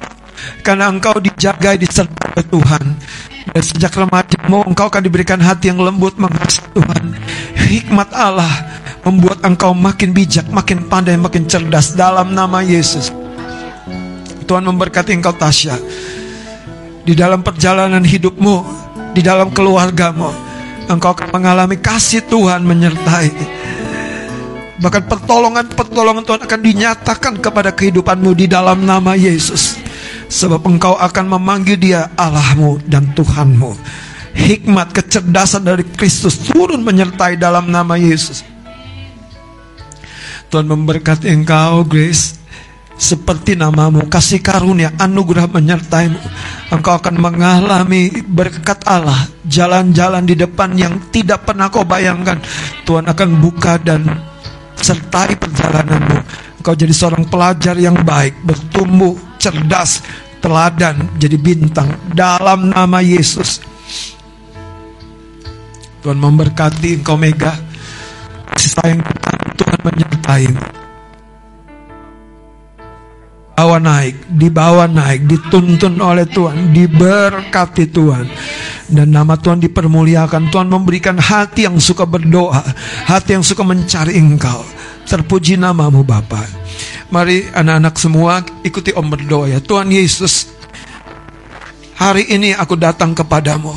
karena 0.59 0.91
engkau 0.91 1.15
dijaga 1.23 1.79
disertai 1.79 2.43
Tuhan. 2.43 2.83
Dan 3.55 3.61
sejak 3.63 3.95
remajamu 3.95 4.67
engkau 4.67 4.91
akan 4.91 4.99
diberikan 4.99 5.39
hati 5.39 5.71
yang 5.71 5.79
lembut 5.79 6.19
mengasihi 6.19 6.65
Tuhan. 6.75 7.03
Hikmat 7.55 8.11
Allah 8.11 8.51
membuat 9.05 9.45
engkau 9.45 9.77
makin 9.77 10.11
bijak, 10.11 10.49
makin 10.49 10.89
pandai, 10.89 11.13
makin 11.13 11.45
cerdas 11.45 11.93
dalam 11.93 12.33
nama 12.33 12.65
Yesus. 12.65 13.13
Tuhan 14.49 14.65
memberkati 14.65 15.13
engkau 15.13 15.31
Tasya. 15.31 15.77
Di 17.05 17.13
dalam 17.13 17.45
perjalanan 17.45 18.01
hidupmu, 18.01 18.55
di 19.13 19.21
dalam 19.21 19.53
keluargamu, 19.53 20.33
engkau 20.89 21.13
akan 21.13 21.29
mengalami 21.29 21.77
kasih 21.77 22.25
Tuhan 22.25 22.65
menyertai. 22.65 23.29
Bahkan 24.81 25.03
pertolongan-pertolongan 25.05 26.25
Tuhan 26.25 26.41
akan 26.41 26.61
dinyatakan 26.65 27.33
kepada 27.37 27.69
kehidupanmu 27.77 28.33
di 28.33 28.49
dalam 28.49 28.83
nama 28.89 29.13
Yesus. 29.13 29.77
Sebab 30.25 30.65
engkau 30.65 30.97
akan 30.97 31.37
memanggil 31.37 31.77
dia 31.77 32.09
Allahmu 32.17 32.81
dan 32.89 33.13
Tuhanmu 33.13 33.77
Hikmat 34.33 34.89
kecerdasan 34.89 35.61
dari 35.61 35.85
Kristus 35.85 36.49
turun 36.49 36.81
menyertai 36.81 37.37
dalam 37.37 37.69
nama 37.69 37.93
Yesus 37.93 38.54
Tuhan 40.49 40.67
memberkati 40.69 41.29
engkau 41.31 41.85
Grace 41.85 42.37
Seperti 42.95 43.59
namamu 43.59 44.07
Kasih 44.07 44.39
karunia 44.39 44.93
anugerah 44.95 45.51
menyertaimu 45.51 46.19
Engkau 46.71 46.95
akan 46.97 47.15
mengalami 47.19 48.09
berkat 48.23 48.83
Allah 48.87 49.27
Jalan-jalan 49.45 50.23
di 50.23 50.35
depan 50.39 50.73
yang 50.75 51.11
tidak 51.11 51.45
pernah 51.45 51.67
kau 51.69 51.83
bayangkan 51.83 52.39
Tuhan 52.87 53.05
akan 53.05 53.29
buka 53.41 53.77
dan 53.81 54.05
sertai 54.79 55.35
perjalananmu 55.35 56.17
Engkau 56.61 56.73
jadi 56.73 56.93
seorang 56.95 57.27
pelajar 57.27 57.75
yang 57.77 57.99
baik 58.01 58.41
Bertumbuh 58.41 59.35
cerdas, 59.45 60.01
teladan, 60.41 61.05
jadi 61.21 61.37
bintang 61.37 61.93
dalam 62.09 62.73
nama 62.73 62.97
Yesus. 62.97 63.61
Tuhan 66.01 66.17
memberkati 66.17 67.01
engkau 67.01 67.13
Mega. 67.13 67.53
Sayang 68.57 69.05
Tuhan 69.55 69.79
menyertai. 69.81 70.45
Bawa 73.55 73.79
naik, 73.79 74.35
dibawa 74.35 74.83
naik, 74.83 75.31
dituntun 75.31 76.03
oleh 76.03 76.27
Tuhan, 76.27 76.75
diberkati 76.75 77.87
Tuhan. 77.87 78.27
Dan 78.91 79.15
nama 79.15 79.39
Tuhan 79.39 79.63
dipermuliakan. 79.63 80.51
Tuhan 80.51 80.67
memberikan 80.67 81.15
hati 81.15 81.63
yang 81.63 81.79
suka 81.79 82.03
berdoa, 82.03 82.61
hati 83.07 83.39
yang 83.39 83.47
suka 83.47 83.63
mencari 83.63 84.19
engkau. 84.19 84.59
Terpuji 85.07 85.55
namamu 85.55 86.03
Bapak. 86.03 86.45
Mari 87.09 87.47
anak-anak 87.55 87.95
semua 87.95 88.43
ikuti 88.65 88.91
om 88.91 89.07
berdoa 89.07 89.47
ya. 89.47 89.63
Tuhan 89.63 89.87
Yesus, 89.87 90.51
hari 91.95 92.27
ini 92.27 92.51
aku 92.51 92.75
datang 92.75 93.15
kepadamu. 93.15 93.71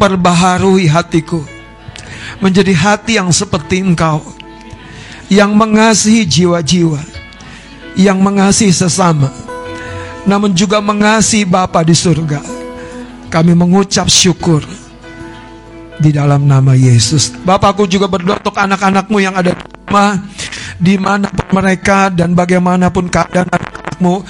Perbaharui 0.00 0.88
hatiku. 0.88 1.44
Menjadi 2.40 2.72
hati 2.74 3.20
yang 3.20 3.30
seperti 3.30 3.84
engkau. 3.84 4.41
Yang 5.32 5.52
mengasihi 5.56 6.22
jiwa-jiwa. 6.28 7.00
Yang 7.96 8.18
mengasihi 8.20 8.72
sesama. 8.76 9.32
Namun 10.28 10.52
juga 10.52 10.84
mengasihi 10.84 11.48
Bapa 11.48 11.80
di 11.80 11.96
surga. 11.96 12.44
Kami 13.32 13.56
mengucap 13.56 14.12
syukur 14.12 14.60
di 15.96 16.12
dalam 16.12 16.44
nama 16.44 16.76
Yesus. 16.76 17.32
Bapakku 17.48 17.88
juga 17.88 18.12
berdoa 18.12 18.44
untuk 18.44 18.60
anak-anakmu 18.60 19.16
yang 19.24 19.32
ada 19.32 19.56
di 19.56 19.64
rumah 19.88 20.20
di 20.76 21.00
mana 21.00 21.32
pun 21.32 21.48
mereka 21.56 22.12
dan 22.12 22.36
bagaimanapun 22.36 23.08
keadaan 23.08 23.48
anakmu 23.48 24.20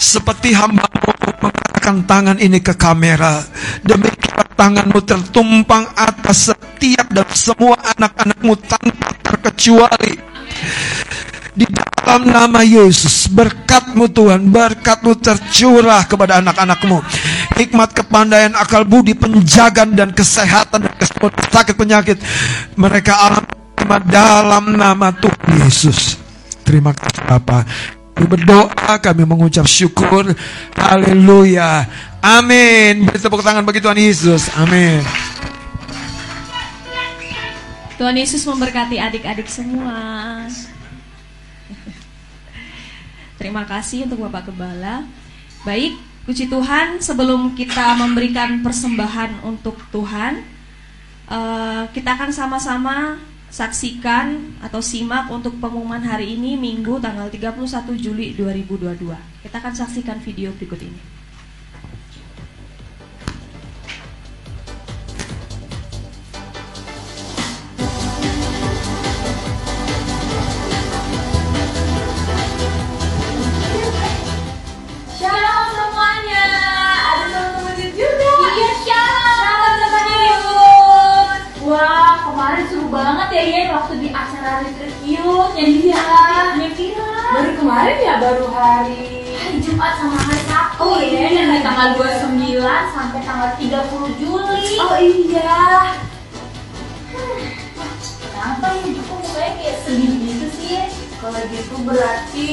seperti 0.00 0.56
hambamu 0.56 1.12
mengatakan 1.42 2.06
tangan 2.06 2.38
ini 2.38 2.62
ke 2.62 2.74
kamera 2.78 3.42
demikian 3.82 4.46
tanganmu 4.54 5.00
tertumpang 5.02 5.90
atas 5.98 6.54
setiap 6.54 7.06
dan 7.10 7.26
semua 7.34 7.74
anak-anakmu 7.98 8.54
tanpa 8.66 9.10
terkecuali 9.26 10.14
di 11.58 11.66
dalam 11.66 12.22
nama 12.22 12.62
Yesus 12.62 13.26
berkatmu 13.34 14.06
Tuhan 14.14 14.46
berkatmu 14.46 15.18
tercurah 15.18 16.06
kepada 16.06 16.38
anak-anakmu 16.38 17.02
hikmat 17.58 17.98
kepandaian 17.98 18.54
akal 18.54 18.86
budi 18.86 19.18
penjagaan 19.18 19.98
dan 19.98 20.14
kesehatan 20.14 20.86
dan 20.86 20.94
sakit 21.50 21.74
penyakit 21.74 22.16
mereka 22.78 23.18
alami 23.26 23.58
dalam 24.08 24.76
nama 24.76 25.08
Tuhan 25.16 25.64
Yesus. 25.64 26.20
Terima 26.60 26.92
kasih 26.92 27.24
Bapak. 27.24 27.64
Kami 28.12 28.26
berdoa, 28.26 28.94
kami 28.98 29.22
mengucap 29.24 29.64
syukur. 29.64 30.26
Haleluya. 30.74 31.86
Amin. 32.18 33.06
Beri 33.06 33.18
tepuk 33.22 33.40
tangan 33.40 33.62
bagi 33.62 33.78
Tuhan 33.78 33.96
Yesus. 33.96 34.50
Amin. 34.58 35.00
Tuhan 37.98 38.14
Yesus 38.14 38.46
memberkati 38.46 38.94
adik-adik 39.02 39.50
semua. 39.50 40.46
Terima 43.42 43.66
kasih 43.66 44.06
untuk 44.06 44.22
Bapak 44.22 44.54
Gembala. 44.54 45.02
Baik, 45.66 45.98
puji 46.22 46.46
Tuhan 46.46 47.02
sebelum 47.02 47.58
kita 47.58 47.98
memberikan 47.98 48.62
persembahan 48.62 49.42
untuk 49.42 49.82
Tuhan, 49.90 50.46
uh, 51.26 51.90
kita 51.90 52.14
akan 52.14 52.30
sama-sama 52.30 53.18
saksikan 53.50 54.54
atau 54.62 54.78
simak 54.78 55.26
untuk 55.34 55.58
pengumuman 55.58 55.98
hari 55.98 56.38
ini 56.38 56.54
Minggu 56.54 57.02
tanggal 57.02 57.26
31 57.26 57.98
Juli 57.98 58.30
2022. 58.38 59.42
Kita 59.42 59.58
akan 59.58 59.74
saksikan 59.74 60.22
video 60.22 60.54
berikut 60.54 60.78
ini. 60.86 61.17
Kemarin 87.60 87.96
ya 88.00 88.14
baru 88.16 88.46
hari 88.48 89.28
hari 89.36 89.58
Jumat 89.60 89.92
sama 90.00 90.16
hari 90.16 90.42
Sabtu 90.48 90.80
oh 90.80 90.96
iya. 90.96 91.28
Ya, 91.28 91.44
dari 91.44 91.60
tanggal 91.60 91.88
29 92.00 92.64
sampai 92.96 93.20
tanggal 93.20 93.50
30 93.60 94.20
Juli. 94.20 94.70
Oh 94.80 94.96
iya. 94.96 95.60
Hmm. 97.12 97.40
kenapa 98.32 98.66
ya 98.72 99.00
kok 99.04 99.18
mukanya 99.20 99.52
kayak 99.60 99.76
sedih 99.84 100.12
gitu 100.24 100.46
sih 100.56 100.80
kalau 101.20 101.40
gitu 101.52 101.74
berarti 101.84 102.48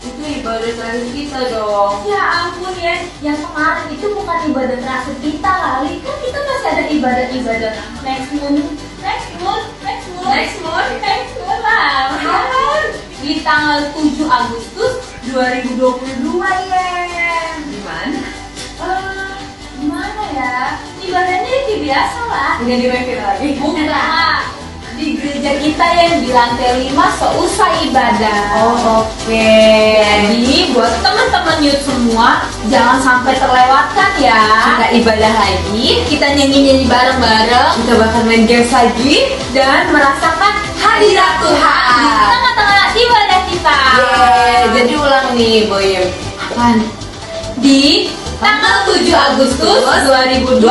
itu 0.00 0.22
ibadah 0.40 0.72
terakhir 0.72 1.08
kita 1.12 1.40
dong 1.52 1.94
ya 2.08 2.20
ampun 2.44 2.72
ya 2.80 3.04
yang 3.20 3.36
kemarin 3.36 3.86
itu 3.92 4.06
bukan 4.16 4.38
ibadah 4.48 4.76
terakhir 4.80 5.16
kita 5.20 5.52
kali 5.52 5.92
kan 6.00 6.16
kita 6.24 6.38
masih 6.40 6.68
ada 6.72 6.84
ibadah-ibadah 6.88 7.72
next 8.00 8.30
month 8.40 8.68
next 9.04 9.30
month 9.40 9.66
next 9.84 10.08
month 10.16 10.32
next 10.32 10.56
month 10.64 10.92
next 11.04 11.34
month 11.36 11.62
lah 11.64 12.00
di 13.20 13.44
tanggal 13.44 13.92
7 13.92 14.16
Agustus 14.26 15.04
2022 15.28 16.24
ya. 16.72 17.52
Gimana? 17.68 18.20
Uh, 18.80 19.36
gimana 19.76 20.22
ya? 20.32 20.80
Ibadahnya 21.04 21.50
kayak 21.68 21.80
biasa 21.84 22.20
lah. 22.26 22.52
Nggak 22.64 22.78
di 22.80 22.86
wifi 22.88 23.14
lagi? 23.20 23.48
Bukan. 23.60 23.86
Di 25.00 25.16
gereja 25.16 25.56
kita 25.56 25.86
yang 25.96 26.20
di 26.20 26.28
lantai 26.28 26.92
5 26.92 26.92
seusai 26.92 27.88
ibadah. 27.88 28.40
Oh 28.60 29.00
oke. 29.00 29.08
Okay. 29.24 30.28
Jadi 30.28 30.76
buat 30.76 30.92
teman-teman 31.00 31.64
youth 31.64 31.80
semua 31.80 32.44
jangan 32.68 33.00
sampai 33.00 33.32
terlewatkan 33.40 34.12
ya. 34.20 34.44
Kita 34.60 34.86
ibadah 35.00 35.32
lagi, 35.40 36.04
kita 36.04 36.36
nyanyi-nyanyi 36.36 36.84
bareng-bareng, 36.84 37.80
kita 37.80 37.92
bakal 37.96 38.20
main 38.28 38.44
games 38.44 38.68
lagi 38.68 39.40
dan 39.56 39.88
merasakan 39.88 40.54
hadirat 40.76 41.32
Tuhan 41.48 41.80
di 41.96 42.08
tengah-tengah 42.28 42.86
ibadah 42.92 43.40
kita. 43.48 43.78
Yeah, 43.96 44.60
jadi 44.76 44.92
ulang 45.00 45.28
nih, 45.32 45.56
Boy. 45.64 45.96
Apaan? 46.36 46.84
Di 47.56 48.12
tanggal 48.40 48.88
7 48.88 49.04
Agustus 49.12 49.84
2022 49.84 50.64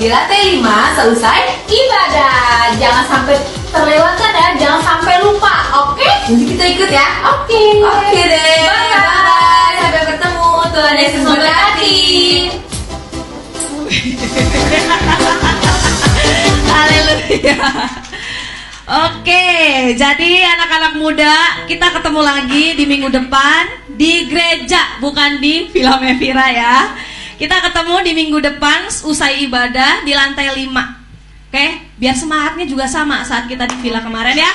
di 0.00 0.06
lantai 0.08 0.56
5 0.56 0.96
selesai 0.96 1.40
ibadah. 1.68 2.72
Jangan 2.80 3.04
sampai 3.04 3.36
terlewatkan 3.68 4.32
ya, 4.32 4.48
jangan 4.56 4.80
sampai 4.80 5.20
lupa. 5.20 5.68
Oke? 5.84 6.08
Jadi 6.32 6.44
kita 6.56 6.64
ikut 6.64 6.90
ya. 6.90 7.06
Oke. 7.28 7.84
Oke 7.84 8.20
deh. 8.24 8.64
Bye. 8.64 8.88
Bye. 8.96 9.76
Sampai 9.84 10.02
bertemu. 10.08 10.50
Tuhan 10.72 10.96
Yesus 10.96 11.22
memberkati. 11.28 11.98
Haleluya. 16.72 17.58
Oke, 18.90 19.46
jadi 19.94 20.32
anak-anak 20.50 20.98
muda 20.98 21.62
kita 21.70 21.94
ketemu 21.94 22.20
lagi 22.26 22.74
di 22.74 22.84
minggu 22.90 23.06
depan 23.06 23.89
di 24.00 24.32
gereja, 24.32 24.96
bukan 24.96 25.44
di 25.44 25.68
Villa 25.68 26.00
Mevira 26.00 26.48
ya. 26.48 26.96
Kita 27.36 27.60
ketemu 27.60 28.00
di 28.00 28.12
minggu 28.16 28.40
depan 28.40 28.88
usai 29.04 29.44
ibadah 29.44 30.00
di 30.08 30.16
lantai 30.16 30.48
5. 30.48 31.52
Oke, 31.52 31.66
biar 32.00 32.16
semangatnya 32.16 32.64
juga 32.64 32.88
sama 32.88 33.20
saat 33.26 33.44
kita 33.44 33.68
di 33.68 33.76
villa 33.82 34.00
kemarin 34.00 34.38
ya. 34.38 34.52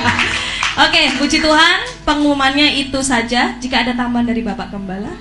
Oke, 0.84 1.14
puji 1.16 1.38
Tuhan, 1.40 2.04
pengumumannya 2.04 2.76
itu 2.76 3.00
saja. 3.00 3.56
Jika 3.56 3.86
ada 3.86 3.92
tambahan 3.96 4.28
dari 4.28 4.42
Bapak 4.44 4.68
Gembala. 4.72 5.14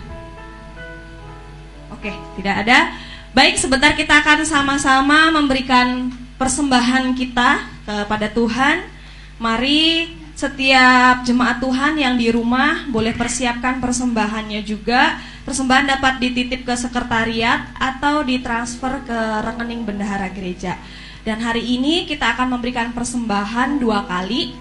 Oke, 1.94 2.12
tidak 2.40 2.66
ada. 2.66 2.98
Baik, 3.32 3.56
sebentar 3.62 3.94
kita 3.95 4.26
akan 4.26 4.44
sama-sama 4.44 5.32
memberikan 5.32 6.12
persembahan 6.36 7.14
kita 7.14 7.62
kepada 7.86 8.28
Tuhan. 8.34 8.84
Mari 9.38 10.20
setiap 10.41 11.22
jemaat 11.22 11.61
Tuhan 11.61 12.01
yang 12.01 12.18
di 12.18 12.34
rumah 12.34 12.89
boleh 12.89 13.13
persiapkan 13.13 13.77
persembahannya 13.77 14.65
juga. 14.65 15.22
Persembahan 15.45 15.97
dapat 15.97 16.18
dititip 16.18 16.65
ke 16.65 16.73
sekretariat 16.73 17.69
atau 17.77 18.26
ditransfer 18.26 19.05
ke 19.05 19.19
rekening 19.45 19.85
bendahara 19.85 20.34
gereja. 20.34 20.81
Dan 21.22 21.45
hari 21.45 21.61
ini 21.61 22.09
kita 22.09 22.34
akan 22.34 22.57
memberikan 22.57 22.89
persembahan 22.89 23.77
dua 23.77 24.09
kali. 24.09 24.57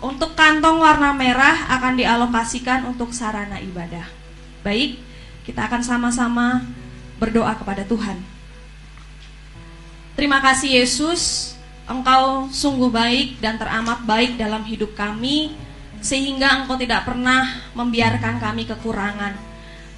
Untuk 0.00 0.32
kantong 0.34 0.80
warna 0.80 1.12
merah 1.12 1.68
akan 1.76 1.94
dialokasikan 2.00 2.88
untuk 2.88 3.12
sarana 3.12 3.60
ibadah. 3.60 4.08
Baik, 4.64 4.98
kita 5.44 5.68
akan 5.68 5.84
sama-sama 5.84 6.64
berdoa 7.20 7.54
kepada 7.54 7.84
Tuhan. 7.86 8.18
Terima 10.18 10.42
kasih 10.42 10.82
Yesus, 10.82 11.54
Engkau 11.86 12.46
sungguh 12.48 12.90
baik 12.90 13.42
dan 13.42 13.58
teramat 13.58 14.06
baik 14.06 14.38
dalam 14.38 14.62
hidup 14.62 14.94
kami, 14.94 15.54
sehingga 15.98 16.62
Engkau 16.62 16.78
tidak 16.78 17.06
pernah 17.06 17.46
membiarkan 17.74 18.38
kami 18.38 18.66
kekurangan 18.66 19.52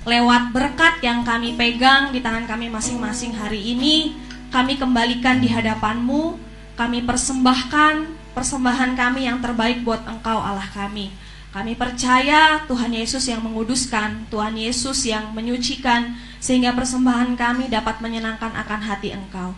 lewat 0.05 0.52
berkat 0.52 1.01
yang 1.01 1.24
kami 1.24 1.56
pegang 1.56 2.12
di 2.12 2.20
tangan 2.20 2.44
kami 2.44 2.69
masing-masing 2.69 3.32
hari 3.32 3.73
ini, 3.73 4.12
kami 4.52 4.77
kembalikan 4.77 5.40
di 5.40 5.48
hadapanmu, 5.48 6.36
kami 6.77 7.01
persembahkan 7.09 8.12
persembahan 8.36 8.93
kami 8.94 9.24
yang 9.24 9.40
terbaik 9.40 9.81
buat 9.81 10.05
Engkau 10.05 10.36
Allah 10.36 10.69
kami. 10.77 11.09
Kami 11.56 11.78
percaya 11.78 12.66
Tuhan 12.66 12.90
Yesus 12.93 13.31
yang 13.31 13.40
menguduskan, 13.40 14.28
Tuhan 14.28 14.59
Yesus 14.59 15.06
yang 15.06 15.32
menyucikan, 15.32 16.19
sehingga 16.43 16.74
persembahan 16.74 17.39
kami 17.39 17.70
dapat 17.73 18.02
menyenangkan 18.05 18.52
akan 18.52 18.81
hati 18.85 19.15
Engkau. 19.15 19.55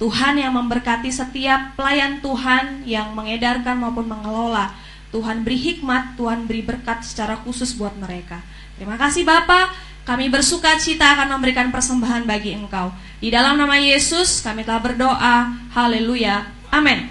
Tuhan 0.00 0.40
yang 0.40 0.56
memberkati 0.56 1.12
setiap 1.12 1.76
pelayan 1.76 2.24
Tuhan 2.24 2.88
yang 2.88 3.12
mengedarkan 3.12 3.76
maupun 3.76 4.08
mengelola. 4.08 4.72
Tuhan 5.12 5.44
beri 5.44 5.60
hikmat, 5.60 6.16
Tuhan 6.16 6.48
beri 6.48 6.64
berkat 6.64 7.04
secara 7.04 7.36
khusus 7.44 7.76
buat 7.76 7.92
mereka. 8.00 8.40
Terima 8.80 8.96
kasih 8.96 9.28
Bapak. 9.28 9.76
Kami 10.08 10.32
bersuka 10.32 10.80
cita 10.80 11.04
akan 11.12 11.36
memberikan 11.36 11.68
persembahan 11.68 12.24
bagi 12.24 12.56
engkau. 12.56 12.88
Di 13.20 13.28
dalam 13.28 13.60
nama 13.60 13.76
Yesus 13.76 14.40
kami 14.40 14.64
telah 14.64 14.80
berdoa. 14.80 15.36
Haleluya. 15.76 16.48
Amin. 16.72 17.04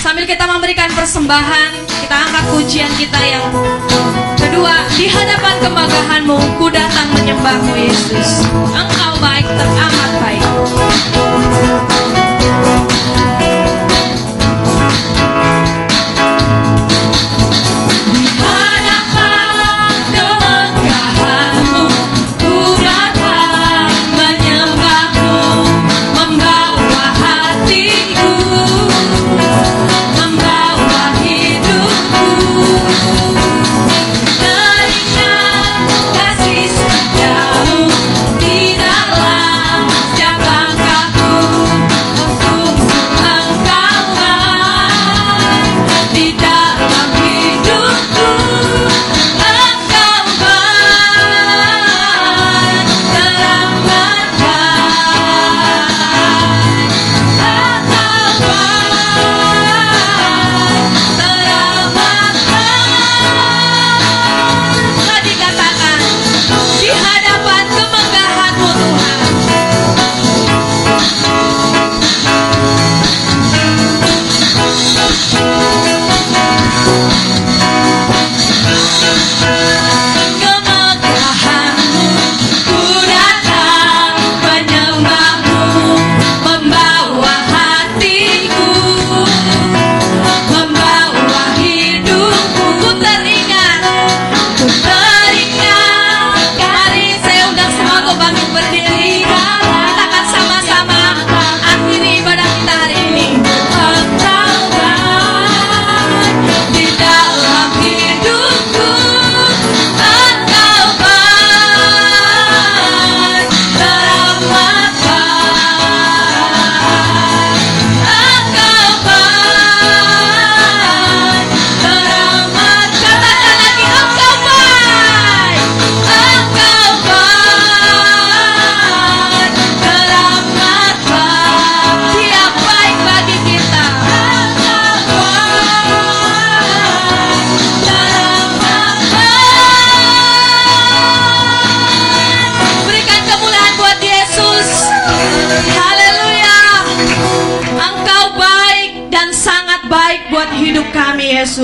Sambil 0.00 0.24
kita 0.24 0.48
memberikan 0.48 0.88
persembahan, 0.96 1.84
kita 2.08 2.16
angkat 2.16 2.44
pujian 2.56 2.88
kita 2.96 3.20
yang 3.20 3.44
kedua. 4.40 4.88
Di 4.96 5.04
hadapan 5.12 5.54
kemagahanmu, 5.60 6.56
ku 6.56 6.72
datang 6.72 7.12
menyembahmu 7.12 7.76
Yesus. 7.76 8.48
Engkau 8.72 8.97
baik, 9.20 9.46
teramat 9.46 10.12
baik. 10.22 10.44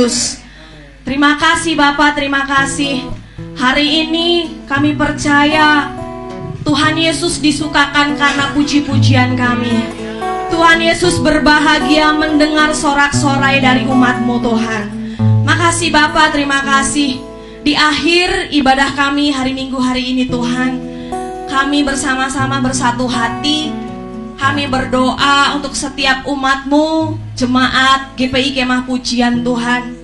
Yesus. 0.05 0.45
Terima 1.01 1.41
kasih 1.41 1.81
Bapak, 1.81 2.13
terima 2.13 2.45
kasih. 2.45 3.09
Hari 3.57 4.05
ini 4.05 4.61
kami 4.69 4.93
percaya 4.93 5.97
Tuhan 6.61 7.01
Yesus 7.01 7.41
disukakan 7.41 8.13
karena 8.13 8.53
puji-pujian 8.53 9.33
kami. 9.33 9.81
Tuhan 10.53 10.85
Yesus 10.85 11.25
berbahagia 11.25 12.13
mendengar 12.13 12.77
sorak-sorai 12.77 13.65
dari 13.65 13.89
umatmu 13.89 14.45
Tuhan. 14.45 14.85
Makasih 15.49 15.89
Bapak, 15.89 16.37
terima 16.37 16.61
kasih. 16.61 17.25
Di 17.65 17.73
akhir 17.73 18.53
ibadah 18.53 18.93
kami 18.93 19.33
hari 19.33 19.57
Minggu 19.57 19.81
hari 19.81 20.13
ini 20.13 20.29
Tuhan, 20.29 20.85
kami 21.49 21.81
bersama-sama 21.81 22.61
bersatu 22.61 23.09
hati, 23.09 23.73
kami 24.37 24.69
berdoa 24.69 25.57
untuk 25.57 25.73
setiap 25.73 26.29
umatmu, 26.29 27.17
jemaat 27.35 28.15
GPI 28.15 28.55
Kemah 28.55 28.87
Pujian 28.87 29.43
Tuhan. 29.43 29.99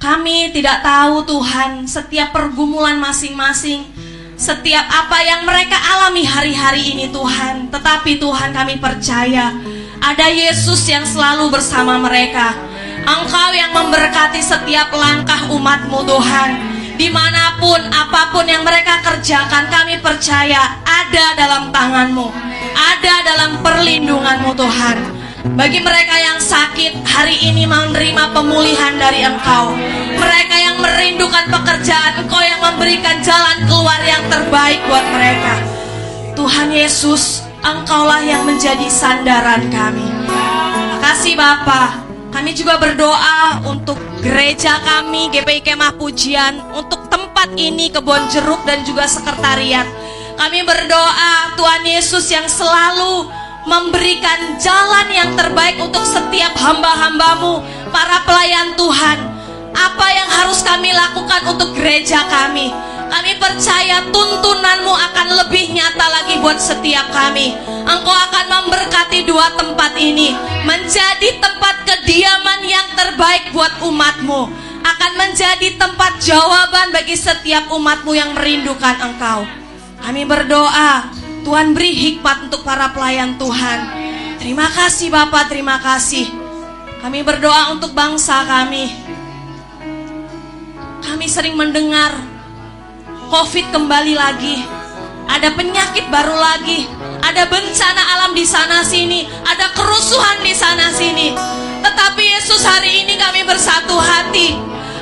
Kami 0.00 0.48
tidak 0.54 0.80
tahu 0.80 1.28
Tuhan 1.28 1.84
setiap 1.84 2.32
pergumulan 2.32 2.96
masing-masing, 2.96 3.84
setiap 4.32 4.88
apa 4.88 5.20
yang 5.20 5.44
mereka 5.44 5.76
alami 5.76 6.24
hari-hari 6.24 6.96
ini 6.96 7.12
Tuhan. 7.12 7.68
Tetapi 7.68 8.16
Tuhan 8.16 8.56
kami 8.56 8.80
percaya 8.80 9.52
ada 10.00 10.26
Yesus 10.32 10.88
yang 10.88 11.04
selalu 11.04 11.52
bersama 11.52 12.00
mereka. 12.00 12.56
Engkau 13.04 13.50
yang 13.52 13.76
memberkati 13.76 14.40
setiap 14.40 14.88
langkah 14.94 15.52
umatmu 15.52 16.00
Tuhan. 16.08 16.50
Di 16.96 17.08
mana 17.08 17.56
pun, 17.56 17.80
apa 17.88 18.28
pun 18.28 18.44
yang 18.44 18.60
mereka 18.60 19.00
kerjakan, 19.00 19.72
kami 19.72 20.00
percaya 20.04 20.80
ada 20.84 21.32
dalam 21.36 21.72
tanganmu. 21.72 22.28
Ada 22.76 23.14
dalam 23.24 23.50
perlindunganmu 23.64 24.52
Tuhan. 24.52 25.19
Bagi 25.40 25.80
mereka 25.80 26.20
yang 26.20 26.36
sakit 26.36 27.00
hari 27.00 27.40
ini 27.40 27.64
menerima 27.64 28.36
pemulihan 28.36 28.92
dari 29.00 29.24
Engkau. 29.24 29.72
Mereka 30.20 30.56
yang 30.60 30.76
merindukan 30.84 31.48
pekerjaan, 31.48 32.20
Engkau 32.20 32.44
yang 32.44 32.60
memberikan 32.60 33.24
jalan 33.24 33.64
keluar 33.64 33.96
yang 34.04 34.20
terbaik 34.28 34.84
buat 34.84 35.06
mereka. 35.16 35.56
Tuhan 36.36 36.68
Yesus, 36.68 37.40
Engkaulah 37.64 38.20
yang 38.20 38.44
menjadi 38.44 38.84
sandaran 38.92 39.64
kami. 39.72 40.04
Makasih 41.00 41.40
Bapa. 41.40 42.04
Kami 42.30 42.52
juga 42.52 42.76
berdoa 42.76 43.64
untuk 43.64 43.96
gereja 44.20 44.76
kami 44.84 45.32
GPI 45.32 45.64
Kemah 45.66 45.96
Pujian 45.96 46.60
untuk 46.76 47.08
tempat 47.08 47.56
ini 47.56 47.88
kebun 47.88 48.28
jeruk 48.28 48.60
dan 48.68 48.84
juga 48.84 49.08
sekretariat. 49.08 49.88
Kami 50.36 50.62
berdoa 50.62 51.56
Tuhan 51.56 51.82
Yesus 51.84 52.28
yang 52.28 52.46
selalu 52.46 53.39
memberikan 53.68 54.56
jalan 54.56 55.08
yang 55.12 55.30
terbaik 55.36 55.76
untuk 55.80 56.04
setiap 56.04 56.56
hamba-hambamu, 56.56 57.60
para 57.92 58.24
pelayan 58.24 58.72
Tuhan. 58.78 59.18
Apa 59.70 60.06
yang 60.12 60.28
harus 60.28 60.60
kami 60.66 60.90
lakukan 60.90 61.42
untuk 61.56 61.76
gereja 61.76 62.24
kami? 62.26 62.72
Kami 63.10 63.32
percaya 63.42 64.06
tuntunanmu 64.14 64.94
akan 64.94 65.28
lebih 65.44 65.74
nyata 65.74 66.06
lagi 66.06 66.38
buat 66.38 66.62
setiap 66.62 67.10
kami. 67.10 67.58
Engkau 67.66 68.14
akan 68.14 68.46
memberkati 68.46 69.26
dua 69.26 69.50
tempat 69.58 69.98
ini 69.98 70.30
menjadi 70.62 71.42
tempat 71.42 71.82
kediaman 71.86 72.60
yang 72.62 72.86
terbaik 72.94 73.50
buat 73.50 73.82
umatmu. 73.82 74.46
Akan 74.80 75.12
menjadi 75.18 75.76
tempat 75.76 76.22
jawaban 76.22 76.94
bagi 76.94 77.18
setiap 77.18 77.68
umatmu 77.68 78.14
yang 78.14 78.30
merindukan 78.32 78.96
engkau. 79.02 79.44
Kami 80.00 80.24
berdoa, 80.24 81.19
Tuhan 81.40 81.72
beri 81.72 81.92
hikmat 81.92 82.50
untuk 82.50 82.62
para 82.62 82.92
pelayan 82.92 83.40
Tuhan. 83.40 83.80
Terima 84.40 84.68
kasih 84.68 85.12
Bapak, 85.12 85.52
terima 85.52 85.80
kasih. 85.80 86.28
Kami 87.00 87.24
berdoa 87.24 87.72
untuk 87.72 87.96
bangsa 87.96 88.44
kami. 88.44 88.88
Kami 91.00 91.26
sering 91.28 91.56
mendengar 91.56 92.12
COVID 93.32 93.66
kembali 93.72 94.14
lagi. 94.16 94.60
Ada 95.30 95.54
penyakit 95.54 96.10
baru 96.10 96.34
lagi. 96.34 96.84
Ada 97.22 97.46
bencana 97.46 98.02
alam 98.18 98.32
di 98.34 98.44
sana 98.44 98.82
sini. 98.82 99.24
Ada 99.46 99.72
kerusuhan 99.72 100.42
di 100.42 100.52
sana 100.52 100.90
sini. 100.90 101.32
Tetapi 101.80 102.24
Yesus 102.36 102.60
hari 102.66 103.06
ini 103.06 103.14
kami 103.16 103.46
bersatu 103.46 103.96
hati. 103.96 104.58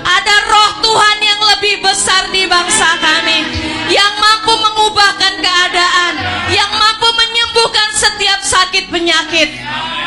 Ada 0.09 0.37
roh 0.49 0.71
Tuhan 0.81 1.19
yang 1.21 1.41
lebih 1.57 1.85
besar 1.85 2.33
di 2.33 2.49
bangsa 2.49 2.97
kami. 2.97 3.45
Yang 3.93 4.13
mampu 4.17 4.53
mengubahkan 4.57 5.35
keadaan. 5.37 6.13
Yang 6.49 6.71
mampu 6.73 7.09
menyembuhkan 7.13 7.89
setiap 7.93 8.41
sakit 8.41 8.89
penyakit. 8.89 9.53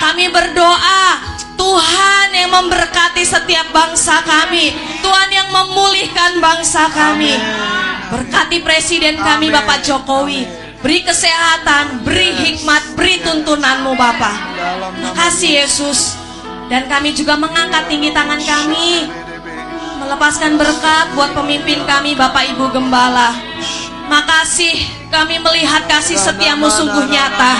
Kami 0.01 0.25
berdoa 0.33 1.21
Tuhan 1.53 2.27
yang 2.33 2.49
memberkati 2.49 3.21
setiap 3.21 3.69
bangsa 3.69 4.25
kami. 4.25 4.73
Tuhan 5.05 5.29
yang 5.29 5.49
memulihkan 5.53 6.41
bangsa 6.41 6.89
kami. 6.89 7.37
Berkati 8.09 8.65
presiden 8.65 9.21
kami 9.21 9.53
Bapak 9.53 9.85
Jokowi. 9.85 10.43
Beri 10.81 11.05
kesehatan, 11.05 12.01
beri 12.01 12.33
hikmat, 12.33 12.97
beri 12.97 13.21
tuntunanmu 13.21 13.93
Bapak. 13.93 14.35
Makasih 14.97 15.61
Yesus. 15.61 16.17
Dan 16.73 16.89
kami 16.89 17.13
juga 17.13 17.37
mengangkat 17.37 17.85
tinggi 17.85 18.09
tangan 18.09 18.41
kami. 18.41 19.05
Melepaskan 20.01 20.57
berkat 20.57 21.13
buat 21.13 21.37
pemimpin 21.37 21.85
kami 21.85 22.17
Bapak 22.17 22.49
Ibu 22.57 22.73
Gembala. 22.73 23.37
Makasih 24.09 24.73
kami 25.13 25.37
melihat 25.37 25.85
kasih 25.85 26.17
setiamu 26.17 26.65
sungguh 26.73 27.05
nyata. 27.05 27.53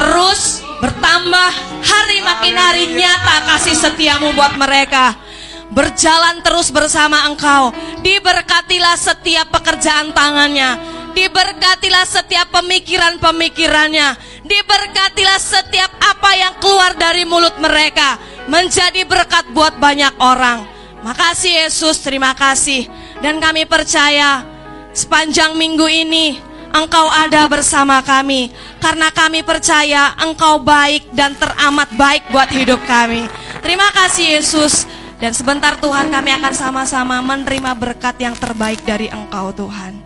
Terus 0.00 0.64
bertambah 0.80 1.50
hari 1.84 2.18
makin 2.24 2.56
hari 2.56 2.84
nyata 2.96 3.52
kasih 3.52 3.76
setiamu 3.76 4.32
buat 4.32 4.56
mereka 4.56 5.28
berjalan 5.68 6.40
terus 6.40 6.72
bersama 6.72 7.28
engkau. 7.28 7.76
Diberkatilah 8.00 8.96
setiap 8.96 9.52
pekerjaan 9.52 10.16
tangannya. 10.16 10.80
Diberkatilah 11.12 12.08
setiap 12.08 12.48
pemikiran-pemikirannya. 12.48 14.16
Diberkatilah 14.48 15.36
setiap 15.36 15.92
apa 16.00 16.30
yang 16.32 16.54
keluar 16.62 16.96
dari 16.96 17.28
mulut 17.28 17.60
mereka. 17.60 18.16
Menjadi 18.48 19.04
berkat 19.04 19.44
buat 19.52 19.76
banyak 19.76 20.16
orang. 20.16 20.77
Makasih 21.02 21.66
Yesus, 21.66 22.02
terima 22.02 22.34
kasih. 22.34 22.90
Dan 23.22 23.38
kami 23.38 23.66
percaya 23.70 24.42
sepanjang 24.90 25.54
minggu 25.54 25.86
ini 25.86 26.48
Engkau 26.68 27.08
ada 27.08 27.48
bersama 27.48 28.04
kami 28.04 28.52
karena 28.76 29.08
kami 29.08 29.40
percaya 29.40 30.12
Engkau 30.20 30.60
baik 30.60 31.08
dan 31.16 31.32
teramat 31.32 31.88
baik 31.96 32.28
buat 32.28 32.50
hidup 32.52 32.82
kami. 32.84 33.24
Terima 33.64 33.88
kasih 33.94 34.38
Yesus. 34.38 34.84
Dan 35.18 35.34
sebentar 35.34 35.74
Tuhan 35.80 36.14
kami 36.14 36.30
akan 36.38 36.54
sama-sama 36.54 37.18
menerima 37.18 37.74
berkat 37.74 38.22
yang 38.22 38.38
terbaik 38.38 38.86
dari 38.86 39.10
Engkau 39.10 39.50
Tuhan. 39.50 39.98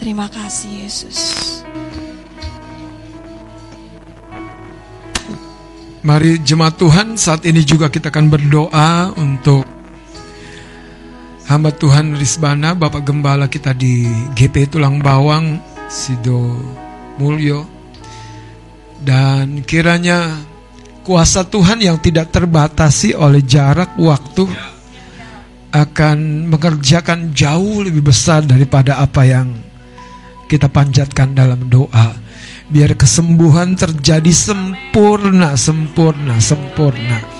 Terima 0.00 0.26
kasih 0.26 0.86
Yesus. 0.86 1.18
Mari 6.02 6.40
jemaat 6.42 6.74
Tuhan 6.78 7.14
saat 7.14 7.46
ini 7.46 7.62
juga 7.62 7.92
kita 7.92 8.10
akan 8.10 8.26
berdoa 8.32 9.12
untuk 9.14 9.77
hamba 11.48 11.72
Tuhan 11.72 12.12
Rizbana, 12.14 12.76
Bapak 12.76 13.08
Gembala 13.08 13.48
kita 13.48 13.72
di 13.72 14.04
GP 14.36 14.68
Tulang 14.76 15.00
Bawang, 15.00 15.56
Sido 15.88 16.60
Mulyo. 17.16 17.64
Dan 19.00 19.64
kiranya 19.64 20.36
kuasa 21.02 21.48
Tuhan 21.48 21.80
yang 21.80 21.96
tidak 22.04 22.28
terbatasi 22.28 23.16
oleh 23.16 23.40
jarak 23.40 23.96
waktu 23.96 24.44
akan 25.72 26.48
mengerjakan 26.52 27.32
jauh 27.32 27.80
lebih 27.80 28.12
besar 28.12 28.44
daripada 28.44 29.00
apa 29.00 29.24
yang 29.24 29.48
kita 30.52 30.68
panjatkan 30.68 31.32
dalam 31.32 31.72
doa. 31.72 32.12
Biar 32.68 32.92
kesembuhan 33.00 33.72
terjadi 33.80 34.28
sempurna, 34.28 35.56
sempurna, 35.56 36.36
sempurna. 36.36 37.37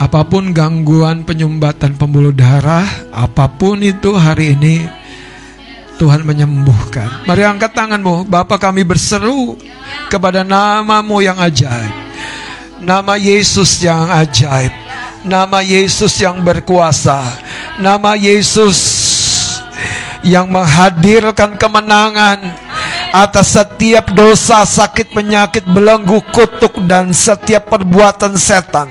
Apa 0.00 0.24
pun 0.24 0.56
gangguan 0.56 1.28
penyumbatan 1.28 1.92
pembuluh 2.00 2.32
darah, 2.32 2.88
apa 3.12 3.52
pun 3.52 3.84
itu 3.84 4.16
hari 4.16 4.56
ini 4.56 4.88
Tuhan 6.00 6.24
menyembuhkan. 6.24 7.28
Mari 7.28 7.44
angkat 7.44 7.76
tanganmu, 7.76 8.24
Bapak 8.24 8.64
kami 8.64 8.80
berseru 8.80 9.60
kepada 10.08 10.40
namamu 10.40 11.20
yang 11.20 11.36
ajaib. 11.36 11.92
Nama 12.80 13.20
Yesus 13.20 13.84
yang 13.84 14.08
ajaib. 14.08 14.72
Nama 15.20 15.60
Yesus 15.60 16.16
yang 16.16 16.40
berkuasa. 16.40 17.20
Nama 17.76 18.16
Yesus 18.16 18.80
yang 20.24 20.48
menghadirkan 20.48 21.60
kemenangan 21.60 22.40
atas 23.10 23.58
setiap 23.58 24.14
dosa, 24.14 24.62
sakit, 24.62 25.10
penyakit, 25.10 25.66
belenggu, 25.66 26.22
kutuk, 26.30 26.78
dan 26.86 27.10
setiap 27.10 27.70
perbuatan 27.70 28.38
setan. 28.38 28.90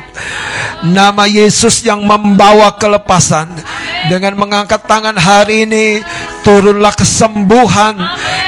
Nama 0.84 1.28
Yesus 1.28 1.84
yang 1.84 2.04
membawa 2.04 2.76
kelepasan. 2.76 3.52
Dengan 4.08 4.40
mengangkat 4.40 4.88
tangan 4.88 5.16
hari 5.20 5.68
ini 5.68 6.00
turunlah 6.48 6.96
kesembuhan 6.96 8.00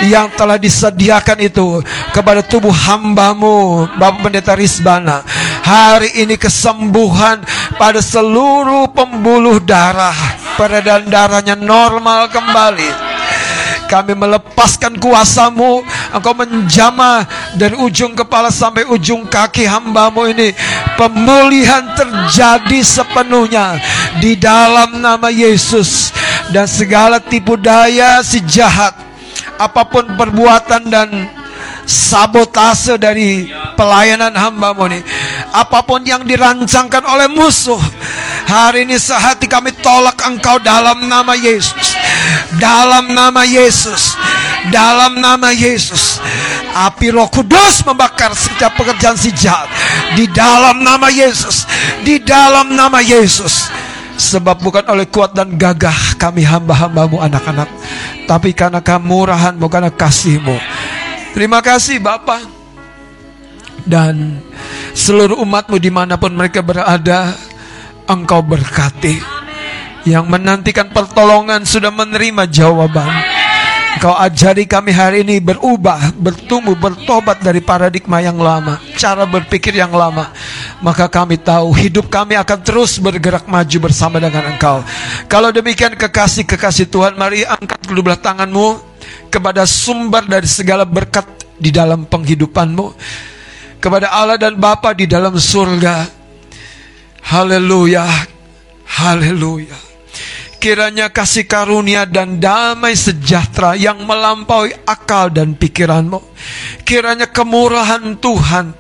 yang 0.08 0.32
telah 0.32 0.56
disediakan 0.56 1.44
itu 1.44 1.84
kepada 2.16 2.40
tubuh 2.40 2.72
hambamu 2.72 3.84
Bapak 4.00 4.24
Pendeta 4.24 4.56
Rizbana. 4.56 5.28
Hari 5.62 6.24
ini 6.24 6.40
kesembuhan 6.40 7.44
pada 7.76 8.00
seluruh 8.00 8.96
pembuluh 8.96 9.60
darah. 9.60 10.16
Peredaran 10.56 11.08
darahnya 11.12 11.56
normal 11.60 12.32
kembali 12.32 13.11
kami 13.92 14.16
melepaskan 14.16 14.96
kuasamu. 14.96 15.84
Engkau 16.16 16.32
menjamah 16.32 17.28
dari 17.60 17.76
ujung 17.76 18.16
kepala 18.16 18.48
sampai 18.48 18.88
ujung 18.88 19.28
kaki 19.28 19.68
hambamu 19.68 20.32
ini. 20.32 20.56
Pemulihan 20.96 21.92
terjadi 21.98 22.80
sepenuhnya 22.80 23.76
Di 24.24 24.40
dalam 24.40 25.04
nama 25.04 25.28
Yesus. 25.28 26.16
Dan 26.56 26.64
segala 26.72 27.20
tipu 27.20 27.60
daya 27.60 28.24
si 28.24 28.40
jahat 28.48 28.96
apa 29.62 29.86
pun 29.86 30.18
perbuatan 30.18 30.90
dan 30.90 31.10
sabotase 31.86 32.98
dari 32.98 33.50
pelayanan 33.78 34.34
hambamu 34.34 34.90
ini 34.90 35.00
apa 35.52 35.84
pun 35.86 36.02
yang 36.02 36.24
dirancangkan 36.26 37.04
oleh 37.06 37.28
musuh 37.30 37.80
hari 38.48 38.88
ini 38.88 38.98
sehati 38.98 39.46
kami 39.46 39.74
tolak 39.82 40.18
engkau 40.24 40.58
dalam 40.62 41.06
nama 41.06 41.34
Yesus 41.38 41.91
dalam 42.58 43.12
nama 43.12 43.42
Yesus. 43.48 44.16
Dalam 44.70 45.18
nama 45.18 45.50
Yesus. 45.50 46.22
Api 46.72 47.12
roh 47.12 47.28
kudus 47.28 47.84
membakar 47.84 48.32
setiap 48.38 48.78
pekerjaan 48.78 49.18
si 49.18 49.34
jahat. 49.34 49.68
Di 50.14 50.30
dalam 50.30 50.86
nama 50.86 51.10
Yesus. 51.10 51.66
Di 52.06 52.22
dalam 52.22 52.76
nama 52.76 53.02
Yesus. 53.02 53.68
Sebab 54.22 54.62
bukan 54.62 54.86
oleh 54.86 55.10
kuat 55.10 55.34
dan 55.34 55.58
gagah 55.58 56.16
kami 56.22 56.46
hamba-hambamu 56.46 57.18
anak-anak. 57.18 57.70
Tapi 58.30 58.54
karena 58.54 58.80
kemurahanmu 58.80 59.66
karena 59.66 59.90
kasihmu. 59.90 60.56
Terima 61.32 61.64
kasih 61.64 62.04
Bapak 62.04 62.44
Dan 63.88 64.44
seluruh 64.92 65.40
umatmu 65.40 65.80
di 65.80 65.88
mana 65.88 66.20
pun 66.20 66.36
mereka 66.36 66.60
berada 66.60 67.32
Engkau 68.04 68.44
berkati 68.44 69.41
Yang 70.02 70.26
menantikan 70.26 70.90
pertolongan 70.90 71.62
sudah 71.62 71.94
menerima 71.94 72.50
jawaban. 72.50 73.12
Engkau 73.92 74.18
ajari 74.18 74.66
kami 74.66 74.90
hari 74.96 75.22
ini 75.22 75.38
berubah, 75.38 76.16
bertumbuh, 76.18 76.74
bertobat 76.74 77.44
dari 77.44 77.60
paradigma 77.60 78.24
yang 78.24 78.40
lama 78.40 78.80
Cara 78.98 79.30
berpikir 79.30 79.78
yang 79.78 79.94
lama. 79.94 80.34
Maka 80.82 81.06
kami 81.06 81.38
tahu 81.38 81.70
hidup 81.78 82.10
kami 82.10 82.34
akan 82.34 82.60
terus 82.66 82.98
bergerak 82.98 83.46
maju 83.46 83.78
bersama 83.78 84.18
dengan 84.18 84.58
engkau. 84.58 84.82
Kalau 85.30 85.54
demikian 85.54 85.94
kekasih-kekasih 85.94 86.90
Tuhan 86.90 87.14
Mari 87.14 87.46
angkat 87.46 87.86
kedua 87.86 88.18
tanganmu 88.18 88.82
kepada 89.30 89.70
sumber 89.70 90.26
dari 90.26 90.50
segala 90.50 90.82
berkat 90.82 91.28
di 91.62 91.70
dalam 91.70 92.10
penghidupanmu. 92.10 92.86
Kepada 93.78 94.14
Allah 94.14 94.38
dan 94.42 94.58
Bapa 94.58 94.98
di 94.98 95.06
dalam 95.06 95.38
surga. 95.38 96.22
Haleluya 97.22 98.06
haleluya 98.92 99.91
kiranya 100.62 101.10
kasih 101.10 101.50
karunia 101.50 102.06
dan 102.06 102.38
damai 102.38 102.94
sejahtera 102.94 103.74
yang 103.74 104.06
melampaui 104.06 104.70
akal 104.86 105.34
dan 105.34 105.58
pikiranmu 105.58 106.22
kiranya 106.86 107.26
kemurahan 107.26 108.14
Tuhan 108.22 108.78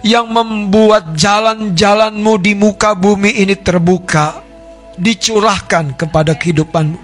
yang 0.00 0.32
membuat 0.32 1.12
jalan-jalanmu 1.12 2.32
di 2.40 2.56
muka 2.56 2.96
bumi 2.96 3.44
ini 3.44 3.52
terbuka 3.60 4.40
dicurahkan 4.96 6.00
kepada 6.00 6.32
kehidupanmu 6.32 6.96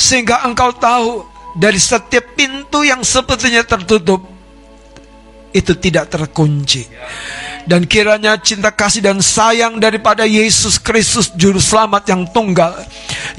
sehingga 0.00 0.40
engkau 0.48 0.72
tahu 0.72 1.28
dari 1.52 1.76
setiap 1.76 2.32
pintu 2.32 2.80
yang 2.80 3.04
sepertinya 3.04 3.60
tertutup 3.62 4.24
itu 5.54 5.72
tidak 5.78 6.10
terkunci. 6.10 6.82
Dan 7.64 7.88
kiranya 7.88 8.36
cinta 8.36 8.68
kasih 8.68 9.00
dan 9.00 9.24
sayang 9.24 9.80
daripada 9.80 10.28
Yesus 10.28 10.76
Kristus 10.76 11.32
Juru 11.32 11.56
Selamat 11.56 12.04
yang 12.12 12.28
tunggal 12.28 12.76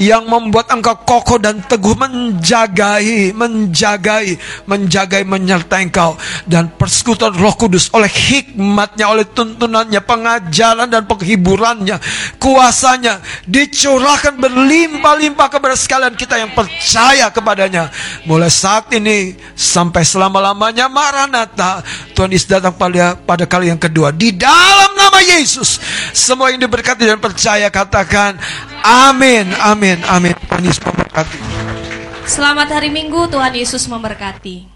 Yang 0.02 0.24
membuat 0.26 0.74
engkau 0.74 0.98
kokoh 1.06 1.38
dan 1.38 1.62
teguh 1.62 1.94
menjagai, 1.94 3.32
menjagai, 3.38 4.36
menjagai, 4.66 5.22
menyertai 5.24 5.88
engkau. 5.88 6.18
Dan 6.44 6.74
persekutuan 6.74 7.38
roh 7.38 7.54
kudus 7.54 7.94
oleh 7.94 8.10
hikmatnya, 8.10 9.08
oleh 9.08 9.24
tuntunannya, 9.30 10.02
pengajaran 10.04 10.90
dan 10.90 11.06
penghiburannya 11.06 12.02
Kuasanya 12.42 13.22
dicurahkan 13.46 14.38
berlimpah-limpah 14.38 15.48
kepada 15.48 15.76
sekalian 15.78 16.16
kita 16.18 16.40
yang 16.42 16.52
percaya 16.52 17.30
kepadanya. 17.30 17.94
Mulai 18.26 18.50
saat 18.50 18.90
ini 18.94 19.38
sampai 19.54 20.02
selama-lamanya 20.02 20.90
Maranatha 20.90 21.86
Tuhan 22.16 22.32
Yesus 22.32 22.48
datang 22.50 22.74
pada, 22.76 23.16
pada 23.16 23.44
kali 23.44 23.70
yang 23.70 23.82
kedua 23.82 24.15
di 24.16 24.34
dalam 24.34 24.96
nama 24.96 25.20
Yesus. 25.22 25.78
Semua 26.16 26.50
yang 26.50 26.60
diberkati 26.64 27.04
dan 27.06 27.20
percaya 27.20 27.68
katakan 27.70 28.40
amin, 28.82 29.52
amin, 29.62 30.00
amin. 30.08 30.34
Tuhan 30.50 30.64
Yesus 30.64 30.82
memberkati. 30.84 31.40
Selamat 32.26 32.68
hari 32.74 32.90
Minggu, 32.90 33.30
Tuhan 33.30 33.54
Yesus 33.54 33.86
memberkati. 33.86 34.75